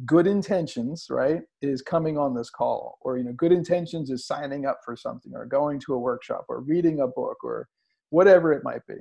good 0.05 0.27
intentions 0.27 1.07
right 1.09 1.41
is 1.61 1.81
coming 1.81 2.17
on 2.17 2.35
this 2.35 2.49
call 2.49 2.97
or 3.01 3.17
you 3.17 3.23
know 3.23 3.31
good 3.31 3.53
intentions 3.53 4.09
is 4.09 4.27
signing 4.27 4.65
up 4.65 4.79
for 4.83 4.95
something 4.95 5.33
or 5.33 5.45
going 5.45 5.79
to 5.79 5.93
a 5.93 5.97
workshop 5.97 6.45
or 6.49 6.59
reading 6.59 6.99
a 6.99 7.07
book 7.07 7.37
or 7.43 7.69
whatever 8.09 8.51
it 8.51 8.63
might 8.63 8.85
be 8.87 8.95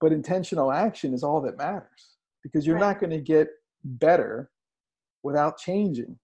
but 0.00 0.12
intentional 0.12 0.70
action 0.70 1.12
is 1.12 1.24
all 1.24 1.40
that 1.40 1.58
matters 1.58 2.16
because 2.42 2.64
you're 2.64 2.76
right. 2.76 2.92
not 2.92 3.00
going 3.00 3.10
to 3.10 3.20
get 3.20 3.48
better 3.84 4.50
without 5.24 5.58
changing 5.58 6.16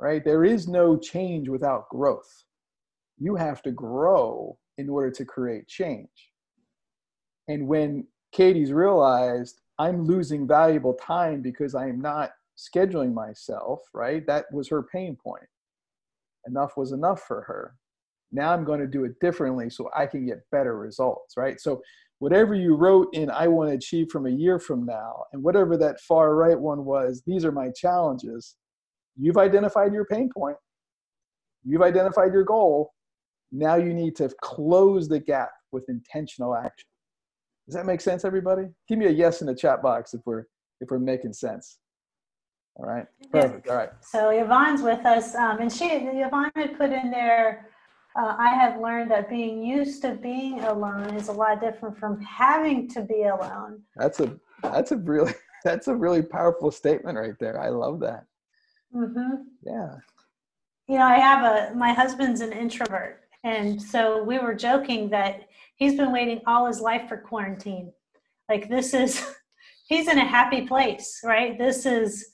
right 0.00 0.24
there 0.24 0.44
is 0.44 0.68
no 0.68 0.96
change 0.96 1.48
without 1.48 1.88
growth 1.88 2.44
you 3.18 3.36
have 3.36 3.62
to 3.62 3.70
grow 3.70 4.58
in 4.78 4.88
order 4.88 5.10
to 5.10 5.24
create 5.24 5.68
change. 5.68 6.08
And 7.48 7.68
when 7.68 8.06
Katie's 8.32 8.72
realized 8.72 9.60
I'm 9.78 10.04
losing 10.04 10.46
valuable 10.46 10.94
time 10.94 11.42
because 11.42 11.74
I 11.74 11.88
am 11.88 12.00
not 12.00 12.30
scheduling 12.56 13.14
myself, 13.14 13.80
right? 13.94 14.26
That 14.26 14.46
was 14.52 14.68
her 14.68 14.82
pain 14.82 15.16
point. 15.22 15.46
Enough 16.46 16.76
was 16.76 16.92
enough 16.92 17.22
for 17.22 17.42
her. 17.42 17.74
Now 18.32 18.52
I'm 18.52 18.64
going 18.64 18.80
to 18.80 18.86
do 18.86 19.04
it 19.04 19.20
differently 19.20 19.70
so 19.70 19.90
I 19.94 20.06
can 20.06 20.26
get 20.26 20.40
better 20.50 20.76
results, 20.76 21.36
right? 21.36 21.60
So 21.60 21.82
whatever 22.18 22.54
you 22.54 22.74
wrote 22.74 23.08
in 23.12 23.30
I 23.30 23.48
want 23.48 23.70
to 23.70 23.76
achieve 23.76 24.08
from 24.10 24.26
a 24.26 24.30
year 24.30 24.58
from 24.58 24.86
now, 24.86 25.24
and 25.32 25.42
whatever 25.42 25.76
that 25.76 26.00
far 26.00 26.34
right 26.34 26.58
one 26.58 26.84
was, 26.84 27.22
these 27.26 27.44
are 27.44 27.52
my 27.52 27.70
challenges. 27.70 28.56
You've 29.16 29.36
identified 29.36 29.92
your 29.92 30.06
pain 30.06 30.30
point, 30.34 30.56
you've 31.64 31.82
identified 31.82 32.32
your 32.32 32.44
goal. 32.44 32.92
Now 33.54 33.74
you 33.74 33.92
need 33.92 34.16
to 34.16 34.30
close 34.40 35.08
the 35.08 35.20
gap 35.20 35.50
with 35.72 35.84
intentional 35.88 36.56
action. 36.56 36.86
Does 37.66 37.74
that 37.74 37.86
make 37.86 38.00
sense, 38.00 38.24
everybody? 38.24 38.68
Give 38.88 38.98
me 38.98 39.06
a 39.06 39.10
yes 39.10 39.40
in 39.42 39.46
the 39.46 39.54
chat 39.54 39.82
box 39.82 40.14
if 40.14 40.22
we're 40.24 40.44
if 40.80 40.90
we're 40.90 40.98
making 40.98 41.34
sense. 41.34 41.78
All 42.76 42.86
right, 42.86 43.06
perfect. 43.30 43.68
All 43.68 43.76
right. 43.76 43.90
So 44.00 44.30
Yvonne's 44.30 44.82
with 44.82 45.04
us, 45.04 45.34
um, 45.34 45.60
and 45.60 45.72
she 45.72 45.86
Yvonne 45.86 46.50
had 46.56 46.76
put 46.78 46.90
in 46.90 47.10
there 47.10 47.68
uh, 48.14 48.36
I 48.38 48.50
have 48.50 48.80
learned 48.80 49.10
that 49.10 49.30
being 49.30 49.62
used 49.62 50.02
to 50.02 50.12
being 50.12 50.60
alone 50.60 51.14
is 51.14 51.28
a 51.28 51.32
lot 51.32 51.60
different 51.60 51.96
from 51.98 52.20
having 52.20 52.88
to 52.88 53.00
be 53.00 53.22
alone. 53.22 53.82
That's 53.96 54.20
a 54.20 54.38
that's 54.62 54.92
a 54.92 54.96
really 54.96 55.32
that's 55.64 55.88
a 55.88 55.94
really 55.94 56.22
powerful 56.22 56.70
statement 56.70 57.16
right 57.16 57.38
there. 57.40 57.60
I 57.60 57.68
love 57.68 58.00
that. 58.00 58.24
Mm-hmm. 58.94 59.42
Yeah. 59.64 59.96
You 60.88 60.98
know, 60.98 61.06
I 61.06 61.18
have 61.18 61.44
a 61.44 61.74
my 61.74 61.92
husband's 61.94 62.42
an 62.42 62.52
introvert, 62.52 63.20
and 63.44 63.80
so 63.80 64.22
we 64.22 64.38
were 64.38 64.54
joking 64.54 65.08
that 65.10 65.48
he's 65.76 65.94
been 65.94 66.12
waiting 66.12 66.42
all 66.46 66.66
his 66.66 66.80
life 66.80 67.08
for 67.08 67.16
quarantine. 67.16 67.92
Like 68.48 68.68
this 68.68 68.92
is 68.92 69.24
he's 69.88 70.08
in 70.08 70.18
a 70.18 70.24
happy 70.24 70.66
place, 70.66 71.20
right? 71.24 71.56
This 71.56 71.86
is 71.86 72.31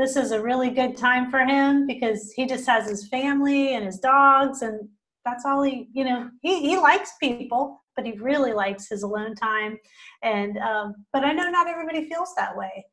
this 0.00 0.16
is 0.16 0.32
a 0.32 0.40
really 0.40 0.70
good 0.70 0.96
time 0.96 1.30
for 1.30 1.40
him 1.40 1.86
because 1.86 2.32
he 2.32 2.46
just 2.46 2.66
has 2.66 2.88
his 2.88 3.06
family 3.08 3.74
and 3.74 3.84
his 3.84 3.98
dogs 3.98 4.62
and 4.62 4.88
that's 5.26 5.44
all 5.44 5.62
he 5.62 5.88
you 5.92 6.04
know 6.04 6.30
he, 6.40 6.60
he 6.60 6.78
likes 6.78 7.12
people 7.20 7.80
but 7.96 8.06
he 8.06 8.12
really 8.18 8.54
likes 8.54 8.88
his 8.88 9.02
alone 9.02 9.34
time. 9.34 9.78
And 10.22 10.56
um, 10.58 10.94
but 11.12 11.24
i 11.24 11.32
know 11.32 11.50
not 11.50 11.68
everybody 11.68 12.08
feels 12.08 12.34
that 12.36 12.56
way. 12.56 12.86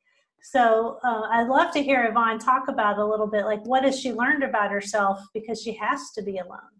So 0.43 0.99
uh, 1.03 1.21
i'd 1.31 1.47
love 1.47 1.71
to 1.73 1.81
hear 1.81 2.05
yvonne 2.05 2.39
talk 2.39 2.67
about 2.67 2.99
a 2.99 3.05
little 3.05 3.27
bit 3.27 3.45
like 3.45 3.65
what 3.65 3.83
has 3.83 3.99
she 3.99 4.11
learned 4.11 4.43
about 4.43 4.71
herself 4.71 5.19
because 5.33 5.61
she 5.61 5.73
has 5.75 6.11
to 6.11 6.21
be 6.21 6.37
alone? 6.37 6.73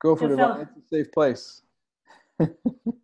Go 0.00 0.14
for 0.16 0.26
it 0.26 0.32
yvonne. 0.32 0.68
It's 0.76 0.92
a 0.92 0.96
safe 0.96 1.12
place 1.12 1.62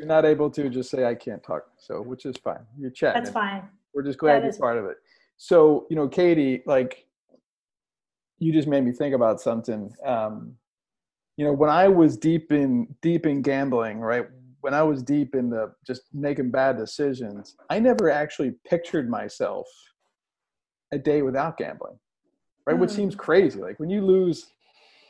you're 0.00 0.08
not 0.08 0.24
able 0.24 0.50
to, 0.50 0.70
just 0.70 0.90
say 0.90 1.04
I 1.04 1.14
can't 1.14 1.42
talk. 1.42 1.64
So, 1.76 2.00
which 2.00 2.24
is 2.24 2.36
fine. 2.38 2.64
You're 2.78 2.90
chatting. 2.90 3.22
That's 3.22 3.32
fine. 3.32 3.68
We're 3.92 4.02
just 4.02 4.18
glad 4.18 4.42
that 4.42 4.52
you're 4.52 4.58
part 4.58 4.78
of 4.78 4.86
it. 4.86 4.96
So, 5.36 5.86
you 5.90 5.96
know, 5.96 6.08
Katie, 6.08 6.62
like, 6.64 7.06
you 8.38 8.50
just 8.50 8.66
made 8.66 8.82
me 8.82 8.92
think 8.92 9.14
about 9.14 9.42
something. 9.42 9.92
Um, 10.06 10.54
you 11.36 11.44
know, 11.44 11.52
when 11.52 11.68
I 11.68 11.86
was 11.86 12.16
deep 12.16 12.50
in 12.50 12.94
deep 13.02 13.26
in 13.26 13.42
gambling, 13.42 14.00
right? 14.00 14.24
When 14.62 14.72
I 14.72 14.82
was 14.82 15.02
deep 15.02 15.34
in 15.34 15.50
the 15.50 15.72
just 15.86 16.02
making 16.14 16.50
bad 16.50 16.78
decisions, 16.78 17.56
I 17.68 17.78
never 17.78 18.10
actually 18.10 18.54
pictured 18.66 19.10
myself 19.10 19.66
a 20.92 20.98
day 20.98 21.20
without 21.20 21.58
gambling, 21.58 21.98
right? 22.66 22.76
Mm. 22.76 22.80
Which 22.80 22.90
seems 22.90 23.14
crazy. 23.14 23.60
Like 23.60 23.78
when 23.78 23.90
you 23.90 24.04
lose 24.04 24.46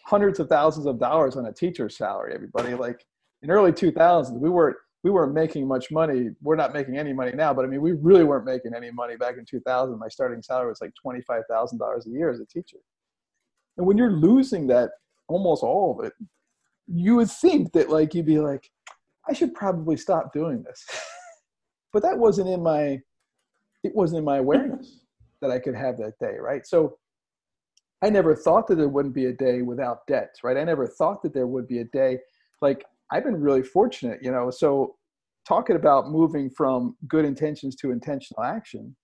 hundreds 0.05 0.41
of 0.41 0.49
thousands 0.49 0.87
of 0.87 0.99
dollars 0.99 1.37
on 1.37 1.47
a 1.47 1.53
teacher's 1.53 1.97
salary, 1.97 2.35
everybody 2.35 2.75
like 2.75 3.07
in 3.43 3.51
early 3.51 3.73
2000s 3.73 4.39
we 4.39 4.51
weren't 4.51 4.77
we 5.03 5.11
weren't 5.11 5.33
making 5.33 5.67
much 5.67 5.91
money. 5.91 6.29
We're 6.43 6.57
not 6.57 6.75
making 6.75 6.99
any 6.99 7.13
money 7.13 7.33
now 7.33 7.55
but 7.55 7.65
i 7.65 7.69
mean 7.69 7.81
we 7.81 7.93
really 7.93 8.25
weren't 8.25 8.45
making 8.45 8.75
any 8.75 8.91
money 8.91 9.17
back 9.17 9.37
in 9.39 9.45
2000 9.45 9.99
my 9.99 10.09
starting 10.09 10.43
salary 10.43 10.69
was 10.69 10.81
like 10.81 10.93
$25000 11.05 12.07
a 12.07 12.11
year 12.11 12.31
as 12.31 12.41
a 12.41 12.47
teacher. 12.47 12.79
And 13.77 13.87
when 13.87 13.97
you're 13.97 14.13
losing 14.13 14.67
that 14.69 14.91
almost 15.29 15.63
all 15.63 15.99
of 15.99 16.05
it 16.05 16.13
you 16.87 17.17
would 17.17 17.31
think 17.31 17.73
that 17.73 17.89
like 17.89 18.15
you'd 18.15 18.27
be 18.27 18.41
like 18.41 18.71
i 19.29 19.33
should 19.33 19.55
probably 19.55 19.97
stop 19.97 20.33
doing 20.33 20.63
this. 20.63 20.85
But 21.93 22.05
that 22.05 22.17
wasn't 22.17 22.49
in 22.49 22.63
my 22.63 23.01
it 23.83 23.93
wasn't 23.97 24.21
in 24.21 24.25
my 24.25 24.37
awareness 24.37 25.01
that 25.41 25.51
i 25.51 25.59
could 25.59 25.75
have 25.75 25.97
that 25.99 26.19
day 26.21 26.37
right? 26.39 26.67
So 26.67 26.99
i 28.03 28.11
never 28.11 28.37
thought 28.37 28.67
that 28.69 28.77
there 28.77 28.89
wouldn't 28.89 29.15
be 29.15 29.27
a 29.27 29.33
day 29.33 29.63
without 29.63 30.07
debts 30.07 30.45
right? 30.45 30.57
I 30.57 30.65
never 30.65 30.87
thought 30.87 31.23
that 31.23 31.35
there 31.35 31.49
would 31.49 31.67
be 31.67 31.79
a 31.79 31.85
day 31.85 32.19
like 32.63 32.85
I've 33.13 33.25
been 33.25 33.41
really 33.41 33.63
fortunate, 33.63 34.21
you 34.23 34.31
know. 34.31 34.51
So 34.51 34.97
talking 35.47 35.77
about 35.77 36.11
moving 36.11 36.51
from 36.51 36.97
good 37.09 37.25
intentions 37.25 37.75
to 37.77 37.91
intentional 37.91 38.45
action, 38.45 38.95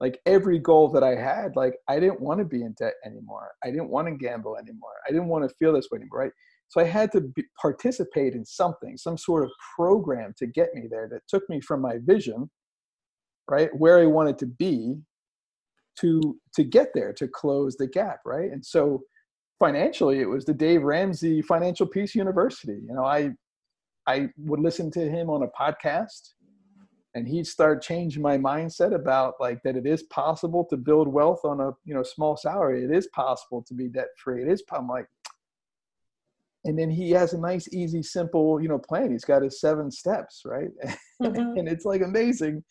like 0.00 0.18
every 0.26 0.58
goal 0.58 0.88
that 0.88 1.04
I 1.04 1.14
had, 1.14 1.54
like 1.54 1.74
I 1.88 2.00
didn't 2.00 2.20
want 2.20 2.40
to 2.40 2.44
be 2.44 2.62
in 2.62 2.74
debt 2.78 2.94
anymore. 3.04 3.52
I 3.64 3.68
didn't 3.70 3.88
want 3.88 4.08
to 4.08 4.14
gamble 4.14 4.56
anymore. 4.56 4.94
I 5.06 5.12
didn't 5.12 5.28
want 5.28 5.48
to 5.48 5.54
feel 5.56 5.72
this 5.72 5.88
way 5.90 5.98
anymore, 5.98 6.18
right? 6.18 6.32
So 6.68 6.80
I 6.80 6.84
had 6.84 7.12
to 7.12 7.20
be, 7.20 7.44
participate 7.60 8.34
in 8.34 8.44
something, 8.44 8.96
some 8.96 9.18
sort 9.18 9.44
of 9.44 9.50
program 9.76 10.32
to 10.38 10.46
get 10.46 10.74
me 10.74 10.88
there 10.90 11.08
that 11.08 11.20
took 11.28 11.48
me 11.48 11.60
from 11.60 11.80
my 11.80 11.98
vision, 12.02 12.50
right, 13.48 13.70
where 13.76 13.98
I 13.98 14.06
wanted 14.06 14.38
to 14.38 14.46
be, 14.46 14.96
to 16.00 16.36
to 16.54 16.64
get 16.64 16.88
there, 16.94 17.12
to 17.12 17.28
close 17.28 17.76
the 17.76 17.86
gap, 17.86 18.20
right? 18.24 18.50
And 18.50 18.64
so 18.64 19.02
financially, 19.60 20.20
it 20.20 20.28
was 20.28 20.46
the 20.46 20.54
Dave 20.54 20.82
Ramsey 20.82 21.42
Financial 21.42 21.86
Peace 21.86 22.14
University. 22.14 22.80
You 22.88 22.94
know, 22.94 23.04
I 23.04 23.30
I 24.06 24.28
would 24.36 24.60
listen 24.60 24.90
to 24.92 25.08
him 25.08 25.30
on 25.30 25.42
a 25.42 25.48
podcast 25.48 26.30
and 27.14 27.28
he'd 27.28 27.46
start 27.46 27.82
changing 27.82 28.22
my 28.22 28.38
mindset 28.38 28.94
about 28.94 29.34
like 29.38 29.62
that 29.64 29.76
it 29.76 29.86
is 29.86 30.02
possible 30.04 30.64
to 30.70 30.76
build 30.76 31.08
wealth 31.08 31.44
on 31.44 31.60
a 31.60 31.70
you 31.84 31.94
know 31.94 32.02
small 32.02 32.36
salary. 32.36 32.84
It 32.84 32.90
is 32.90 33.08
possible 33.08 33.62
to 33.68 33.74
be 33.74 33.88
debt 33.88 34.08
free. 34.16 34.42
It 34.42 34.48
is 34.48 34.62
I'm 34.72 34.88
like 34.88 35.06
and 36.64 36.78
then 36.78 36.90
he 36.90 37.10
has 37.10 37.32
a 37.32 37.38
nice 37.38 37.72
easy 37.72 38.02
simple 38.02 38.60
you 38.60 38.68
know 38.68 38.78
plan 38.78 39.10
he's 39.10 39.24
got 39.24 39.42
his 39.42 39.60
seven 39.60 39.90
steps 39.90 40.42
right 40.44 40.70
mm-hmm. 41.22 41.58
and 41.58 41.68
it's 41.68 41.84
like 41.84 42.02
amazing 42.02 42.62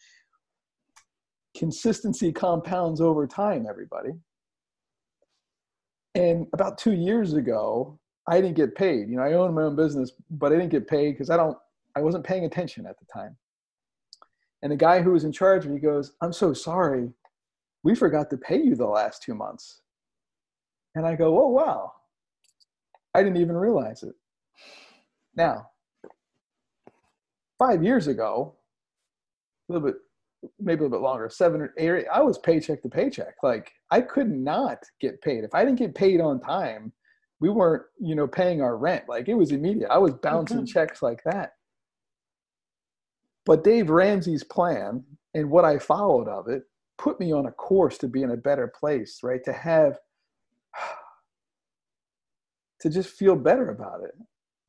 consistency 1.57 2.31
compounds 2.31 3.01
over 3.01 3.27
time 3.27 3.65
everybody 3.69 4.11
and 6.15 6.47
about 6.53 6.77
two 6.77 6.93
years 6.93 7.33
ago 7.33 7.99
I 8.27 8.39
didn't 8.39 8.55
get 8.55 8.75
paid. 8.75 9.09
You 9.09 9.17
know, 9.17 9.23
I 9.23 9.33
own 9.33 9.53
my 9.53 9.63
own 9.63 9.75
business, 9.75 10.11
but 10.29 10.51
I 10.51 10.55
didn't 10.55 10.69
get 10.69 10.87
paid 10.87 11.13
because 11.13 11.29
I 11.29 11.37
don't, 11.37 11.57
I 11.95 12.01
wasn't 12.01 12.23
paying 12.23 12.45
attention 12.45 12.85
at 12.85 12.99
the 12.99 13.05
time. 13.11 13.35
And 14.61 14.71
the 14.71 14.77
guy 14.77 15.01
who 15.01 15.11
was 15.11 15.23
in 15.23 15.31
charge 15.31 15.65
of 15.65 15.71
me 15.71 15.79
goes, 15.79 16.13
I'm 16.21 16.33
so 16.33 16.53
sorry. 16.53 17.11
We 17.83 17.95
forgot 17.95 18.29
to 18.29 18.37
pay 18.37 18.61
you 18.61 18.75
the 18.75 18.85
last 18.85 19.23
two 19.23 19.33
months. 19.33 19.81
And 20.93 21.05
I 21.05 21.15
go, 21.15 21.41
oh, 21.41 21.47
wow. 21.47 21.93
I 23.13 23.23
didn't 23.23 23.41
even 23.41 23.57
realize 23.57 24.03
it. 24.03 24.13
Now, 25.35 25.69
five 27.57 27.83
years 27.83 28.07
ago, 28.07 28.55
a 29.69 29.73
little 29.73 29.87
bit, 29.87 29.95
maybe 30.59 30.79
a 30.79 30.83
little 30.83 30.97
bit 30.97 31.03
longer, 31.03 31.29
seven 31.29 31.61
or 31.61 31.73
eight, 31.77 32.05
I 32.11 32.21
was 32.21 32.37
paycheck 32.37 32.81
to 32.81 32.89
paycheck. 32.89 33.35
Like 33.43 33.71
I 33.89 34.01
could 34.01 34.29
not 34.29 34.83
get 34.99 35.21
paid. 35.21 35.43
If 35.43 35.53
I 35.53 35.63
didn't 35.63 35.79
get 35.79 35.95
paid 35.95 36.21
on 36.21 36.39
time, 36.39 36.91
we 37.41 37.49
weren't 37.49 37.83
you 37.99 38.15
know 38.15 38.27
paying 38.27 38.61
our 38.61 38.77
rent. 38.77 39.09
Like 39.09 39.27
it 39.27 39.33
was 39.33 39.51
immediate. 39.51 39.89
I 39.89 39.97
was 39.97 40.13
bouncing 40.13 40.57
mm-hmm. 40.57 40.65
checks 40.65 41.01
like 41.01 41.21
that. 41.25 41.53
But 43.45 43.63
dave 43.63 43.89
ramsey's 43.89 44.43
plan 44.43 45.03
and 45.33 45.49
what 45.49 45.65
i 45.65 45.79
followed 45.79 46.27
of 46.27 46.47
it 46.47 46.63
put 46.97 47.19
me 47.19 47.33
on 47.33 47.47
a 47.47 47.51
course 47.51 47.97
to 47.97 48.07
be 48.07 48.21
in 48.21 48.31
a 48.31 48.37
better 48.37 48.71
place 48.79 49.19
right? 49.23 49.43
To 49.45 49.51
have 49.51 49.97
to 52.81 52.89
just 52.89 53.09
feel 53.09 53.35
better 53.35 53.69
about 53.69 54.01
it. 54.03 54.11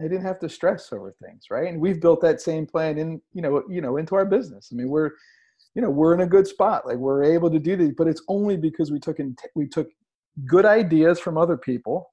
I 0.00 0.04
didn't 0.04 0.24
have 0.24 0.40
to 0.40 0.48
stress 0.48 0.92
over 0.92 1.14
things 1.22 1.44
right? 1.50 1.68
And 1.68 1.80
we've 1.80 2.00
built 2.00 2.22
that 2.22 2.40
same 2.40 2.66
plan 2.66 2.96
in 2.96 3.20
you 3.35 3.42
know 3.42 3.62
you 3.68 3.82
know 3.82 3.98
into 3.98 4.14
our 4.14 4.24
business. 4.24 4.70
I 4.72 4.76
mean 4.76 4.88
we're 4.88 5.11
you 5.74 5.82
know 5.82 5.90
we're 5.90 6.14
in 6.14 6.20
a 6.20 6.26
good 6.26 6.46
spot. 6.46 6.87
Like 6.87 6.96
we're 6.96 7.24
able 7.24 7.50
to 7.50 7.58
do 7.58 7.76
these 7.76 7.92
but 7.96 8.08
it's 8.08 8.22
only 8.28 8.56
because 8.56 8.90
we 8.90 8.98
took 8.98 9.20
in, 9.20 9.37
we 9.54 9.68
took 9.68 9.88
good 10.46 10.64
ideas 10.64 11.20
from 11.20 11.37
other 11.37 11.58
people 11.58 12.12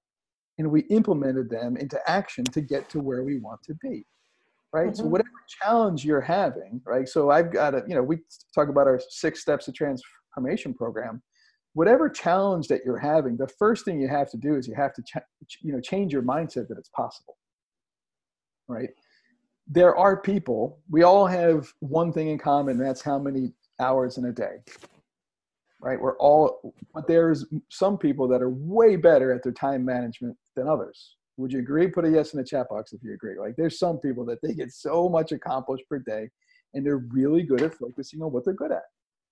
and 0.59 0.69
we 0.69 0.81
implemented 0.89 1.49
them 1.49 1.77
into 1.77 1.97
action 2.05 2.43
to 2.43 2.61
get 2.61 2.89
to 2.89 2.99
where 2.99 3.23
we 3.23 3.39
want 3.39 3.63
to 3.63 3.73
be 3.81 4.05
right 4.71 4.87
mm-hmm. 4.87 4.95
so 4.95 5.05
whatever 5.05 5.29
challenge 5.63 6.05
you're 6.05 6.21
having 6.21 6.79
right 6.85 7.09
so 7.09 7.31
i've 7.31 7.51
got 7.51 7.73
a 7.73 7.83
you 7.87 7.95
know 7.95 8.03
we 8.03 8.17
talk 8.53 8.69
about 8.69 8.85
our 8.85 9.01
six 9.09 9.41
steps 9.41 9.67
of 9.67 9.73
transformation 9.73 10.73
program 10.73 11.21
whatever 11.73 12.09
challenge 12.09 12.67
that 12.67 12.81
you're 12.85 12.99
having 12.99 13.35
the 13.37 13.47
first 13.57 13.85
thing 13.85 13.99
you 13.99 14.07
have 14.07 14.29
to 14.29 14.37
do 14.37 14.55
is 14.55 14.67
you 14.67 14.75
have 14.75 14.93
to 14.93 15.01
ch- 15.01 15.57
you 15.61 15.71
know 15.71 15.81
change 15.81 16.13
your 16.13 16.21
mindset 16.21 16.67
that 16.67 16.77
it's 16.77 16.89
possible 16.89 17.37
right 18.67 18.89
there 19.67 19.95
are 19.95 20.21
people 20.21 20.79
we 20.89 21.03
all 21.03 21.25
have 21.25 21.67
one 21.79 22.11
thing 22.11 22.27
in 22.27 22.37
common 22.37 22.77
and 22.77 22.85
that's 22.85 23.01
how 23.01 23.17
many 23.17 23.53
hours 23.79 24.17
in 24.17 24.25
a 24.25 24.31
day 24.31 24.57
right? 25.81 25.99
We're 25.99 26.17
all, 26.17 26.73
but 26.93 27.07
there's 27.07 27.45
some 27.69 27.97
people 27.97 28.27
that 28.29 28.41
are 28.41 28.49
way 28.49 28.95
better 28.95 29.33
at 29.33 29.43
their 29.43 29.53
time 29.53 29.85
management 29.85 30.37
than 30.59 30.67
others. 30.67 31.15
Would 31.37 31.53
you 31.53 31.59
agree? 31.59 31.87
Put 31.87 32.05
a 32.05 32.09
yes 32.09 32.33
in 32.33 32.37
the 32.37 32.45
chat 32.45 32.67
box 32.69 32.91
if 32.93 33.01
you 33.01 33.13
agree. 33.13 33.39
Like 33.39 33.55
there's 33.55 33.79
some 33.79 33.97
people 33.97 34.25
that 34.25 34.41
they 34.41 34.53
get 34.53 34.71
so 34.71 35.07
much 35.07 35.31
accomplished 35.31 35.85
per 35.89 35.99
day 35.99 36.29
and 36.73 36.85
they're 36.85 37.05
really 37.11 37.43
good 37.43 37.61
at 37.61 37.73
focusing 37.73 38.21
on 38.21 38.31
what 38.31 38.45
they're 38.45 38.53
good 38.53 38.71
at. 38.71 38.83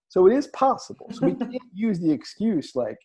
So 0.07 0.25
it 0.27 0.33
is 0.33 0.47
possible. 0.47 1.09
So 1.11 1.27
we 1.27 1.33
can't 1.51 1.61
use 1.73 1.99
the 1.99 2.11
excuse 2.11 2.75
like, 2.75 2.97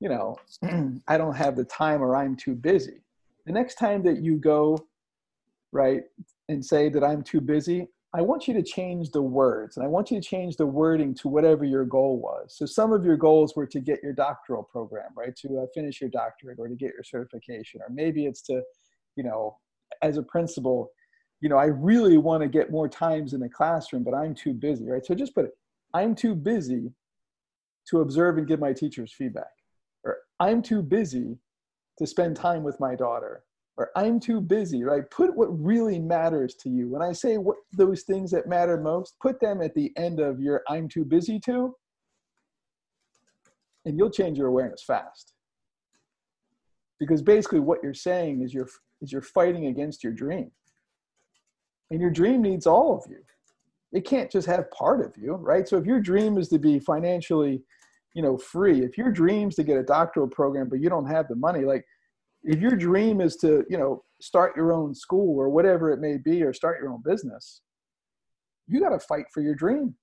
you 0.00 0.08
know, 0.08 0.36
I 1.08 1.18
don't 1.18 1.34
have 1.34 1.56
the 1.56 1.64
time 1.64 2.02
or 2.02 2.16
I'm 2.16 2.36
too 2.36 2.54
busy. 2.54 3.02
The 3.46 3.52
next 3.52 3.74
time 3.74 4.02
that 4.04 4.22
you 4.22 4.36
go, 4.36 4.78
right, 5.72 6.02
and 6.48 6.64
say 6.64 6.88
that 6.88 7.02
I'm 7.02 7.22
too 7.22 7.40
busy, 7.40 7.88
I 8.16 8.22
want 8.22 8.46
you 8.46 8.54
to 8.54 8.62
change 8.62 9.10
the 9.10 9.22
words 9.22 9.76
and 9.76 9.84
I 9.84 9.88
want 9.88 10.12
you 10.12 10.20
to 10.20 10.26
change 10.26 10.56
the 10.56 10.66
wording 10.66 11.14
to 11.16 11.28
whatever 11.28 11.64
your 11.64 11.84
goal 11.84 12.20
was. 12.20 12.54
So 12.56 12.64
some 12.64 12.92
of 12.92 13.04
your 13.04 13.16
goals 13.16 13.56
were 13.56 13.66
to 13.66 13.80
get 13.80 14.04
your 14.04 14.12
doctoral 14.12 14.62
program, 14.62 15.10
right? 15.16 15.34
To 15.36 15.62
uh, 15.62 15.66
finish 15.74 16.00
your 16.00 16.10
doctorate 16.10 16.60
or 16.60 16.68
to 16.68 16.76
get 16.76 16.92
your 16.92 17.02
certification, 17.02 17.80
or 17.80 17.88
maybe 17.92 18.26
it's 18.26 18.42
to, 18.42 18.62
you 19.16 19.24
know, 19.24 19.58
as 20.00 20.16
a 20.16 20.22
principal, 20.22 20.92
you 21.40 21.48
know, 21.48 21.56
I 21.56 21.66
really 21.66 22.16
want 22.16 22.42
to 22.42 22.48
get 22.48 22.70
more 22.70 22.88
times 22.88 23.34
in 23.34 23.40
the 23.40 23.48
classroom, 23.48 24.04
but 24.04 24.14
I'm 24.14 24.34
too 24.34 24.54
busy, 24.54 24.88
right? 24.88 25.04
So 25.04 25.14
just 25.16 25.34
put 25.34 25.46
it, 25.46 25.52
I'm 25.92 26.14
too 26.14 26.36
busy 26.36 26.92
to 27.88 28.00
observe 28.00 28.38
and 28.38 28.46
give 28.46 28.60
my 28.60 28.72
teachers 28.72 29.12
feedback, 29.12 29.52
or 30.04 30.18
I'm 30.38 30.62
too 30.62 30.82
busy 30.82 31.36
to 31.98 32.06
spend 32.06 32.36
time 32.36 32.62
with 32.62 32.78
my 32.78 32.94
daughter, 32.94 33.42
or 33.76 33.90
I'm 33.96 34.20
too 34.20 34.40
busy, 34.40 34.84
right? 34.84 35.08
Put 35.10 35.34
what 35.34 35.48
really 35.48 35.98
matters 35.98 36.54
to 36.56 36.68
you. 36.68 36.88
When 36.88 37.02
I 37.02 37.12
say 37.12 37.38
what 37.38 37.56
those 37.72 38.02
things 38.02 38.30
that 38.30 38.46
matter 38.46 38.80
most, 38.80 39.16
put 39.20 39.40
them 39.40 39.60
at 39.60 39.74
the 39.74 39.92
end 39.96 40.20
of 40.20 40.40
your 40.40 40.62
I'm 40.68 40.88
too 40.88 41.04
busy 41.04 41.40
to, 41.40 41.74
and 43.84 43.98
you'll 43.98 44.10
change 44.10 44.38
your 44.38 44.48
awareness 44.48 44.82
fast. 44.82 45.32
Because 47.00 47.22
basically 47.22 47.60
what 47.60 47.80
you're 47.82 47.94
saying 47.94 48.42
is 48.42 48.54
you're 48.54 48.68
is 49.02 49.12
you're 49.12 49.22
fighting 49.22 49.66
against 49.66 50.04
your 50.04 50.12
dream. 50.12 50.50
And 51.90 52.00
your 52.00 52.10
dream 52.10 52.42
needs 52.42 52.66
all 52.66 52.96
of 52.96 53.10
you. 53.10 53.18
It 53.92 54.06
can't 54.06 54.30
just 54.30 54.46
have 54.46 54.70
part 54.70 55.04
of 55.04 55.12
you, 55.16 55.34
right? 55.34 55.68
So 55.68 55.76
if 55.76 55.84
your 55.84 56.00
dream 56.00 56.38
is 56.38 56.48
to 56.48 56.58
be 56.58 56.78
financially, 56.78 57.62
you 58.14 58.22
know, 58.22 58.38
free, 58.38 58.82
if 58.82 58.96
your 58.96 59.12
dream 59.12 59.48
is 59.48 59.56
to 59.56 59.62
get 59.62 59.76
a 59.76 59.82
doctoral 59.82 60.28
program 60.28 60.68
but 60.68 60.80
you 60.80 60.88
don't 60.88 61.06
have 61.06 61.28
the 61.28 61.36
money, 61.36 61.64
like 61.64 61.84
if 62.44 62.60
your 62.60 62.76
dream 62.76 63.20
is 63.20 63.36
to 63.36 63.64
you 63.68 63.78
know 63.78 64.04
start 64.20 64.56
your 64.56 64.72
own 64.72 64.94
school 64.94 65.38
or 65.38 65.48
whatever 65.48 65.90
it 65.90 66.00
may 66.00 66.16
be 66.18 66.42
or 66.42 66.52
start 66.52 66.80
your 66.80 66.90
own 66.90 67.02
business 67.04 67.62
you 68.66 68.80
got 68.80 68.90
to 68.90 68.98
fight 68.98 69.26
for 69.30 69.42
your 69.42 69.54
dream. 69.54 69.94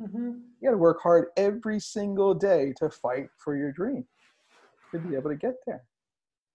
Mm-hmm. 0.00 0.30
you 0.60 0.66
got 0.66 0.70
to 0.70 0.78
work 0.78 1.02
hard 1.02 1.26
every 1.36 1.78
single 1.78 2.32
day 2.32 2.72
to 2.78 2.88
fight 2.88 3.26
for 3.36 3.54
your 3.54 3.70
dream 3.70 4.06
to 4.92 4.98
be 4.98 5.14
able 5.14 5.28
to 5.30 5.36
get 5.36 5.54
there 5.66 5.82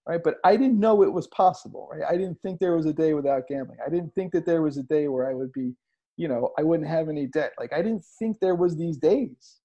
right? 0.08 0.22
But 0.24 0.36
i 0.44 0.56
didn't 0.56 0.80
know 0.80 1.04
it 1.04 1.12
was 1.12 1.28
possible 1.28 1.90
right? 1.92 2.08
I 2.10 2.18
didn't 2.18 2.42
think 2.42 2.60
there 2.60 2.76
was 2.76 2.86
a 2.86 2.94
day 2.94 3.14
without 3.14 3.48
gambling. 3.48 3.80
I 3.86 3.90
didn't 3.90 4.16
think 4.16 4.32
that 4.34 4.46
there 4.46 4.62
was 4.62 4.78
a 4.78 4.84
day 4.84 5.08
where 5.08 5.30
i 5.30 5.34
would 5.34 5.52
be 5.54 5.74
you 6.18 6.28
know 6.28 6.52
i 6.58 6.64
wouldn't 6.64 6.90
have 6.90 7.10
any 7.10 7.28
debt. 7.28 7.54
Like 7.60 7.74
i 7.74 7.82
didn't 7.82 8.06
think 8.20 8.40
there 8.40 8.56
was 8.56 8.76
these 8.76 8.98
days 8.98 9.60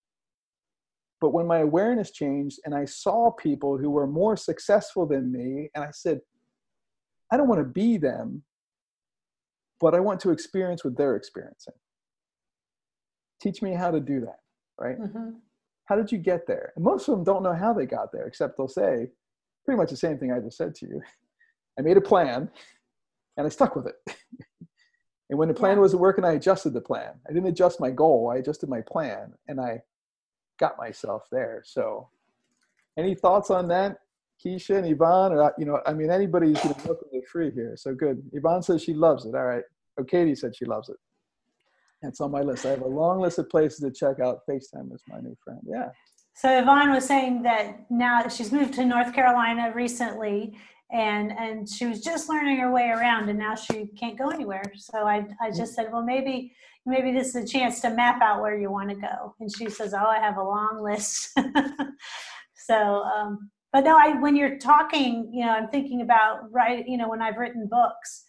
but 1.20 1.34
when 1.34 1.46
my 1.46 1.58
awareness 1.58 2.10
changed 2.10 2.60
and 2.64 2.74
I 2.74 2.86
saw 2.86 3.30
people 3.30 3.76
who 3.76 3.90
were 3.90 4.06
more 4.06 4.36
successful 4.36 5.06
than 5.06 5.30
me, 5.30 5.70
and 5.74 5.84
I 5.84 5.90
said, 5.92 6.20
I 7.30 7.36
don't 7.36 7.48
want 7.48 7.60
to 7.60 7.66
be 7.66 7.98
them, 7.98 8.42
but 9.80 9.94
I 9.94 10.00
want 10.00 10.20
to 10.20 10.30
experience 10.30 10.82
what 10.82 10.96
they're 10.96 11.16
experiencing. 11.16 11.74
Teach 13.40 13.62
me 13.62 13.72
how 13.74 13.90
to 13.90 14.00
do 14.00 14.20
that, 14.20 14.40
right? 14.78 14.98
Mm-hmm. 14.98 15.30
How 15.84 15.96
did 15.96 16.10
you 16.10 16.18
get 16.18 16.46
there? 16.46 16.72
And 16.74 16.84
most 16.84 17.08
of 17.08 17.14
them 17.14 17.24
don't 17.24 17.42
know 17.42 17.54
how 17.54 17.72
they 17.72 17.86
got 17.86 18.12
there, 18.12 18.26
except 18.26 18.56
they'll 18.56 18.68
say 18.68 19.08
pretty 19.64 19.76
much 19.76 19.90
the 19.90 19.96
same 19.96 20.18
thing 20.18 20.32
I 20.32 20.40
just 20.40 20.56
said 20.56 20.74
to 20.76 20.86
you. 20.86 21.02
I 21.78 21.82
made 21.82 21.96
a 21.96 22.02
plan 22.02 22.50
and 23.36 23.46
I 23.46 23.50
stuck 23.50 23.76
with 23.76 23.86
it. 23.86 23.94
and 25.30 25.38
when 25.38 25.48
the 25.48 25.54
plan 25.54 25.76
yeah. 25.76 25.80
wasn't 25.80 26.02
working, 26.02 26.24
I 26.24 26.32
adjusted 26.32 26.72
the 26.72 26.80
plan. 26.80 27.12
I 27.28 27.32
didn't 27.32 27.48
adjust 27.48 27.80
my 27.80 27.90
goal, 27.90 28.30
I 28.34 28.38
adjusted 28.38 28.68
my 28.68 28.80
plan 28.80 29.32
and 29.48 29.60
I 29.60 29.82
got 30.60 30.78
myself 30.78 31.24
there. 31.32 31.62
So, 31.64 32.08
any 32.98 33.14
thoughts 33.14 33.50
on 33.50 33.66
that, 33.68 33.98
Keisha 34.44 34.76
and 34.76 34.86
Yvonne? 34.86 35.32
Or 35.32 35.52
you 35.58 35.64
know, 35.64 35.80
I 35.86 35.92
mean, 35.92 36.10
anybody's 36.10 36.60
going 36.60 36.74
to 36.74 36.86
welcome 36.86 37.08
to 37.12 37.22
free 37.26 37.50
here. 37.50 37.74
So 37.76 37.94
good. 37.94 38.22
Yvonne 38.32 38.62
says 38.62 38.82
she 38.82 38.94
loves 38.94 39.24
it. 39.24 39.34
All 39.34 39.44
right. 39.44 39.64
Oh, 39.98 40.04
Katie 40.04 40.34
said 40.34 40.54
she 40.54 40.66
loves 40.66 40.88
it. 40.88 40.96
It's 42.02 42.20
on 42.20 42.30
my 42.30 42.40
list. 42.40 42.64
I 42.64 42.70
have 42.70 42.82
a 42.82 42.88
long 42.88 43.20
list 43.20 43.38
of 43.38 43.50
places 43.50 43.80
to 43.80 43.90
check 43.90 44.20
out. 44.20 44.40
FaceTime 44.48 44.94
is 44.94 45.02
my 45.08 45.20
new 45.20 45.36
friend. 45.44 45.60
Yeah. 45.66 45.88
So 46.34 46.58
Yvonne 46.58 46.90
was 46.90 47.04
saying 47.04 47.42
that 47.42 47.90
now 47.90 48.26
she's 48.28 48.52
moved 48.52 48.74
to 48.74 48.84
North 48.86 49.12
Carolina 49.12 49.72
recently, 49.74 50.56
and 50.90 51.32
and 51.32 51.68
she 51.68 51.86
was 51.86 52.00
just 52.00 52.28
learning 52.28 52.58
her 52.58 52.72
way 52.72 52.88
around, 52.88 53.28
and 53.28 53.38
now 53.38 53.54
she 53.54 53.86
can't 53.98 54.18
go 54.18 54.28
anywhere. 54.30 54.62
So 54.76 55.06
I 55.06 55.26
I 55.40 55.50
just 55.50 55.74
said, 55.74 55.88
well, 55.92 56.02
maybe 56.02 56.54
maybe 56.86 57.12
this 57.12 57.34
is 57.34 57.44
a 57.44 57.46
chance 57.46 57.80
to 57.80 57.90
map 57.90 58.22
out 58.22 58.40
where 58.40 58.58
you 58.58 58.70
want 58.70 58.88
to 58.90 58.94
go. 58.94 59.34
And 59.40 59.50
she 59.54 59.68
says, 59.68 59.94
oh, 59.94 60.06
I 60.06 60.18
have 60.18 60.36
a 60.36 60.42
long 60.42 60.82
list. 60.82 61.30
so, 62.54 63.02
um, 63.02 63.50
but 63.72 63.84
no, 63.84 63.96
I, 63.96 64.18
when 64.20 64.34
you're 64.34 64.58
talking, 64.58 65.30
you 65.32 65.44
know, 65.44 65.52
I'm 65.52 65.68
thinking 65.68 66.00
about, 66.00 66.50
right, 66.50 66.86
you 66.86 66.96
know, 66.96 67.08
when 67.08 67.22
I've 67.22 67.36
written 67.36 67.68
books 67.70 68.24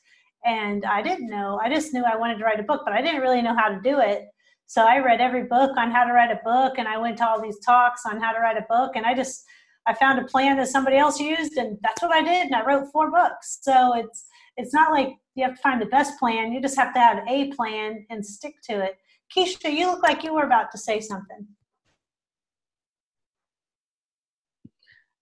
and 0.45 0.85
I 0.85 1.01
didn't 1.01 1.29
know, 1.29 1.59
I 1.63 1.73
just 1.73 1.93
knew 1.93 2.03
I 2.03 2.15
wanted 2.15 2.37
to 2.39 2.43
write 2.43 2.59
a 2.59 2.63
book, 2.63 2.81
but 2.85 2.93
I 2.93 3.01
didn't 3.01 3.21
really 3.21 3.41
know 3.41 3.55
how 3.55 3.69
to 3.69 3.79
do 3.81 3.99
it. 3.99 4.25
So 4.67 4.85
I 4.85 4.99
read 4.99 5.19
every 5.19 5.43
book 5.43 5.75
on 5.77 5.91
how 5.91 6.03
to 6.03 6.13
write 6.13 6.31
a 6.31 6.39
book 6.45 6.77
and 6.77 6.87
I 6.87 6.97
went 6.97 7.17
to 7.17 7.27
all 7.27 7.41
these 7.41 7.59
talks 7.59 8.03
on 8.05 8.21
how 8.21 8.31
to 8.31 8.39
write 8.39 8.57
a 8.57 8.65
book 8.69 8.95
and 8.95 9.05
I 9.05 9.13
just, 9.13 9.43
I 9.87 9.93
found 9.93 10.19
a 10.19 10.25
plan 10.25 10.57
that 10.57 10.67
somebody 10.67 10.97
else 10.97 11.19
used 11.19 11.57
and 11.57 11.77
that's 11.81 12.01
what 12.01 12.13
I 12.13 12.21
did. 12.21 12.45
And 12.45 12.55
I 12.55 12.63
wrote 12.65 12.91
four 12.91 13.11
books. 13.11 13.59
So 13.61 13.95
it's, 13.95 14.25
it's 14.57 14.73
not 14.73 14.91
like 14.91 15.15
you 15.35 15.43
have 15.43 15.55
to 15.55 15.61
find 15.61 15.81
the 15.81 15.85
best 15.87 16.19
plan. 16.19 16.51
You 16.51 16.61
just 16.61 16.77
have 16.77 16.93
to 16.93 16.99
have 16.99 17.23
a 17.27 17.51
plan 17.53 18.05
and 18.09 18.25
stick 18.25 18.55
to 18.69 18.83
it. 18.83 18.97
Keisha, 19.35 19.71
you 19.71 19.87
look 19.87 20.03
like 20.03 20.23
you 20.23 20.33
were 20.33 20.43
about 20.43 20.71
to 20.71 20.77
say 20.77 20.99
something. 20.99 21.47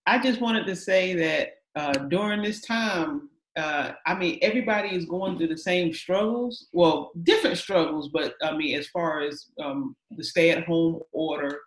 I 0.05 0.17
just 0.19 0.41
wanted 0.41 0.65
to 0.65 0.75
say 0.75 1.13
that 1.13 1.49
uh, 1.75 1.93
during 2.07 2.41
this 2.41 2.61
time, 2.61 3.29
uh, 3.55 3.91
I 4.07 4.15
mean, 4.15 4.39
everybody 4.41 4.95
is 4.95 5.05
going 5.05 5.37
through 5.37 5.49
the 5.49 5.57
same 5.57 5.93
struggles. 5.93 6.67
Well, 6.73 7.11
different 7.23 7.57
struggles, 7.57 8.09
but 8.09 8.33
I 8.41 8.55
mean, 8.55 8.79
as 8.79 8.87
far 8.87 9.21
as 9.21 9.47
um, 9.61 9.95
the 10.09 10.23
stay-at-home 10.23 11.01
order 11.11 11.59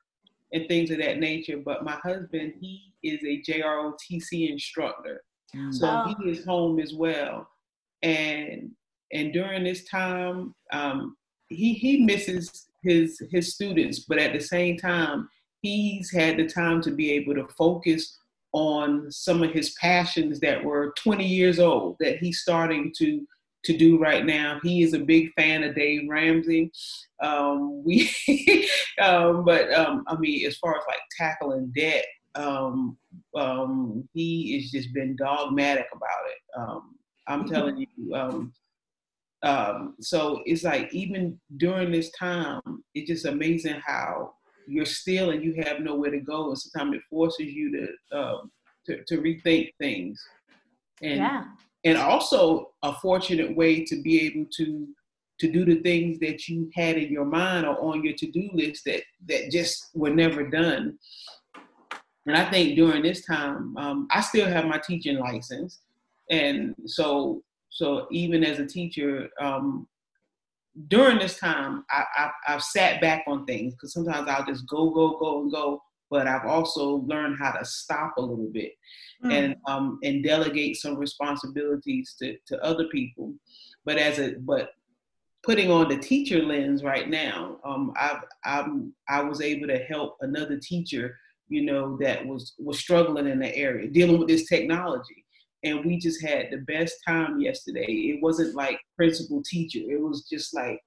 and 0.52 0.66
things 0.66 0.90
of 0.90 0.98
that 0.98 1.18
nature. 1.18 1.58
But 1.64 1.84
my 1.84 1.98
husband, 2.02 2.54
he 2.60 2.92
is 3.04 3.20
a 3.22 3.42
JROTC 3.48 4.50
instructor, 4.50 5.22
so 5.70 5.86
oh. 5.86 6.14
he 6.18 6.30
is 6.30 6.44
home 6.44 6.80
as 6.80 6.94
well 6.94 7.46
and 8.02 8.70
and 9.12 9.32
during 9.32 9.64
this 9.64 9.84
time 9.84 10.54
um, 10.72 11.16
he 11.48 11.74
he 11.74 12.04
misses 12.04 12.68
his 12.82 13.20
his 13.30 13.54
students 13.54 14.00
but 14.00 14.18
at 14.18 14.32
the 14.32 14.40
same 14.40 14.76
time 14.76 15.28
he's 15.60 16.10
had 16.10 16.36
the 16.36 16.46
time 16.46 16.80
to 16.82 16.90
be 16.90 17.12
able 17.12 17.34
to 17.34 17.46
focus 17.56 18.18
on 18.52 19.10
some 19.10 19.42
of 19.42 19.50
his 19.52 19.70
passions 19.80 20.40
that 20.40 20.62
were 20.62 20.92
20 20.98 21.26
years 21.26 21.58
old 21.58 21.96
that 22.00 22.18
he's 22.18 22.40
starting 22.40 22.92
to 22.98 23.26
to 23.64 23.76
do 23.76 23.98
right 23.98 24.26
now. 24.26 24.58
He 24.62 24.82
is 24.82 24.92
a 24.92 24.98
big 24.98 25.32
fan 25.34 25.62
of 25.62 25.74
Dave 25.74 26.08
Ramsey. 26.08 26.72
Um, 27.22 27.84
we, 27.84 28.10
um, 29.00 29.44
but 29.44 29.72
um, 29.72 30.04
I 30.08 30.16
mean, 30.16 30.46
as 30.46 30.56
far 30.56 30.76
as 30.76 30.82
like 30.88 30.98
tackling 31.16 31.72
debt, 31.76 32.04
um, 32.34 32.96
um, 33.36 34.08
he 34.14 34.60
has 34.60 34.70
just 34.70 34.92
been 34.92 35.16
dogmatic 35.16 35.86
about 35.94 36.10
it. 36.26 36.60
I'm 37.26 37.46
telling 37.46 37.78
you. 37.78 38.14
Um, 38.14 38.52
um, 39.42 39.94
so 40.00 40.40
it's 40.46 40.62
like 40.62 40.92
even 40.92 41.40
during 41.56 41.90
this 41.90 42.10
time, 42.12 42.60
it's 42.94 43.08
just 43.08 43.26
amazing 43.26 43.80
how 43.84 44.34
you're 44.66 44.84
still 44.84 45.30
and 45.30 45.42
you 45.42 45.54
have 45.64 45.80
nowhere 45.80 46.10
to 46.10 46.20
go, 46.20 46.48
and 46.48 46.58
sometimes 46.58 46.96
it 46.96 47.02
forces 47.10 47.46
you 47.46 47.72
to 47.72 48.18
um, 48.18 48.50
to, 48.86 49.02
to 49.04 49.18
rethink 49.18 49.70
things. 49.78 50.22
And 51.02 51.16
yeah. 51.16 51.44
and 51.84 51.98
also 51.98 52.70
a 52.82 52.94
fortunate 52.94 53.56
way 53.56 53.84
to 53.84 54.00
be 54.02 54.22
able 54.22 54.46
to 54.56 54.88
to 55.40 55.50
do 55.50 55.64
the 55.64 55.80
things 55.82 56.20
that 56.20 56.46
you 56.48 56.70
had 56.74 56.96
in 56.96 57.10
your 57.10 57.24
mind 57.24 57.66
or 57.66 57.76
on 57.82 58.04
your 58.04 58.14
to-do 58.14 58.48
list 58.52 58.84
that 58.84 59.02
that 59.26 59.50
just 59.50 59.90
were 59.94 60.14
never 60.14 60.48
done. 60.48 60.98
And 62.26 62.36
I 62.36 62.48
think 62.48 62.76
during 62.76 63.02
this 63.02 63.24
time, 63.24 63.76
um, 63.76 64.06
I 64.12 64.20
still 64.20 64.46
have 64.46 64.66
my 64.66 64.78
teaching 64.86 65.18
license, 65.18 65.80
and 66.30 66.74
so 66.86 67.42
so 67.68 68.06
even 68.10 68.44
as 68.44 68.58
a 68.58 68.66
teacher 68.66 69.28
um, 69.40 69.86
during 70.88 71.18
this 71.18 71.38
time 71.38 71.84
I, 71.90 72.04
I, 72.16 72.30
have 72.44 72.62
sat 72.62 73.00
back 73.00 73.24
on 73.26 73.44
things 73.44 73.74
because 73.74 73.92
sometimes 73.92 74.28
i'll 74.28 74.46
just 74.46 74.66
go 74.68 74.90
go 74.90 75.18
go 75.18 75.42
and 75.42 75.52
go 75.52 75.82
but 76.10 76.26
i've 76.26 76.46
also 76.46 77.04
learned 77.06 77.36
how 77.38 77.52
to 77.52 77.64
stop 77.64 78.14
a 78.16 78.20
little 78.20 78.50
bit 78.52 78.72
mm. 79.24 79.32
and 79.32 79.56
um, 79.66 79.98
and 80.02 80.24
delegate 80.24 80.76
some 80.76 80.96
responsibilities 80.96 82.14
to, 82.18 82.36
to 82.46 82.62
other 82.64 82.86
people 82.88 83.34
but 83.84 83.98
as 83.98 84.18
a 84.18 84.34
but 84.40 84.70
putting 85.42 85.72
on 85.72 85.88
the 85.88 85.98
teacher 85.98 86.42
lens 86.42 86.84
right 86.84 87.10
now 87.10 87.58
um, 87.64 87.92
I've, 87.96 88.22
I'm, 88.44 88.94
i 89.08 89.20
was 89.20 89.40
able 89.40 89.66
to 89.66 89.78
help 89.78 90.16
another 90.20 90.58
teacher 90.58 91.18
you 91.48 91.64
know 91.64 91.98
that 92.00 92.24
was 92.24 92.54
was 92.58 92.78
struggling 92.78 93.26
in 93.26 93.38
the 93.38 93.54
area 93.54 93.88
dealing 93.88 94.18
with 94.18 94.28
this 94.28 94.48
technology 94.48 95.21
and 95.64 95.84
we 95.84 95.98
just 95.98 96.22
had 96.22 96.48
the 96.50 96.58
best 96.58 96.96
time 97.06 97.40
yesterday. 97.40 97.86
It 97.86 98.22
wasn't 98.22 98.54
like 98.54 98.80
principal 98.96 99.42
teacher. 99.42 99.78
It 99.78 100.00
was 100.00 100.26
just 100.28 100.54
like 100.54 100.80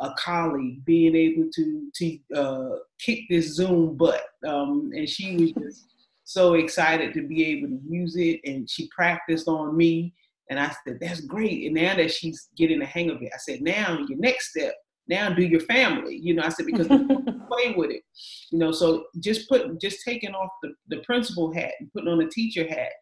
a 0.00 0.12
colleague, 0.18 0.84
being 0.84 1.14
able 1.14 1.48
to 1.54 1.90
to 1.94 2.18
uh, 2.34 2.76
kick 3.00 3.20
this 3.28 3.54
Zoom 3.54 3.96
butt. 3.96 4.22
Um, 4.46 4.90
and 4.94 5.08
she 5.08 5.36
was 5.36 5.52
just 5.52 5.86
so 6.24 6.54
excited 6.54 7.14
to 7.14 7.26
be 7.26 7.44
able 7.46 7.68
to 7.68 7.80
use 7.88 8.16
it, 8.16 8.40
and 8.44 8.68
she 8.68 8.88
practiced 8.94 9.48
on 9.48 9.76
me. 9.76 10.14
And 10.50 10.60
I 10.60 10.74
said, 10.84 10.98
"That's 11.00 11.20
great." 11.20 11.66
And 11.66 11.74
now 11.74 11.96
that 11.96 12.12
she's 12.12 12.48
getting 12.56 12.80
the 12.80 12.86
hang 12.86 13.10
of 13.10 13.22
it, 13.22 13.30
I 13.32 13.38
said, 13.38 13.62
"Now 13.62 13.98
your 14.08 14.18
next 14.18 14.50
step, 14.50 14.74
now 15.08 15.30
do 15.30 15.42
your 15.42 15.60
family." 15.60 16.16
You 16.16 16.34
know, 16.34 16.42
I 16.42 16.50
said 16.50 16.66
because 16.66 16.88
play 17.48 17.74
with 17.76 17.90
it. 17.90 18.02
You 18.50 18.58
know, 18.58 18.72
so 18.72 19.06
just 19.20 19.48
put 19.48 19.80
just 19.80 20.04
taking 20.04 20.34
off 20.34 20.50
the 20.62 20.74
the 20.88 20.98
principal 21.02 21.52
hat 21.54 21.72
and 21.80 21.92
putting 21.92 22.08
on 22.08 22.18
the 22.18 22.28
teacher 22.28 22.66
hat. 22.68 22.92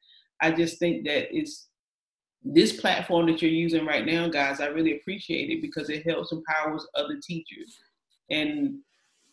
I 0.41 0.51
just 0.51 0.79
think 0.79 1.05
that 1.07 1.35
it's 1.35 1.69
this 2.45 2.79
platform 2.79 3.27
that 3.27 3.41
you're 3.41 3.51
using 3.51 3.87
right 3.87 4.05
now, 4.05 4.29
guys, 4.29 4.61
I 4.61 4.67
really 4.67 4.97
appreciate 4.97 5.51
it 5.51 5.63
because 5.63 5.89
it 5.89 6.07
helps 6.07 6.31
empowers 6.31 6.87
other 6.95 7.19
teachers, 7.23 7.79
and 8.31 8.79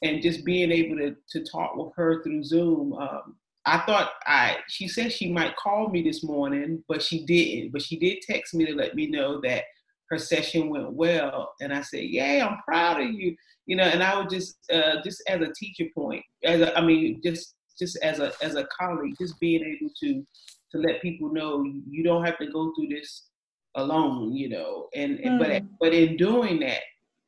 and 0.01 0.21
just 0.21 0.45
being 0.45 0.71
able 0.71 0.97
to 0.97 1.15
to 1.31 1.45
talk 1.45 1.75
with 1.75 1.93
her 1.95 2.23
through 2.23 2.43
Zoom. 2.43 2.93
Um, 2.93 3.35
I 3.65 3.79
thought 3.79 4.11
I 4.25 4.57
she 4.69 4.87
said 4.87 5.11
she 5.11 5.31
might 5.31 5.57
call 5.57 5.89
me 5.89 6.01
this 6.01 6.23
morning, 6.23 6.83
but 6.87 7.03
she 7.03 7.25
didn't. 7.25 7.71
But 7.73 7.81
she 7.81 7.99
did 7.99 8.19
text 8.21 8.53
me 8.53 8.65
to 8.65 8.73
let 8.73 8.95
me 8.95 9.07
know 9.07 9.41
that 9.41 9.65
her 10.09 10.17
session 10.17 10.69
went 10.69 10.93
well, 10.93 11.53
and 11.59 11.73
I 11.73 11.81
said, 11.81 12.05
"Yay, 12.05 12.41
I'm 12.41 12.59
proud 12.65 13.01
of 13.01 13.11
you." 13.11 13.35
You 13.65 13.75
know, 13.75 13.83
and 13.83 14.01
I 14.01 14.17
would 14.17 14.29
just 14.29 14.57
uh, 14.71 15.01
just 15.03 15.21
as 15.27 15.41
a 15.41 15.53
teacher 15.53 15.85
point, 15.93 16.23
as 16.43 16.61
a, 16.61 16.77
I 16.77 16.81
mean, 16.81 17.21
just 17.23 17.55
just 17.77 17.97
as 17.97 18.19
a 18.19 18.31
as 18.41 18.55
a 18.55 18.67
colleague, 18.79 19.15
just 19.19 19.39
being 19.39 19.63
able 19.63 19.91
to 20.01 20.25
to 20.71 20.77
let 20.77 21.01
people 21.01 21.31
know 21.33 21.63
you 21.89 22.03
don't 22.03 22.25
have 22.25 22.37
to 22.39 22.47
go 22.47 22.73
through 22.75 22.89
this 22.89 23.27
alone, 23.75 24.33
you 24.33 24.49
know. 24.49 24.87
And, 24.93 25.19
mm. 25.19 25.39
but 25.39 25.63
but 25.79 25.93
in 25.93 26.17
doing 26.17 26.59
that, 26.61 26.81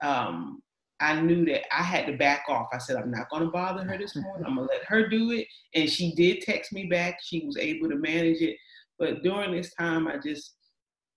um, 0.07 0.61
I 0.99 1.19
knew 1.19 1.45
that 1.45 1.63
I 1.71 1.83
had 1.83 2.05
to 2.07 2.17
back 2.17 2.45
off. 2.47 2.67
I 2.71 2.77
said, 2.77 2.95
I'm 2.95 3.11
not 3.11 3.29
going 3.29 3.43
to 3.43 3.49
bother 3.49 3.83
her 3.83 3.97
this 3.97 4.15
morning. 4.15 4.45
I'm 4.45 4.55
going 4.55 4.67
to 4.67 4.73
let 4.73 4.85
her 4.85 5.09
do 5.09 5.31
it. 5.31 5.47
And 5.75 5.89
she 5.89 6.13
did 6.15 6.41
text 6.41 6.71
me 6.71 6.85
back. 6.85 7.19
She 7.21 7.45
was 7.45 7.57
able 7.57 7.89
to 7.89 7.95
manage 7.95 8.41
it. 8.41 8.55
But 8.97 9.23
during 9.23 9.51
this 9.51 9.73
time, 9.73 10.07
I 10.07 10.17
just, 10.17 10.55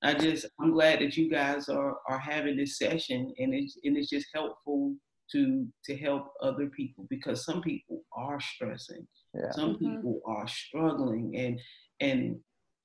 I 0.02 0.14
just, 0.14 0.46
I'm 0.60 0.72
glad 0.72 1.00
that 1.00 1.16
you 1.16 1.30
guys 1.30 1.68
are 1.68 1.96
are 2.08 2.18
having 2.18 2.56
this 2.56 2.78
session, 2.78 3.32
and 3.38 3.54
it's 3.54 3.78
and 3.84 3.96
it's 3.96 4.10
just 4.10 4.26
helpful 4.34 4.94
to 5.32 5.66
to 5.84 5.96
help 5.96 6.28
other 6.42 6.66
people 6.66 7.06
because 7.08 7.44
some 7.44 7.62
people 7.62 8.02
are 8.12 8.40
stressing. 8.40 9.06
Yeah. 9.34 9.50
Some 9.52 9.74
mm-hmm. 9.74 9.96
people 9.96 10.20
are 10.26 10.48
struggling, 10.48 11.36
and 11.36 11.60
and 12.00 12.38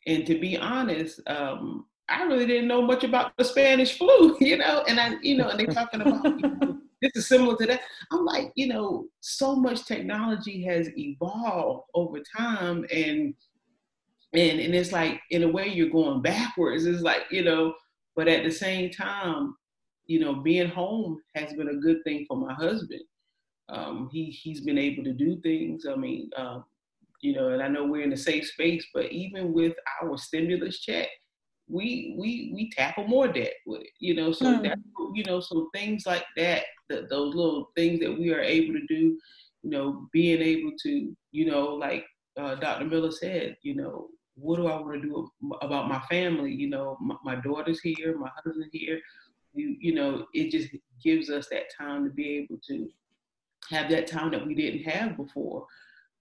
and 0.07 0.25
to 0.25 0.39
be 0.39 0.57
honest, 0.57 1.21
um, 1.27 1.85
I 2.09 2.23
really 2.23 2.45
didn't 2.45 2.67
know 2.67 2.81
much 2.81 3.03
about 3.03 3.33
the 3.37 3.43
Spanish 3.43 3.97
flu, 3.97 4.37
you 4.41 4.57
know, 4.57 4.83
and 4.87 4.99
I, 4.99 5.15
you 5.21 5.37
know, 5.37 5.49
and 5.49 5.59
they're 5.59 5.67
talking 5.67 6.01
about 6.01 6.23
you 6.25 6.37
know, 6.61 6.77
this 7.01 7.11
is 7.15 7.27
similar 7.27 7.57
to 7.57 7.65
that. 7.67 7.81
I'm 8.11 8.25
like, 8.25 8.51
you 8.55 8.67
know, 8.67 9.07
so 9.21 9.55
much 9.55 9.85
technology 9.85 10.63
has 10.65 10.89
evolved 10.97 11.85
over 11.93 12.19
time, 12.37 12.85
and 12.91 13.33
and 14.33 14.59
and 14.59 14.75
it's 14.75 14.91
like 14.91 15.21
in 15.31 15.43
a 15.43 15.47
way 15.47 15.67
you're 15.67 15.89
going 15.89 16.21
backwards. 16.21 16.85
It's 16.85 17.01
like 17.01 17.23
you 17.31 17.43
know, 17.43 17.73
but 18.15 18.27
at 18.27 18.43
the 18.43 18.51
same 18.51 18.91
time, 18.91 19.55
you 20.05 20.19
know, 20.19 20.35
being 20.35 20.69
home 20.69 21.21
has 21.35 21.53
been 21.53 21.69
a 21.69 21.75
good 21.75 22.03
thing 22.03 22.25
for 22.27 22.37
my 22.37 22.53
husband. 22.53 23.01
Um, 23.69 24.09
he 24.11 24.25
he's 24.25 24.61
been 24.61 24.77
able 24.77 25.03
to 25.05 25.13
do 25.13 25.39
things. 25.41 25.85
I 25.89 25.95
mean, 25.95 26.29
um, 26.35 26.65
you 27.21 27.33
know, 27.33 27.49
and 27.49 27.61
I 27.61 27.67
know 27.67 27.85
we're 27.85 28.03
in 28.03 28.13
a 28.13 28.17
safe 28.17 28.47
space, 28.47 28.85
but 28.93 29.11
even 29.11 29.53
with 29.53 29.73
our 30.01 30.17
stimulus 30.17 30.79
check, 30.79 31.07
we 31.67 32.15
we 32.17 32.51
we 32.53 32.69
tackle 32.71 33.07
more 33.07 33.27
debt 33.27 33.53
with 33.65 33.81
it, 33.81 33.91
you 33.99 34.13
know. 34.15 34.31
So 34.31 34.45
mm. 34.45 34.63
that 34.63 34.79
you 35.13 35.23
know, 35.25 35.39
so 35.39 35.69
things 35.73 36.05
like 36.05 36.25
that, 36.37 36.63
the, 36.89 37.07
those 37.09 37.35
little 37.35 37.71
things 37.75 37.99
that 38.01 38.11
we 38.11 38.33
are 38.33 38.41
able 38.41 38.73
to 38.73 38.85
do, 38.87 39.17
you 39.63 39.69
know, 39.69 40.07
being 40.11 40.41
able 40.41 40.71
to, 40.83 41.15
you 41.31 41.45
know, 41.45 41.67
like 41.67 42.05
uh, 42.37 42.55
Dr. 42.55 42.85
Miller 42.85 43.11
said, 43.11 43.57
you 43.61 43.75
know, 43.75 44.07
what 44.35 44.57
do 44.57 44.67
I 44.67 44.79
want 44.79 45.01
to 45.01 45.07
do 45.07 45.29
about 45.61 45.89
my 45.89 45.99
family? 46.09 46.51
You 46.51 46.69
know, 46.69 46.97
my, 47.01 47.15
my 47.23 47.35
daughter's 47.35 47.81
here, 47.81 48.17
my 48.17 48.29
husband 48.43 48.69
here. 48.71 48.99
You, 49.53 49.75
you 49.79 49.93
know, 49.93 50.25
it 50.33 50.49
just 50.49 50.69
gives 51.03 51.29
us 51.29 51.47
that 51.49 51.65
time 51.77 52.05
to 52.05 52.09
be 52.09 52.37
able 52.37 52.59
to 52.67 52.89
have 53.69 53.89
that 53.89 54.07
time 54.07 54.31
that 54.31 54.45
we 54.45 54.55
didn't 54.55 54.83
have 54.83 55.17
before. 55.17 55.65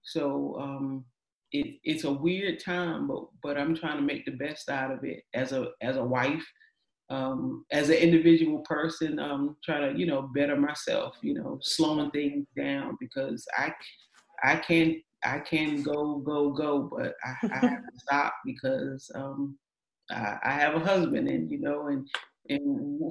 So 0.03 0.57
um, 0.59 1.05
it, 1.51 1.79
it's 1.83 2.03
a 2.03 2.11
weird 2.11 2.63
time, 2.63 3.07
but 3.07 3.25
but 3.43 3.57
I'm 3.57 3.75
trying 3.75 3.97
to 3.97 4.03
make 4.03 4.25
the 4.25 4.31
best 4.31 4.69
out 4.69 4.91
of 4.91 5.03
it 5.03 5.23
as 5.33 5.51
a 5.51 5.69
as 5.81 5.97
a 5.97 6.03
wife, 6.03 6.45
um, 7.09 7.65
as 7.71 7.89
an 7.89 7.95
individual 7.95 8.59
person. 8.59 9.19
Um, 9.19 9.57
trying 9.63 9.93
to 9.93 9.99
you 9.99 10.05
know 10.05 10.29
better 10.33 10.55
myself. 10.55 11.15
You 11.21 11.35
know, 11.35 11.59
slowing 11.61 12.11
things 12.11 12.47
down 12.57 12.97
because 12.99 13.45
I 13.57 13.73
I 14.43 14.55
can 14.57 15.01
I 15.23 15.39
can 15.39 15.83
go 15.83 16.17
go 16.17 16.51
go, 16.51 16.89
but 16.95 17.15
I, 17.23 17.47
I 17.47 17.57
have 17.67 17.83
to 17.83 17.91
stop 17.97 18.33
because 18.45 19.11
um, 19.15 19.57
I, 20.09 20.37
I 20.43 20.51
have 20.51 20.75
a 20.75 20.79
husband, 20.79 21.27
and 21.27 21.49
you 21.49 21.59
know, 21.59 21.87
and 21.87 22.07
and 22.49 22.61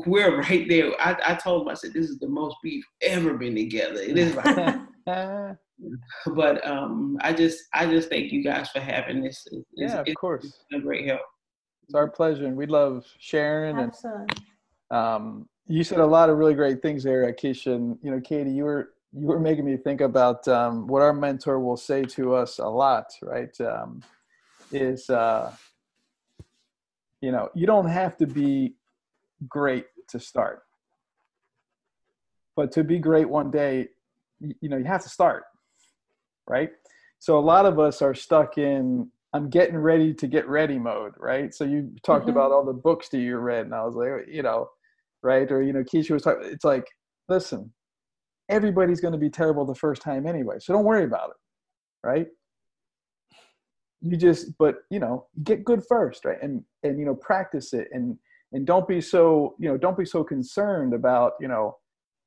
we're 0.06 0.40
right 0.40 0.68
there. 0.68 0.92
I, 1.00 1.16
I 1.24 1.34
told 1.34 1.62
him, 1.62 1.68
I 1.68 1.74
said, 1.74 1.92
this 1.92 2.10
is 2.10 2.18
the 2.18 2.28
most 2.28 2.56
we've 2.64 2.84
ever 3.02 3.34
been 3.34 3.54
together. 3.54 4.00
It 4.00 4.18
is 4.18 4.34
like 4.34 4.76
but 6.34 6.66
um, 6.66 7.18
I 7.20 7.32
just 7.32 7.64
I 7.74 7.86
just 7.86 8.08
thank 8.08 8.32
you 8.32 8.42
guys 8.42 8.70
for 8.70 8.80
having 8.80 9.22
this. 9.22 9.46
It's, 9.50 9.64
yeah, 9.74 10.00
of 10.00 10.14
course. 10.14 10.44
It's 10.44 10.64
a 10.74 10.78
great 10.78 11.06
help. 11.06 11.20
It's 11.84 11.94
our 11.94 12.08
pleasure, 12.08 12.46
and 12.46 12.56
we 12.56 12.66
love 12.66 13.06
sharing. 13.18 13.76
Absolutely. 13.78 14.26
And 14.90 14.98
um, 14.98 15.48
you 15.66 15.84
said 15.84 15.98
a 15.98 16.06
lot 16.06 16.30
of 16.30 16.38
really 16.38 16.54
great 16.54 16.82
things 16.82 17.02
there, 17.02 17.32
Keisha. 17.32 17.74
And 17.74 17.98
you 18.02 18.10
know, 18.10 18.20
Katie, 18.20 18.50
you 18.50 18.64
were 18.64 18.90
you 19.12 19.26
were 19.26 19.40
making 19.40 19.64
me 19.64 19.76
think 19.76 20.00
about 20.00 20.46
um, 20.48 20.86
what 20.86 21.02
our 21.02 21.12
mentor 21.12 21.58
will 21.60 21.76
say 21.76 22.02
to 22.04 22.34
us 22.34 22.58
a 22.58 22.68
lot. 22.68 23.06
Right? 23.22 23.58
Um, 23.60 24.02
is 24.72 25.10
uh, 25.10 25.54
you 27.20 27.32
know, 27.32 27.48
you 27.54 27.66
don't 27.66 27.88
have 27.88 28.16
to 28.18 28.26
be 28.26 28.74
great 29.48 29.86
to 30.08 30.20
start, 30.20 30.62
but 32.56 32.72
to 32.72 32.84
be 32.84 32.98
great 32.98 33.28
one 33.28 33.50
day, 33.50 33.88
you 34.40 34.68
know, 34.68 34.76
you 34.76 34.84
have 34.84 35.02
to 35.02 35.08
start 35.08 35.44
right? 36.50 36.70
So 37.20 37.38
a 37.38 37.40
lot 37.40 37.64
of 37.64 37.78
us 37.78 38.02
are 38.02 38.14
stuck 38.14 38.58
in 38.58 39.10
I'm 39.32 39.48
getting 39.48 39.76
ready 39.78 40.12
to 40.14 40.26
get 40.26 40.48
ready 40.48 40.78
mode, 40.78 41.12
right? 41.16 41.54
So 41.54 41.64
you 41.64 41.92
talked 42.04 42.22
mm-hmm. 42.22 42.30
about 42.30 42.50
all 42.50 42.64
the 42.64 42.72
books 42.72 43.08
that 43.10 43.18
you 43.18 43.36
read, 43.36 43.66
and 43.66 43.74
I 43.74 43.84
was 43.84 43.94
like, 43.94 44.26
you 44.28 44.42
know, 44.42 44.68
right? 45.22 45.50
Or 45.50 45.62
you 45.62 45.72
know, 45.72 45.84
Keisha 45.84 46.10
was 46.10 46.22
talking. 46.22 46.50
It's 46.50 46.64
like, 46.64 46.84
listen, 47.28 47.72
everybody's 48.48 49.00
going 49.00 49.12
to 49.12 49.18
be 49.18 49.30
terrible 49.30 49.64
the 49.64 49.74
first 49.74 50.02
time 50.02 50.26
anyway, 50.26 50.56
so 50.58 50.72
don't 50.72 50.84
worry 50.84 51.04
about 51.04 51.30
it, 51.30 52.08
right? 52.08 52.26
You 54.02 54.16
just, 54.16 54.58
but 54.58 54.78
you 54.90 54.98
know, 54.98 55.26
get 55.44 55.64
good 55.64 55.82
first, 55.88 56.24
right? 56.24 56.42
And 56.42 56.64
and 56.82 56.98
you 56.98 57.06
know, 57.06 57.14
practice 57.14 57.72
it, 57.72 57.86
and 57.92 58.18
and 58.52 58.66
don't 58.66 58.88
be 58.88 59.00
so 59.00 59.54
you 59.60 59.68
know, 59.68 59.76
don't 59.76 59.96
be 59.96 60.06
so 60.06 60.24
concerned 60.24 60.92
about 60.92 61.34
you 61.40 61.46
know 61.46 61.76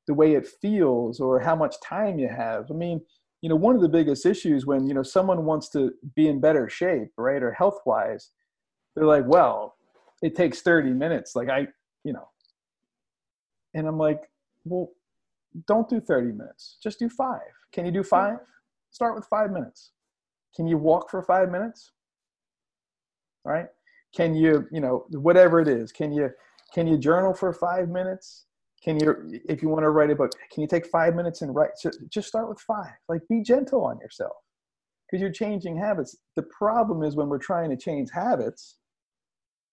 the 0.06 0.14
way 0.14 0.34
it 0.34 0.48
feels 0.62 1.20
or 1.20 1.38
how 1.38 1.56
much 1.56 1.74
time 1.82 2.18
you 2.18 2.28
have. 2.28 2.70
I 2.70 2.74
mean, 2.74 3.02
you 3.44 3.50
know 3.50 3.56
one 3.56 3.76
of 3.76 3.82
the 3.82 3.88
biggest 3.90 4.24
issues 4.24 4.64
when 4.64 4.86
you 4.86 4.94
know 4.94 5.02
someone 5.02 5.44
wants 5.44 5.68
to 5.68 5.92
be 6.14 6.28
in 6.28 6.40
better 6.40 6.66
shape 6.66 7.12
right 7.18 7.42
or 7.42 7.52
health 7.52 7.78
wise 7.84 8.30
they're 8.94 9.04
like 9.04 9.26
well 9.26 9.76
it 10.22 10.34
takes 10.34 10.62
30 10.62 10.94
minutes 10.94 11.36
like 11.36 11.50
i 11.50 11.66
you 12.04 12.14
know. 12.14 12.26
And 13.74 13.86
i'm 13.86 13.98
like 13.98 14.30
well 14.64 14.92
don't 15.68 15.86
do 15.90 16.00
30 16.00 16.32
minutes 16.32 16.78
just 16.82 16.98
do 16.98 17.10
five. 17.10 17.52
Can 17.70 17.84
you 17.84 17.92
do 17.92 18.02
five? 18.02 18.38
Start 18.92 19.14
with 19.14 19.26
five 19.26 19.50
minutes. 19.50 19.90
Can 20.56 20.66
you 20.66 20.78
walk 20.78 21.10
for 21.10 21.22
five 21.22 21.50
minutes? 21.50 21.92
All 23.44 23.52
right? 23.52 23.66
Can 24.16 24.34
you 24.34 24.66
you 24.72 24.80
know 24.80 25.04
whatever 25.10 25.60
it 25.60 25.68
is 25.68 25.92
can 25.92 26.12
you 26.12 26.30
can 26.72 26.86
you 26.86 26.96
journal 26.96 27.34
for 27.34 27.52
five 27.52 27.90
minutes 27.90 28.46
can 28.84 29.00
you 29.00 29.40
if 29.48 29.62
you 29.62 29.68
want 29.68 29.82
to 29.82 29.90
write 29.90 30.10
a 30.10 30.14
book 30.14 30.30
can 30.52 30.60
you 30.60 30.68
take 30.68 30.86
five 30.86 31.14
minutes 31.14 31.42
and 31.42 31.54
write 31.54 31.70
so 31.76 31.90
just 32.10 32.28
start 32.28 32.48
with 32.48 32.60
five. 32.60 32.92
Like 33.08 33.22
be 33.28 33.42
gentle 33.42 33.84
on 33.84 33.98
yourself 33.98 34.36
because 35.06 35.20
you're 35.20 35.32
changing 35.32 35.78
habits. 35.78 36.16
The 36.36 36.42
problem 36.42 37.02
is 37.02 37.16
when 37.16 37.28
we're 37.28 37.38
trying 37.38 37.70
to 37.70 37.76
change 37.76 38.10
habits 38.12 38.76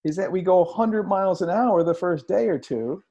is 0.03 0.15
that 0.15 0.31
we 0.31 0.41
go 0.41 0.63
100 0.63 1.03
miles 1.03 1.41
an 1.41 1.49
hour 1.49 1.83
the 1.83 1.93
first 1.93 2.27
day 2.27 2.47
or 2.47 2.57
two 2.57 3.03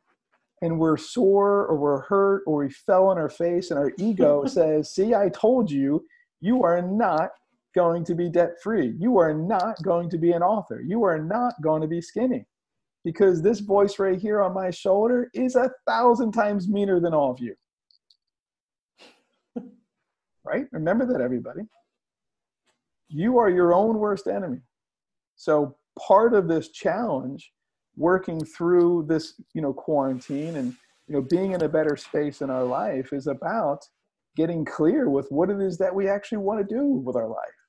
and 0.62 0.78
we're 0.78 0.96
sore 0.96 1.66
or 1.66 1.76
we're 1.76 2.02
hurt 2.02 2.42
or 2.46 2.64
we 2.64 2.70
fell 2.70 3.06
on 3.06 3.18
our 3.18 3.30
face 3.30 3.70
and 3.70 3.78
our 3.78 3.92
ego 3.98 4.44
says 4.46 4.92
see 4.92 5.14
i 5.14 5.28
told 5.28 5.70
you 5.70 6.04
you 6.40 6.64
are 6.64 6.82
not 6.82 7.30
going 7.74 8.04
to 8.04 8.14
be 8.14 8.28
debt 8.28 8.54
free 8.62 8.94
you 8.98 9.18
are 9.18 9.32
not 9.32 9.76
going 9.84 10.10
to 10.10 10.18
be 10.18 10.32
an 10.32 10.42
author. 10.42 10.82
You 10.84 11.04
are 11.04 11.18
not 11.18 11.54
going 11.62 11.82
to 11.82 11.88
be 11.88 12.00
skinny 12.00 12.46
because 13.04 13.42
this 13.42 13.60
voice 13.60 13.98
right 13.98 14.18
here 14.18 14.42
on 14.42 14.54
my 14.54 14.70
shoulder 14.70 15.30
is 15.34 15.56
a 15.56 15.70
thousand 15.86 16.32
times 16.32 16.68
meaner 16.68 17.00
than 17.00 17.14
all 17.14 17.30
of 17.30 17.40
you. 17.40 17.54
right? 20.44 20.66
Remember 20.72 21.06
that, 21.06 21.20
everybody. 21.20 21.62
You 23.08 23.38
are 23.38 23.50
your 23.50 23.74
own 23.74 23.98
worst 23.98 24.26
enemy. 24.26 24.60
So 25.36 25.76
part 25.98 26.34
of 26.34 26.48
this 26.48 26.70
challenge, 26.70 27.52
working 27.96 28.44
through 28.44 29.06
this, 29.08 29.40
you 29.54 29.62
know, 29.62 29.72
quarantine 29.72 30.56
and 30.56 30.74
you 31.06 31.16
know, 31.16 31.22
being 31.22 31.52
in 31.52 31.62
a 31.64 31.68
better 31.68 31.96
space 31.96 32.40
in 32.40 32.50
our 32.50 32.62
life 32.62 33.12
is 33.12 33.26
about 33.26 33.80
getting 34.36 34.64
clear 34.64 35.08
with 35.08 35.26
what 35.30 35.50
it 35.50 35.60
is 35.60 35.76
that 35.78 35.92
we 35.92 36.08
actually 36.08 36.38
want 36.38 36.60
to 36.60 36.74
do 36.74 36.84
with 36.84 37.16
our 37.16 37.26
life. 37.26 37.59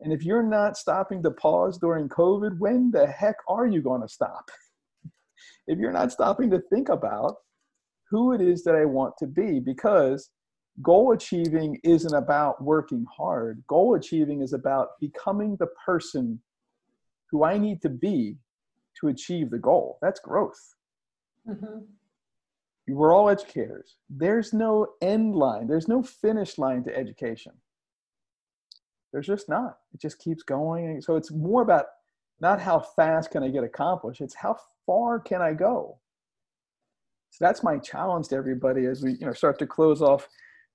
And 0.00 0.12
if 0.12 0.24
you're 0.24 0.42
not 0.42 0.76
stopping 0.76 1.22
to 1.22 1.30
pause 1.30 1.78
during 1.78 2.08
COVID, 2.08 2.58
when 2.58 2.90
the 2.90 3.06
heck 3.06 3.36
are 3.48 3.66
you 3.66 3.82
going 3.82 4.00
to 4.00 4.08
stop? 4.08 4.50
if 5.66 5.78
you're 5.78 5.92
not 5.92 6.12
stopping 6.12 6.50
to 6.50 6.60
think 6.70 6.88
about 6.88 7.36
who 8.10 8.32
it 8.32 8.40
is 8.40 8.64
that 8.64 8.74
I 8.74 8.84
want 8.84 9.14
to 9.18 9.26
be, 9.26 9.60
because 9.60 10.30
goal 10.82 11.12
achieving 11.12 11.78
isn't 11.84 12.14
about 12.14 12.62
working 12.62 13.04
hard. 13.14 13.62
Goal 13.68 13.94
achieving 13.94 14.40
is 14.40 14.52
about 14.52 14.88
becoming 15.00 15.56
the 15.56 15.68
person 15.84 16.40
who 17.30 17.44
I 17.44 17.58
need 17.58 17.82
to 17.82 17.88
be 17.88 18.36
to 19.00 19.08
achieve 19.08 19.50
the 19.50 19.58
goal. 19.58 19.98
That's 20.02 20.20
growth. 20.20 20.74
Mm-hmm. 21.48 21.80
We're 22.88 23.14
all 23.14 23.30
educators. 23.30 23.96
There's 24.08 24.52
no 24.52 24.88
end 25.00 25.36
line, 25.36 25.68
there's 25.68 25.88
no 25.88 26.02
finish 26.02 26.58
line 26.58 26.82
to 26.84 26.96
education. 26.96 27.52
There's 29.12 29.26
just 29.26 29.48
not. 29.48 29.78
It 29.92 30.00
just 30.00 30.18
keeps 30.18 30.42
going. 30.42 31.00
So 31.02 31.16
it's 31.16 31.32
more 31.32 31.62
about 31.62 31.86
not 32.40 32.60
how 32.60 32.80
fast 32.80 33.30
can 33.30 33.42
I 33.42 33.48
get 33.48 33.64
accomplished, 33.64 34.20
it's 34.20 34.34
how 34.34 34.56
far 34.86 35.20
can 35.20 35.42
I 35.42 35.52
go? 35.52 35.98
So 37.30 37.44
that's 37.44 37.62
my 37.62 37.78
challenge 37.78 38.28
to 38.28 38.36
everybody 38.36 38.86
as 38.86 39.02
we 39.02 39.12
you 39.12 39.26
know 39.26 39.32
start 39.32 39.58
to 39.60 39.66
close 39.66 40.02
off 40.02 40.28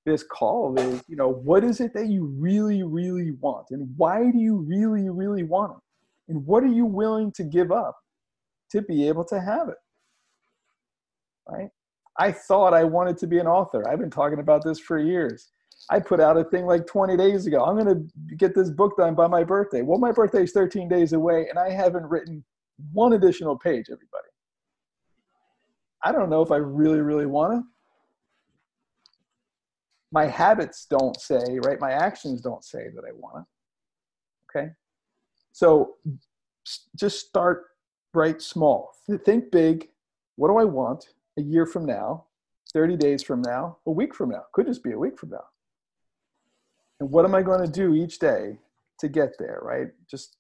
this 0.06 0.24
call 0.24 0.78
is 0.80 1.04
you 1.08 1.16
know 1.16 1.30
what 1.30 1.64
is 1.64 1.82
it 1.82 1.94
that 1.94 2.08
you 2.08 2.26
really 2.38 2.84
really 2.84 3.32
want 3.42 3.66
and 3.72 3.90
why 3.98 4.32
do 4.32 4.38
you 4.38 4.58
really 4.58 5.10
really 5.10 5.44
want 5.44 5.74
it 5.74 6.32
and 6.32 6.46
what 6.46 6.64
are 6.64 6.72
you 6.72 6.86
willing 6.86 7.32
to 7.32 7.44
give 7.44 7.72
up 7.72 7.98
to 8.70 8.82
be 8.84 9.08
able 9.08 9.26
to 9.26 9.42
have 9.42 9.68
it 9.68 9.78
right 11.50 11.70
i 12.20 12.32
thought 12.32 12.74
i 12.74 12.84
wanted 12.84 13.18
to 13.18 13.26
be 13.26 13.40
an 13.40 13.48
author 13.48 13.88
i've 13.90 14.00
been 14.00 14.12
talking 14.12 14.40
about 14.40 14.64
this 14.64 14.80
for 14.80 15.00
years 15.00 15.50
i 15.90 16.00
put 16.00 16.20
out 16.20 16.38
a 16.38 16.44
thing 16.46 16.66
like 16.66 16.86
20 16.88 17.18
days 17.18 17.46
ago 17.46 17.64
i'm 17.64 17.76
going 17.76 17.88
to 17.88 18.36
get 18.36 18.56
this 18.56 18.70
book 18.70 18.98
done 18.98 19.16
by 19.16 19.28
my 19.28 19.44
birthday 19.44 19.82
well 19.82 20.00
my 20.00 20.12
birthday 20.12 20.44
is 20.44 20.52
13 20.52 20.88
days 20.88 21.14
away 21.14 21.48
and 21.50 21.60
i 21.60 21.70
haven't 21.70 22.06
written 22.06 22.44
one 22.92 23.14
additional 23.14 23.58
page 23.58 23.86
everybody 23.88 24.28
i 26.04 26.12
don't 26.12 26.30
know 26.30 26.42
if 26.42 26.52
i 26.52 26.58
really 26.58 27.02
really 27.02 27.26
want 27.26 27.54
to 27.54 27.64
my 30.12 30.26
habits 30.26 30.86
don't 30.90 31.20
say 31.20 31.60
right 31.64 31.80
my 31.80 31.92
actions 31.92 32.42
don't 32.42 32.64
say 32.64 32.88
that 32.96 33.04
i 33.06 33.12
want 33.14 33.36
to 33.36 34.60
okay 34.60 34.70
so 35.52 35.96
just 36.96 37.28
start 37.28 37.66
right 38.16 38.42
small. 38.42 38.92
Think 39.24 39.52
big. 39.52 39.90
What 40.38 40.48
do 40.48 40.58
I 40.58 40.64
want 40.64 41.06
a 41.38 41.42
year 41.42 41.66
from 41.66 41.86
now, 41.86 42.26
30 42.74 42.98
days 42.98 43.24
from 43.24 43.42
now, 43.42 43.78
a 43.86 43.92
week 43.92 44.16
from 44.16 44.30
now? 44.30 44.44
Could 44.54 44.68
just 44.68 44.84
be 44.84 44.94
a 44.94 44.98
week 44.98 45.18
from 45.20 45.30
now. 45.30 45.44
And 47.06 47.12
what 47.12 47.24
am 47.24 47.36
I 47.36 47.44
going 47.44 47.64
to 47.64 47.72
do 47.72 47.94
each 47.94 48.18
day 48.18 48.58
to 49.00 49.08
get 49.08 49.38
there, 49.38 49.60
right? 49.62 49.90
Just 50.10 50.38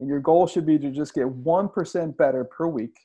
and 0.00 0.08
your 0.08 0.18
goal 0.18 0.48
should 0.48 0.66
be 0.66 0.76
to 0.76 0.90
just 0.90 1.14
get 1.14 1.26
1% 1.26 2.16
better 2.16 2.42
per 2.42 2.66
week 2.66 2.96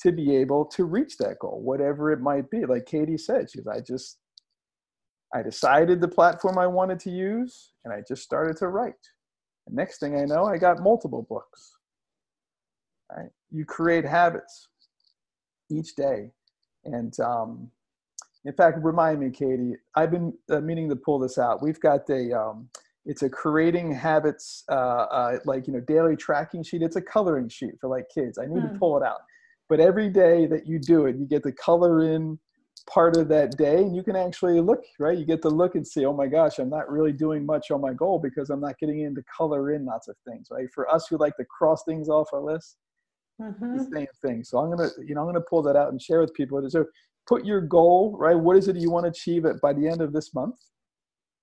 to 0.00 0.10
be 0.10 0.34
able 0.34 0.64
to 0.64 0.84
reach 0.84 1.16
that 1.18 1.38
goal, 1.40 1.60
whatever 1.62 2.10
it 2.10 2.20
might 2.20 2.50
be. 2.50 2.64
Like 2.64 2.86
Katie 2.86 3.16
said, 3.16 3.52
she's 3.52 3.68
I 3.68 3.80
just 3.82 4.18
I 5.32 5.42
decided 5.42 6.00
the 6.00 6.08
platform 6.08 6.58
I 6.58 6.66
wanted 6.66 6.98
to 7.00 7.10
use 7.10 7.70
and 7.84 7.94
I 7.94 8.02
just 8.06 8.24
started 8.24 8.56
to 8.56 8.66
write. 8.66 8.94
Next 9.68 10.00
thing 10.00 10.18
I 10.18 10.24
know, 10.24 10.44
I 10.44 10.58
got 10.58 10.82
multiple 10.82 11.24
books. 11.28 11.70
Right? 13.16 13.30
You 13.52 13.64
create 13.64 14.04
habits 14.04 14.70
each 15.70 15.94
day. 15.94 16.32
And 16.84 17.18
um, 17.20 17.70
in 18.46 18.54
fact, 18.54 18.78
remind 18.82 19.20
me, 19.20 19.30
Katie, 19.30 19.74
I've 19.94 20.10
been 20.10 20.32
uh, 20.50 20.60
meaning 20.60 20.88
to 20.88 20.96
pull 20.96 21.18
this 21.18 21.38
out. 21.38 21.62
We've 21.62 21.80
got 21.80 22.08
a, 22.10 22.32
um, 22.32 22.68
it's 23.04 23.22
a 23.22 23.30
creating 23.30 23.92
habits, 23.92 24.64
uh, 24.70 24.74
uh, 24.74 25.38
like, 25.44 25.66
you 25.66 25.72
know, 25.72 25.80
daily 25.80 26.16
tracking 26.16 26.62
sheet. 26.62 26.82
It's 26.82 26.96
a 26.96 27.02
coloring 27.02 27.48
sheet 27.48 27.74
for 27.80 27.88
like 27.88 28.06
kids. 28.12 28.38
I 28.38 28.46
need 28.46 28.58
mm. 28.58 28.62
to 28.62 28.68
hmm. 28.68 28.78
pull 28.78 28.96
it 28.96 29.04
out. 29.04 29.20
But 29.68 29.80
every 29.80 30.10
day 30.10 30.46
that 30.46 30.66
you 30.66 30.78
do 30.78 31.06
it, 31.06 31.16
you 31.16 31.26
get 31.26 31.42
to 31.42 31.52
color 31.52 32.02
in 32.02 32.38
part 32.88 33.16
of 33.16 33.28
that 33.28 33.56
day 33.56 33.78
and 33.78 33.96
you 33.96 34.02
can 34.02 34.14
actually 34.14 34.60
look 34.60 34.84
right 35.00 35.18
you 35.18 35.24
get 35.24 35.42
to 35.42 35.48
look 35.48 35.74
and 35.74 35.86
see 35.86 36.04
oh 36.04 36.12
my 36.12 36.26
gosh 36.28 36.58
i'm 36.58 36.70
not 36.70 36.90
really 36.90 37.12
doing 37.12 37.44
much 37.44 37.70
on 37.72 37.80
my 37.80 37.92
goal 37.92 38.18
because 38.18 38.48
i'm 38.48 38.60
not 38.60 38.78
getting 38.78 39.00
into 39.00 39.22
color 39.24 39.72
in 39.72 39.84
lots 39.84 40.06
of 40.06 40.14
things 40.26 40.48
right 40.52 40.68
for 40.72 40.88
us 40.88 41.08
who 41.08 41.18
like 41.18 41.36
to 41.36 41.44
cross 41.46 41.82
things 41.82 42.08
off 42.08 42.28
our 42.32 42.40
list 42.40 42.76
mm-hmm. 43.42 43.76
the 43.76 43.84
same 43.92 44.06
thing 44.22 44.44
so 44.44 44.58
i'm 44.58 44.70
gonna 44.70 44.88
you 45.04 45.16
know 45.16 45.22
i'm 45.22 45.26
gonna 45.26 45.40
pull 45.40 45.62
that 45.62 45.74
out 45.74 45.90
and 45.90 46.00
share 46.00 46.20
with 46.20 46.32
people 46.34 46.62
so 46.70 46.84
put 47.26 47.44
your 47.44 47.60
goal 47.60 48.16
right 48.18 48.38
what 48.38 48.56
is 48.56 48.68
it 48.68 48.76
you 48.76 48.90
want 48.90 49.04
to 49.04 49.10
achieve 49.10 49.44
it 49.44 49.60
by 49.60 49.72
the 49.72 49.86
end 49.88 50.00
of 50.00 50.12
this 50.12 50.34
month 50.34 50.56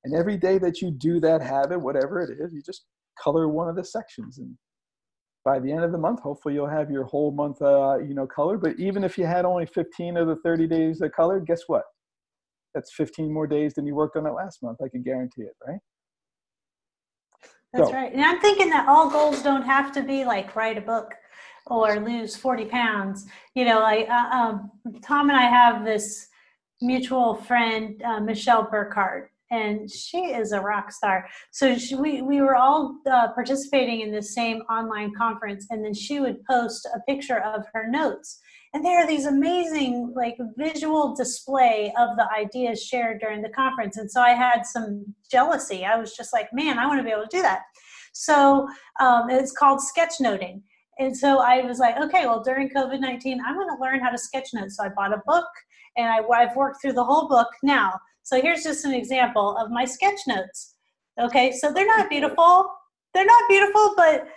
and 0.03 0.15
every 0.15 0.37
day 0.37 0.57
that 0.57 0.81
you 0.81 0.91
do 0.91 1.19
that 1.19 1.41
habit 1.41 1.79
whatever 1.79 2.21
it 2.21 2.29
is 2.39 2.53
you 2.53 2.61
just 2.61 2.85
color 3.21 3.47
one 3.47 3.69
of 3.69 3.75
the 3.75 3.83
sections 3.83 4.37
and 4.37 4.57
by 5.43 5.59
the 5.59 5.71
end 5.71 5.83
of 5.83 5.91
the 5.91 5.97
month, 5.97 6.21
hopefully 6.21 6.53
you'll 6.53 6.67
have 6.67 6.89
your 6.89 7.03
whole 7.03 7.31
month, 7.31 7.61
uh, 7.61 7.97
you 7.97 8.13
know, 8.13 8.25
color. 8.25 8.57
But 8.57 8.79
even 8.79 9.03
if 9.03 9.17
you 9.17 9.25
had 9.25 9.45
only 9.45 9.65
15 9.65 10.17
of 10.17 10.27
the 10.27 10.37
30 10.37 10.67
days 10.67 11.01
of 11.01 11.11
color, 11.11 11.39
guess 11.39 11.61
what? 11.67 11.83
That's 12.73 12.93
15 12.93 13.31
more 13.31 13.45
days 13.45 13.73
than 13.73 13.85
you 13.85 13.93
worked 13.93 14.15
on 14.15 14.25
it 14.25 14.31
last 14.31 14.63
month. 14.63 14.79
I 14.83 14.87
can 14.87 15.03
guarantee 15.03 15.43
it, 15.43 15.55
right? 15.67 15.79
That's 17.73 17.89
so. 17.89 17.95
right. 17.95 18.13
And 18.13 18.23
I'm 18.23 18.39
thinking 18.39 18.69
that 18.69 18.87
all 18.87 19.09
goals 19.09 19.41
don't 19.41 19.63
have 19.63 19.91
to 19.93 20.01
be 20.01 20.25
like 20.25 20.55
write 20.55 20.77
a 20.77 20.81
book 20.81 21.13
or 21.67 21.99
lose 21.99 22.35
40 22.35 22.65
pounds. 22.65 23.25
You 23.55 23.65
know, 23.65 23.79
like 23.79 24.07
uh, 24.09 24.29
um, 24.31 24.71
Tom 25.01 25.29
and 25.29 25.37
I 25.37 25.43
have 25.43 25.85
this 25.85 26.27
mutual 26.81 27.35
friend, 27.35 28.01
uh, 28.03 28.19
Michelle 28.19 28.67
Burkhardt, 28.69 29.31
and 29.51 29.89
she 29.89 30.17
is 30.17 30.51
a 30.51 30.59
rock 30.59 30.91
star. 30.91 31.27
So 31.51 31.77
she, 31.77 31.95
we 31.95 32.21
we 32.21 32.41
were 32.41 32.55
all 32.55 32.97
uh, 33.09 33.29
participating 33.33 34.01
in 34.01 34.11
the 34.11 34.21
same 34.21 34.61
online 34.69 35.13
conference, 35.15 35.67
and 35.69 35.83
then 35.83 35.93
she 35.93 36.19
would 36.19 36.43
post 36.45 36.87
a 36.93 36.99
picture 37.01 37.39
of 37.39 37.65
her 37.73 37.87
notes, 37.87 38.39
and 38.73 38.83
there 38.83 38.99
are 38.99 39.07
these 39.07 39.25
amazing 39.25 40.13
like 40.15 40.35
visual 40.57 41.15
display 41.15 41.93
of 41.97 42.17
the 42.17 42.27
ideas 42.35 42.83
shared 42.83 43.21
during 43.21 43.41
the 43.41 43.49
conference. 43.49 43.97
And 43.97 44.09
so 44.09 44.21
I 44.21 44.31
had 44.31 44.65
some 44.65 45.13
jealousy. 45.31 45.85
I 45.85 45.97
was 45.97 46.15
just 46.15 46.33
like, 46.33 46.51
man, 46.51 46.79
I 46.79 46.87
want 46.87 46.99
to 46.99 47.03
be 47.03 47.11
able 47.11 47.27
to 47.27 47.37
do 47.37 47.41
that. 47.43 47.61
So 48.13 48.67
um, 48.99 49.29
it's 49.29 49.51
called 49.51 49.79
sketchnoting. 49.79 50.61
And 50.99 51.15
so 51.15 51.39
I 51.39 51.61
was 51.61 51.79
like, 51.79 51.97
okay, 51.97 52.25
well, 52.25 52.43
during 52.43 52.69
COVID 52.69 52.99
19, 52.99 53.41
I'm 53.45 53.55
going 53.55 53.67
to 53.67 53.81
learn 53.81 53.99
how 53.99 54.09
to 54.09 54.17
sketchnote. 54.17 54.71
So 54.71 54.83
I 54.83 54.89
bought 54.89 55.13
a 55.13 55.21
book 55.25 55.47
and 55.97 56.07
I, 56.07 56.21
I've 56.35 56.55
worked 56.55 56.81
through 56.81 56.93
the 56.93 57.03
whole 57.03 57.27
book 57.27 57.47
now. 57.63 57.99
So 58.23 58.41
here's 58.41 58.63
just 58.63 58.85
an 58.85 58.93
example 58.93 59.57
of 59.57 59.69
my 59.69 59.85
sketch 59.85 60.19
notes. 60.27 60.75
Okay, 61.19 61.51
so 61.51 61.71
they're 61.71 61.85
not 61.85 62.09
beautiful. 62.09 62.71
They're 63.13 63.25
not 63.25 63.43
beautiful, 63.49 63.93
but 63.95 64.27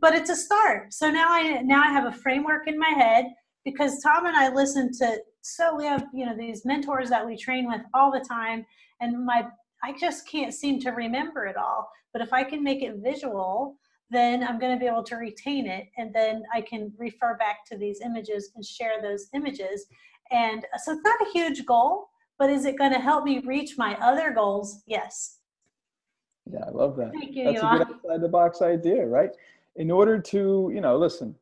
but 0.00 0.14
it's 0.14 0.30
a 0.30 0.36
start. 0.36 0.92
So 0.92 1.10
now 1.10 1.28
I 1.30 1.60
now 1.62 1.82
I 1.82 1.92
have 1.92 2.06
a 2.06 2.16
framework 2.16 2.66
in 2.66 2.78
my 2.78 2.88
head 2.88 3.26
because 3.64 4.02
Tom 4.02 4.26
and 4.26 4.36
I 4.36 4.52
listen 4.52 4.90
to 4.98 5.18
so 5.42 5.76
we 5.76 5.84
have 5.84 6.06
you 6.12 6.26
know 6.26 6.36
these 6.36 6.64
mentors 6.64 7.10
that 7.10 7.24
we 7.24 7.36
train 7.36 7.68
with 7.68 7.82
all 7.92 8.10
the 8.10 8.24
time, 8.28 8.64
and 9.00 9.24
my 9.24 9.46
I 9.84 9.92
just 9.92 10.26
can't 10.28 10.54
seem 10.54 10.80
to 10.80 10.90
remember 10.90 11.44
it 11.44 11.56
all. 11.56 11.88
But 12.12 12.22
if 12.22 12.32
I 12.32 12.44
can 12.44 12.64
make 12.64 12.82
it 12.82 12.96
visual, 12.96 13.76
then 14.10 14.44
I'm 14.44 14.58
going 14.58 14.72
to 14.72 14.78
be 14.78 14.86
able 14.86 15.02
to 15.04 15.16
retain 15.16 15.66
it, 15.66 15.88
and 15.96 16.14
then 16.14 16.44
I 16.52 16.60
can 16.60 16.92
refer 16.98 17.36
back 17.36 17.64
to 17.66 17.76
these 17.76 18.00
images 18.00 18.50
and 18.54 18.64
share 18.64 19.00
those 19.02 19.28
images. 19.34 19.86
And 20.30 20.64
uh, 20.74 20.78
so 20.78 20.92
it's 20.92 21.02
not 21.04 21.20
a 21.20 21.30
huge 21.32 21.64
goal, 21.66 22.08
but 22.38 22.50
is 22.50 22.64
it 22.64 22.78
going 22.78 22.92
to 22.92 22.98
help 22.98 23.24
me 23.24 23.40
reach 23.40 23.78
my 23.78 23.96
other 24.00 24.32
goals? 24.32 24.82
Yes. 24.86 25.38
Yeah, 26.50 26.64
I 26.66 26.70
love 26.70 26.96
that. 26.96 27.12
Thank 27.12 27.34
you, 27.34 27.44
That's 27.44 27.58
a 27.58 27.66
good 27.66 27.82
outside 27.82 28.20
the 28.20 28.28
box 28.28 28.60
idea, 28.60 29.06
right? 29.06 29.30
In 29.76 29.90
order 29.90 30.20
to, 30.20 30.70
you 30.74 30.80
know, 30.80 30.96
listen, 30.96 31.34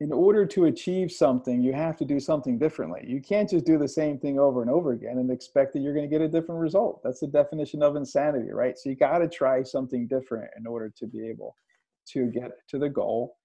in 0.00 0.12
order 0.12 0.46
to 0.46 0.64
achieve 0.64 1.12
something, 1.12 1.62
you 1.62 1.72
have 1.74 1.96
to 1.98 2.04
do 2.04 2.18
something 2.18 2.58
differently. 2.58 3.04
You 3.06 3.20
can't 3.20 3.48
just 3.48 3.66
do 3.66 3.78
the 3.78 3.88
same 3.88 4.18
thing 4.18 4.38
over 4.38 4.62
and 4.62 4.70
over 4.70 4.92
again 4.92 5.18
and 5.18 5.30
expect 5.30 5.74
that 5.74 5.80
you're 5.80 5.92
going 5.94 6.08
to 6.08 6.10
get 6.10 6.22
a 6.24 6.28
different 6.28 6.60
result. 6.60 7.02
That's 7.04 7.20
the 7.20 7.26
definition 7.26 7.82
of 7.82 7.96
insanity, 7.96 8.50
right? 8.50 8.78
So 8.78 8.88
you 8.88 8.96
got 8.96 9.18
to 9.18 9.28
try 9.28 9.62
something 9.62 10.06
different 10.06 10.50
in 10.58 10.66
order 10.66 10.90
to 10.96 11.06
be 11.06 11.28
able 11.28 11.54
to 12.12 12.26
get 12.26 12.52
to 12.68 12.78
the 12.78 12.88
goal 12.88 13.36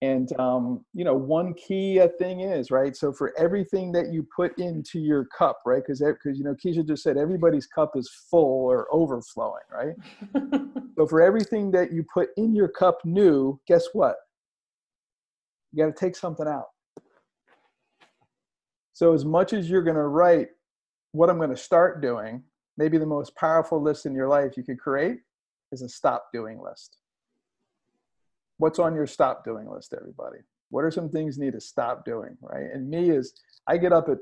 and 0.00 0.28
um, 0.38 0.84
you 0.94 1.04
know, 1.04 1.14
one 1.14 1.54
key 1.54 1.98
uh, 1.98 2.08
thing 2.18 2.40
is 2.40 2.70
right. 2.70 2.94
So 2.94 3.12
for 3.12 3.32
everything 3.36 3.90
that 3.92 4.12
you 4.12 4.26
put 4.34 4.56
into 4.58 5.00
your 5.00 5.24
cup, 5.36 5.60
right? 5.66 5.82
Because 5.84 6.00
because 6.00 6.38
you 6.38 6.44
know, 6.44 6.54
Keisha 6.54 6.86
just 6.86 7.02
said 7.02 7.16
everybody's 7.16 7.66
cup 7.66 7.92
is 7.96 8.08
full 8.30 8.66
or 8.70 8.86
overflowing, 8.92 9.64
right? 9.72 9.96
so 10.96 11.06
for 11.06 11.20
everything 11.20 11.72
that 11.72 11.92
you 11.92 12.04
put 12.14 12.28
in 12.36 12.54
your 12.54 12.68
cup 12.68 12.98
new, 13.04 13.58
guess 13.66 13.86
what? 13.92 14.16
You 15.72 15.84
got 15.84 15.94
to 15.94 15.98
take 15.98 16.16
something 16.16 16.46
out. 16.46 16.68
So 18.92 19.14
as 19.14 19.24
much 19.24 19.52
as 19.52 19.70
you're 19.70 19.82
going 19.82 19.96
to 19.96 20.08
write 20.08 20.48
what 21.12 21.30
I'm 21.30 21.36
going 21.36 21.50
to 21.50 21.56
start 21.56 22.02
doing, 22.02 22.42
maybe 22.76 22.98
the 22.98 23.06
most 23.06 23.36
powerful 23.36 23.82
list 23.82 24.06
in 24.06 24.14
your 24.14 24.28
life 24.28 24.56
you 24.56 24.64
could 24.64 24.78
create 24.78 25.18
is 25.72 25.82
a 25.82 25.88
stop 25.88 26.28
doing 26.32 26.60
list. 26.60 26.96
What's 28.56 28.78
on 28.78 28.94
your 28.94 29.06
stop 29.06 29.44
doing 29.44 29.68
list, 29.70 29.94
everybody? 29.98 30.38
What 30.70 30.84
are 30.84 30.90
some 30.90 31.08
things 31.08 31.38
you 31.38 31.44
need 31.44 31.52
to 31.52 31.60
stop 31.60 32.04
doing, 32.04 32.36
right? 32.42 32.66
And 32.72 32.90
me 32.90 33.10
is 33.10 33.34
I 33.66 33.76
get 33.78 33.92
up 33.92 34.08
at 34.08 34.18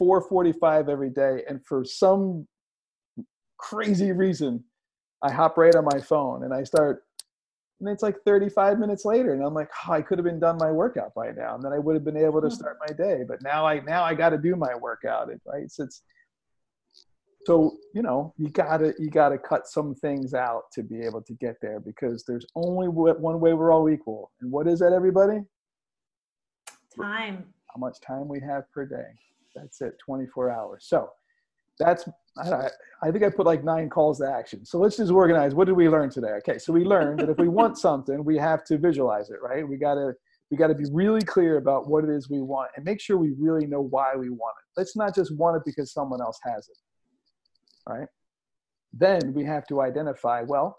4:45 0.00 0.88
every 0.88 1.10
day, 1.10 1.44
and 1.48 1.64
for 1.66 1.84
some 1.84 2.46
crazy 3.58 4.12
reason, 4.12 4.64
I 5.22 5.30
hop 5.30 5.58
right 5.58 5.74
on 5.74 5.84
my 5.84 6.00
phone 6.00 6.44
and 6.44 6.54
I 6.54 6.64
start. 6.64 7.04
And 7.80 7.88
it's 7.88 8.02
like 8.02 8.16
35 8.26 8.78
minutes 8.78 9.06
later, 9.06 9.32
and 9.32 9.42
I'm 9.42 9.54
like, 9.54 9.70
oh, 9.88 9.92
I 9.92 10.02
could 10.02 10.18
have 10.18 10.24
been 10.26 10.38
done 10.38 10.58
my 10.58 10.70
workout 10.70 11.14
by 11.14 11.30
now, 11.30 11.54
and 11.54 11.64
then 11.64 11.72
I 11.72 11.78
would 11.78 11.94
have 11.94 12.04
been 12.04 12.16
able 12.16 12.42
to 12.42 12.48
hmm. 12.48 12.54
start 12.54 12.78
my 12.86 12.94
day. 12.94 13.24
But 13.26 13.42
now 13.42 13.66
I 13.66 13.80
now 13.80 14.04
I 14.04 14.14
got 14.14 14.30
to 14.30 14.38
do 14.38 14.54
my 14.54 14.74
workout, 14.74 15.30
right? 15.46 15.70
So 15.70 15.84
it's 15.84 16.02
so 17.46 17.78
you 17.94 18.02
know 18.02 18.34
you 18.36 18.48
gotta 18.50 18.94
you 18.98 19.10
gotta 19.10 19.38
cut 19.38 19.66
some 19.66 19.94
things 19.94 20.34
out 20.34 20.64
to 20.72 20.82
be 20.82 21.00
able 21.00 21.22
to 21.22 21.32
get 21.34 21.56
there 21.62 21.80
because 21.80 22.24
there's 22.24 22.46
only 22.54 22.88
one 22.88 23.40
way 23.40 23.54
we're 23.54 23.72
all 23.72 23.88
equal 23.88 24.30
and 24.40 24.50
what 24.50 24.66
is 24.66 24.78
that 24.80 24.92
everybody 24.92 25.40
time 26.96 27.44
how 27.72 27.78
much 27.78 27.98
time 28.00 28.28
we 28.28 28.40
have 28.40 28.70
per 28.72 28.84
day 28.84 29.06
that's 29.54 29.80
it 29.80 29.94
24 30.04 30.50
hours 30.50 30.84
so 30.86 31.08
that's 31.78 32.08
I, 32.38 32.68
I 33.02 33.10
think 33.10 33.24
i 33.24 33.28
put 33.28 33.46
like 33.46 33.64
nine 33.64 33.88
calls 33.88 34.18
to 34.18 34.30
action 34.30 34.64
so 34.64 34.78
let's 34.78 34.96
just 34.96 35.10
organize 35.10 35.54
what 35.54 35.66
did 35.66 35.76
we 35.76 35.88
learn 35.88 36.10
today 36.10 36.32
okay 36.38 36.58
so 36.58 36.72
we 36.72 36.84
learned 36.84 37.18
that 37.20 37.28
if 37.28 37.38
we 37.38 37.48
want 37.48 37.76
something 37.86 38.24
we 38.24 38.36
have 38.38 38.64
to 38.64 38.78
visualize 38.78 39.30
it 39.30 39.38
right 39.42 39.66
we 39.66 39.76
gotta 39.76 40.12
we 40.50 40.56
got 40.56 40.66
to 40.66 40.74
be 40.74 40.86
really 40.92 41.22
clear 41.22 41.58
about 41.58 41.88
what 41.88 42.02
it 42.02 42.10
is 42.10 42.28
we 42.28 42.40
want 42.40 42.70
and 42.76 42.84
make 42.84 43.00
sure 43.00 43.16
we 43.16 43.32
really 43.38 43.66
know 43.66 43.82
why 43.82 44.14
we 44.16 44.30
want 44.30 44.54
it 44.58 44.80
let's 44.80 44.96
not 44.96 45.14
just 45.14 45.36
want 45.36 45.56
it 45.56 45.62
because 45.64 45.92
someone 45.92 46.20
else 46.20 46.38
has 46.44 46.68
it 46.68 46.76
right? 47.90 48.08
Then 48.92 49.32
we 49.34 49.44
have 49.44 49.66
to 49.68 49.80
identify 49.80 50.42
well, 50.42 50.76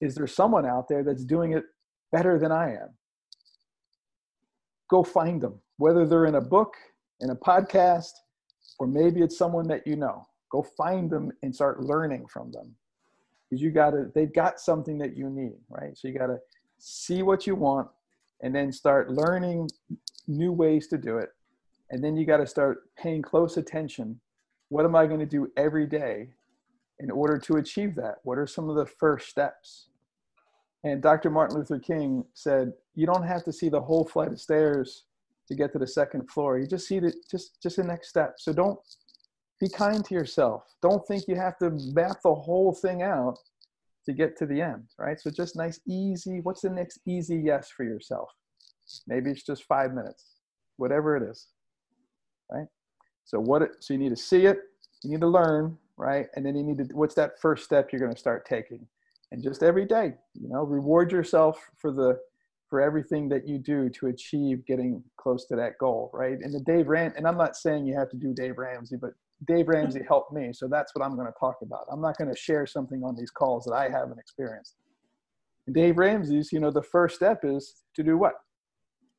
is 0.00 0.14
there 0.14 0.26
someone 0.26 0.66
out 0.66 0.88
there 0.88 1.04
that's 1.04 1.24
doing 1.24 1.52
it 1.52 1.64
better 2.12 2.38
than 2.38 2.52
I 2.52 2.72
am? 2.72 2.94
Go 4.88 5.04
find 5.04 5.40
them, 5.40 5.60
whether 5.76 6.06
they're 6.06 6.26
in 6.26 6.36
a 6.36 6.40
book, 6.40 6.74
in 7.20 7.30
a 7.30 7.36
podcast, 7.36 8.12
or 8.78 8.86
maybe 8.86 9.20
it's 9.22 9.36
someone 9.36 9.68
that 9.68 9.86
you 9.86 9.96
know. 9.96 10.26
Go 10.50 10.62
find 10.62 11.10
them 11.10 11.32
and 11.42 11.54
start 11.54 11.82
learning 11.82 12.26
from 12.26 12.50
them. 12.52 12.74
Because 13.48 13.62
you 13.62 13.70
gotta, 13.70 14.10
they've 14.14 14.32
got 14.32 14.60
something 14.60 14.98
that 14.98 15.16
you 15.16 15.28
need, 15.30 15.56
right? 15.68 15.96
So 15.96 16.08
you 16.08 16.18
gotta 16.18 16.38
see 16.78 17.22
what 17.22 17.46
you 17.46 17.54
want 17.54 17.88
and 18.42 18.54
then 18.54 18.72
start 18.72 19.10
learning 19.10 19.68
new 20.26 20.52
ways 20.52 20.86
to 20.88 20.98
do 20.98 21.18
it. 21.18 21.30
And 21.90 22.02
then 22.02 22.16
you 22.16 22.24
gotta 22.26 22.46
start 22.46 22.82
paying 22.96 23.22
close 23.22 23.56
attention. 23.56 24.20
What 24.68 24.84
am 24.84 24.94
I 24.94 25.06
gonna 25.06 25.26
do 25.26 25.50
every 25.56 25.86
day 25.86 26.30
in 27.00 27.10
order 27.10 27.38
to 27.38 27.56
achieve 27.56 27.94
that? 27.96 28.16
What 28.22 28.38
are 28.38 28.46
some 28.46 28.68
of 28.68 28.76
the 28.76 28.86
first 28.86 29.28
steps? 29.28 29.88
And 30.84 31.02
Dr. 31.02 31.30
Martin 31.30 31.58
Luther 31.58 31.78
King 31.78 32.24
said, 32.34 32.72
you 32.94 33.06
don't 33.06 33.26
have 33.26 33.44
to 33.44 33.52
see 33.52 33.68
the 33.68 33.80
whole 33.80 34.04
flight 34.04 34.32
of 34.32 34.40
stairs 34.40 35.04
to 35.50 35.54
get 35.54 35.72
to 35.72 35.78
the 35.78 35.86
second 35.86 36.30
floor. 36.30 36.58
You 36.58 36.66
just 36.66 36.86
see 36.86 37.00
the 37.00 37.12
just 37.30 37.60
just 37.60 37.76
the 37.76 37.84
next 37.84 38.08
step. 38.08 38.34
So 38.38 38.52
don't 38.52 38.78
be 39.60 39.68
kind 39.68 40.04
to 40.04 40.14
yourself. 40.14 40.64
Don't 40.82 41.06
think 41.06 41.24
you 41.28 41.36
have 41.36 41.58
to 41.58 41.70
map 41.94 42.18
the 42.22 42.34
whole 42.34 42.72
thing 42.72 43.02
out 43.02 43.38
to 44.06 44.12
get 44.12 44.36
to 44.38 44.46
the 44.46 44.60
end, 44.60 44.84
right? 44.98 45.20
So 45.20 45.30
just 45.30 45.56
nice, 45.56 45.80
easy. 45.86 46.40
What's 46.40 46.62
the 46.62 46.70
next 46.70 47.00
easy 47.06 47.36
yes 47.36 47.70
for 47.70 47.84
yourself? 47.84 48.30
Maybe 49.06 49.30
it's 49.30 49.42
just 49.42 49.64
five 49.64 49.92
minutes, 49.92 50.36
whatever 50.76 51.16
it 51.16 51.22
is, 51.22 51.48
right? 52.50 52.66
So 53.24 53.38
what? 53.38 53.62
It, 53.62 53.70
so 53.80 53.94
you 53.94 54.00
need 54.00 54.08
to 54.08 54.16
see 54.16 54.46
it. 54.46 54.58
You 55.04 55.10
need 55.10 55.20
to 55.20 55.28
learn 55.28 55.76
right? 56.00 56.26
And 56.34 56.44
then 56.44 56.56
you 56.56 56.64
need 56.64 56.78
to, 56.78 56.84
what's 56.94 57.14
that 57.16 57.38
first 57.40 57.64
step 57.64 57.92
you're 57.92 58.00
going 58.00 58.12
to 58.12 58.18
start 58.18 58.46
taking? 58.46 58.86
And 59.32 59.42
just 59.42 59.62
every 59.62 59.84
day, 59.84 60.14
you 60.34 60.48
know, 60.48 60.64
reward 60.64 61.12
yourself 61.12 61.60
for 61.76 61.92
the, 61.92 62.18
for 62.68 62.80
everything 62.80 63.28
that 63.28 63.46
you 63.46 63.58
do 63.58 63.90
to 63.90 64.06
achieve 64.06 64.64
getting 64.66 65.04
close 65.18 65.44
to 65.46 65.56
that 65.56 65.76
goal, 65.78 66.10
right? 66.14 66.38
And 66.40 66.54
the 66.54 66.60
Dave 66.60 66.88
Ram, 66.88 67.12
and 67.16 67.28
I'm 67.28 67.36
not 67.36 67.54
saying 67.54 67.86
you 67.86 67.96
have 67.96 68.08
to 68.10 68.16
do 68.16 68.32
Dave 68.32 68.56
Ramsey, 68.56 68.96
but 68.96 69.10
Dave 69.46 69.68
Ramsey 69.68 70.02
helped 70.06 70.32
me. 70.32 70.52
So 70.52 70.68
that's 70.68 70.94
what 70.94 71.04
I'm 71.04 71.14
going 71.14 71.26
to 71.26 71.38
talk 71.38 71.56
about. 71.62 71.86
I'm 71.90 72.00
not 72.00 72.18
going 72.18 72.30
to 72.30 72.38
share 72.38 72.66
something 72.66 73.02
on 73.02 73.16
these 73.16 73.30
calls 73.30 73.64
that 73.64 73.72
I 73.72 73.88
haven't 73.88 74.18
experienced. 74.18 74.76
And 75.66 75.74
Dave 75.74 75.98
Ramsey's, 75.98 76.52
you 76.52 76.60
know, 76.60 76.70
the 76.70 76.82
first 76.82 77.16
step 77.16 77.40
is 77.44 77.82
to 77.94 78.02
do 78.02 78.18
what? 78.18 78.34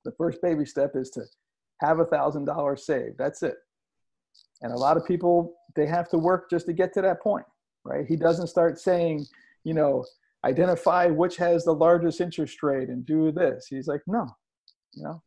The 0.06 0.12
first 0.12 0.42
baby 0.42 0.66
step 0.66 0.92
is 0.96 1.10
to 1.12 1.24
have 1.80 2.00
a 2.00 2.06
thousand 2.06 2.46
dollars 2.46 2.86
saved. 2.86 3.18
That's 3.18 3.42
it. 3.44 3.56
And 4.62 4.72
a 4.72 4.78
lot 4.78 4.98
of 4.98 5.06
people, 5.06 5.56
they 5.76 5.88
have 5.88 6.10
to 6.10 6.18
work 6.18 6.50
just 6.50 6.68
to 6.68 6.74
get 6.74 6.94
to 6.94 7.02
that 7.02 7.22
point, 7.22 7.46
right? 7.84 8.06
He 8.08 8.16
doesn't 8.16 8.48
start 8.48 8.80
saying, 8.80 9.26
you 9.64 9.74
know, 9.74 10.06
identify 10.46 11.08
which 11.08 11.38
has 11.38 11.66
the 11.66 11.74
largest 11.74 12.22
interest 12.22 12.62
rate 12.64 12.90
and 12.90 13.06
do 13.06 13.32
this. 13.32 13.68
He's 13.68 13.88
like, 13.88 14.02
no, 14.08 14.28
you 14.94 15.04
know, 15.04 15.22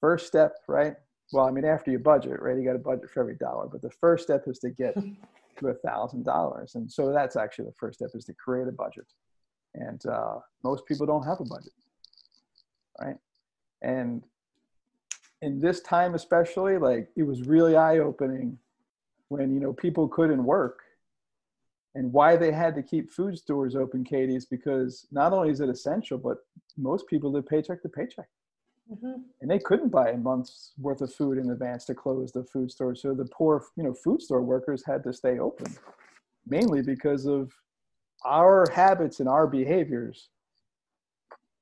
first 0.00 0.26
step, 0.26 0.54
right? 0.68 0.94
Well, 1.32 1.46
I 1.46 1.50
mean, 1.50 1.64
after 1.64 1.90
you 1.90 1.98
budget, 1.98 2.40
right? 2.40 2.56
You 2.56 2.64
got 2.64 2.76
a 2.76 2.80
budget 2.80 3.10
for 3.10 3.20
every 3.20 3.36
dollar, 3.36 3.66
but 3.66 3.82
the 3.82 3.90
first 3.90 4.24
step 4.24 4.44
is 4.46 4.58
to 4.60 4.70
get 4.70 4.94
to 5.58 5.68
a 5.68 5.74
thousand 5.74 6.24
dollars. 6.24 6.74
And 6.74 6.90
so 6.90 7.12
that's 7.12 7.36
actually 7.36 7.66
the 7.66 7.74
first 7.78 7.98
step 7.98 8.10
is 8.14 8.24
to 8.26 8.34
create 8.34 8.68
a 8.68 8.72
budget. 8.72 9.06
And 9.74 10.04
uh, 10.06 10.38
most 10.62 10.86
people 10.86 11.06
don't 11.06 11.24
have 11.24 11.40
a 11.40 11.44
budget, 11.44 11.72
right? 13.00 13.16
And 13.82 14.22
in 15.42 15.60
this 15.60 15.80
time 15.80 16.14
especially 16.14 16.78
like 16.78 17.08
it 17.16 17.22
was 17.22 17.46
really 17.46 17.76
eye-opening 17.76 18.58
when 19.28 19.52
you 19.52 19.60
know 19.60 19.72
people 19.72 20.08
couldn't 20.08 20.42
work 20.44 20.80
and 21.94 22.12
why 22.12 22.36
they 22.36 22.52
had 22.52 22.74
to 22.74 22.82
keep 22.82 23.12
food 23.12 23.36
stores 23.36 23.76
open 23.76 24.02
katie 24.02 24.36
is 24.36 24.46
because 24.46 25.06
not 25.10 25.32
only 25.32 25.50
is 25.50 25.60
it 25.60 25.68
essential 25.68 26.16
but 26.16 26.38
most 26.76 27.06
people 27.06 27.30
live 27.30 27.46
paycheck 27.46 27.82
to 27.82 27.88
paycheck 27.88 28.28
mm-hmm. 28.92 29.20
and 29.40 29.50
they 29.50 29.58
couldn't 29.58 29.88
buy 29.88 30.10
a 30.10 30.16
month's 30.16 30.72
worth 30.78 31.00
of 31.00 31.12
food 31.12 31.38
in 31.38 31.50
advance 31.50 31.84
to 31.84 31.94
close 31.94 32.32
the 32.32 32.44
food 32.44 32.70
store 32.70 32.94
so 32.94 33.14
the 33.14 33.24
poor 33.26 33.64
you 33.76 33.82
know 33.82 33.94
food 33.94 34.22
store 34.22 34.42
workers 34.42 34.82
had 34.84 35.02
to 35.02 35.12
stay 35.12 35.38
open 35.38 35.66
mainly 36.46 36.82
because 36.82 37.26
of 37.26 37.52
our 38.24 38.66
habits 38.72 39.20
and 39.20 39.28
our 39.28 39.46
behaviors 39.46 40.30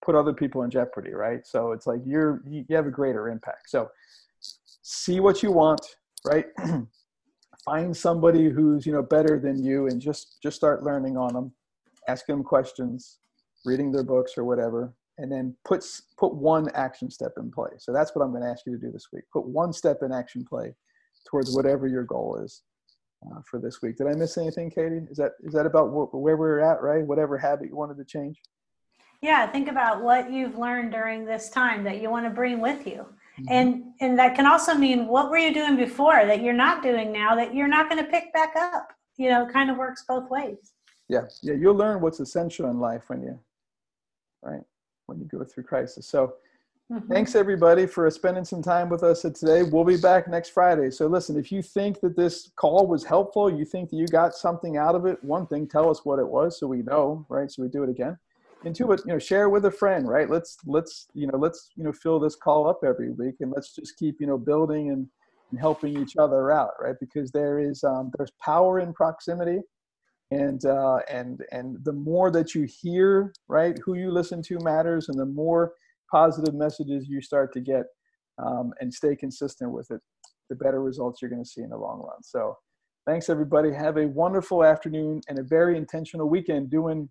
put 0.05 0.15
other 0.15 0.33
people 0.33 0.63
in 0.63 0.71
jeopardy, 0.71 1.13
right? 1.13 1.47
So 1.47 1.73
it's 1.73 1.87
like 1.87 2.01
you're 2.05 2.43
you 2.47 2.65
have 2.71 2.87
a 2.87 2.91
greater 2.91 3.29
impact. 3.29 3.71
So 3.71 3.91
see 4.41 5.21
what 5.21 5.43
you 5.43 5.51
want, 5.51 5.81
right? 6.27 6.47
Find 7.65 7.97
somebody 7.97 8.51
who's 8.51 8.85
you 8.87 8.93
know 8.93 9.03
better 9.03 9.41
than 9.41 9.65
you, 9.65 9.87
and 9.87 10.01
just 10.01 10.43
just 10.43 10.57
start 10.57 10.85
learning 10.85 11.17
on 11.17 11.33
them, 11.33 11.53
asking 12.09 12.37
them 12.37 12.45
questions, 12.45 13.19
reading 13.65 13.91
their 13.91 14.05
books 14.05 14.33
or 14.37 14.45
whatever, 14.45 14.93
and 15.19 15.31
then 15.31 15.55
put 15.65 15.85
put 16.19 16.35
one 16.35 16.69
action 16.75 17.11
step 17.11 17.33
in 17.37 17.51
play. 17.51 17.71
So 17.79 17.93
that's 17.93 18.15
what 18.15 18.25
I'm 18.25 18.31
going 18.31 18.43
to 18.43 18.49
ask 18.49 18.67
you 18.67 18.73
to 18.73 18.79
do 18.79 18.93
this 18.93 19.09
week. 19.13 19.25
Put 19.33 19.47
one 19.47 19.73
step 19.73 19.99
in 20.03 20.13
action 20.13 20.45
play 20.45 20.75
towards 21.29 21.55
whatever 21.55 21.87
your 21.87 22.05
goal 22.05 22.41
is. 22.43 22.63
Uh, 23.25 23.41
for 23.49 23.59
this 23.59 23.81
week. 23.81 23.97
Did 23.97 24.07
I 24.07 24.13
miss 24.13 24.37
anything, 24.37 24.71
Katie? 24.71 25.01
Is 25.11 25.17
that 25.17 25.33
is 25.43 25.55
that 25.55 25.65
about 25.65 25.87
wh- 25.89 26.13
where 26.15 26.37
we're 26.37 26.61
at, 26.61 26.83
right? 26.83 27.03
Whatever 27.03 27.39
habit 27.39 27.71
you 27.71 27.77
wanted 27.77 27.97
to 27.97 28.05
change. 28.05 28.39
Yeah, 29.23 29.47
think 29.47 29.69
about 29.69 30.03
what 30.03 30.31
you've 30.31 30.59
learned 30.59 30.93
during 30.93 31.25
this 31.25 31.49
time 31.49 31.85
that 31.85 32.03
you 32.03 32.11
want 32.11 32.27
to 32.27 32.31
bring 32.31 32.61
with 32.61 32.87
you. 32.87 33.07
Mm-hmm. 33.41 33.45
And 33.49 33.85
and 34.03 34.19
that 34.19 34.35
can 34.35 34.45
also 34.45 34.75
mean 34.75 35.07
what 35.07 35.31
were 35.31 35.39
you 35.39 35.55
doing 35.55 35.75
before 35.75 36.27
that 36.27 36.43
you're 36.43 36.53
not 36.53 36.83
doing 36.83 37.13
now 37.13 37.35
that 37.35 37.55
you're 37.55 37.67
not 37.67 37.89
going 37.89 38.05
to 38.05 38.11
pick 38.11 38.31
back 38.35 38.57
up. 38.57 38.89
You 39.17 39.31
know, 39.31 39.47
kind 39.47 39.71
of 39.71 39.79
works 39.79 40.05
both 40.07 40.29
ways. 40.29 40.75
Yeah. 41.09 41.23
Yeah, 41.43 41.55
you'll 41.55 41.77
learn 41.77 42.03
what's 42.03 42.21
essential 42.21 42.69
in 42.69 42.79
life 42.79 43.05
when 43.07 43.23
you 43.23 43.41
right? 44.43 44.61
When 45.07 45.19
you 45.19 45.27
go 45.27 45.45
through 45.45 45.65
crisis. 45.65 46.07
So 46.07 46.35
Mm-hmm. 46.93 47.11
Thanks 47.11 47.35
everybody 47.35 47.87
for 47.87 48.11
spending 48.11 48.45
some 48.45 48.61
time 48.63 48.91
with 48.91 49.03
us 49.03 49.23
today. 49.23 49.63
We'll 49.63 49.85
be 49.85 49.97
back 49.97 50.29
next 50.29 50.51
Friday. 50.51 50.91
So 50.91 51.07
listen, 51.07 51.39
if 51.39 51.51
you 51.51 51.63
think 51.63 52.01
that 52.01 52.15
this 52.15 52.51
call 52.57 52.87
was 52.87 53.03
helpful, 53.03 53.51
you 53.51 53.65
think 53.65 53.89
that 53.89 53.97
you 53.97 54.07
got 54.07 54.35
something 54.35 54.77
out 54.77 54.95
of 54.95 55.07
it, 55.07 55.17
one 55.25 55.47
thing, 55.47 55.67
tell 55.67 55.89
us 55.89 56.05
what 56.05 56.19
it 56.19 56.29
was 56.29 56.61
so 56.61 56.67
we 56.67 56.83
know, 56.83 57.25
right? 57.31 57.51
So 57.51 57.63
we 57.63 57.71
do 57.71 57.85
it 57.85 57.89
again 57.89 58.19
and 58.65 58.75
two, 58.75 58.87
but 58.87 59.01
you 59.07 59.13
know, 59.13 59.19
share 59.19 59.49
with 59.49 59.65
a 59.67 59.71
friend, 59.71 60.09
right? 60.09 60.29
Let's 60.29 60.57
let's 60.67 61.09
you 61.15 61.27
know 61.27 61.39
let's 61.39 61.71
you 61.77 61.85
know 61.85 61.93
fill 61.93 62.19
this 62.19 62.37
call 62.37 62.69
up 62.69 62.81
every 62.85 63.11
week, 63.11 63.37
and 63.41 63.53
let's 63.55 63.75
just 63.75 63.97
keep 63.97 64.17
you 64.21 64.27
know 64.27 64.39
building 64.39 64.91
and, 64.91 65.07
and 65.51 65.61
helping 65.61 66.01
each 66.01 66.17
other 66.17 66.51
out, 66.51 66.73
right? 66.81 66.97
Because 67.01 67.31
there 67.31 67.59
is 67.59 67.85
um, 67.85 68.11
there's 68.17 68.33
power 68.43 68.81
in 68.81 68.93
proximity, 68.93 69.61
and 70.35 70.65
uh, 70.65 70.99
and 71.11 71.43
and 71.53 71.79
the 71.85 71.93
more 71.93 72.31
that 72.33 72.55
you 72.55 72.63
hear, 72.65 73.33
right, 73.49 73.79
who 73.85 73.95
you 73.95 74.11
listen 74.11 74.43
to 74.43 74.59
matters, 74.61 75.09
and 75.09 75.19
the 75.19 75.27
more 75.27 75.73
positive 76.11 76.55
messages 76.55 77.09
you 77.09 77.21
start 77.23 77.53
to 77.55 77.61
get, 77.61 77.85
um, 78.45 78.73
and 78.81 78.93
stay 78.93 79.17
consistent 79.17 79.73
with 79.73 79.91
it, 79.91 80.01
the 80.51 80.57
better 80.57 80.83
results 80.83 81.21
you're 81.23 81.31
going 81.31 81.43
to 81.45 81.49
see 81.49 81.63
in 81.63 81.71
the 81.71 81.79
long 81.79 82.01
run. 82.01 82.23
So. 82.23 82.57
Thanks, 83.07 83.29
everybody. 83.29 83.71
Have 83.73 83.99
a 83.99 84.07
wonderful 84.09 84.65
afternoon 84.65 85.21
and 85.29 85.39
a 85.39 85.43
very 85.43 85.77
intentional 85.77 86.29
weekend 86.29 86.71
doing 86.71 87.11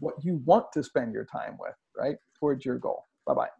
what 0.00 0.14
you 0.22 0.42
want 0.44 0.66
to 0.74 0.82
spend 0.82 1.14
your 1.14 1.24
time 1.24 1.56
with, 1.58 1.74
right? 1.96 2.16
Towards 2.38 2.64
your 2.64 2.78
goal. 2.78 3.06
Bye 3.26 3.34
bye. 3.34 3.57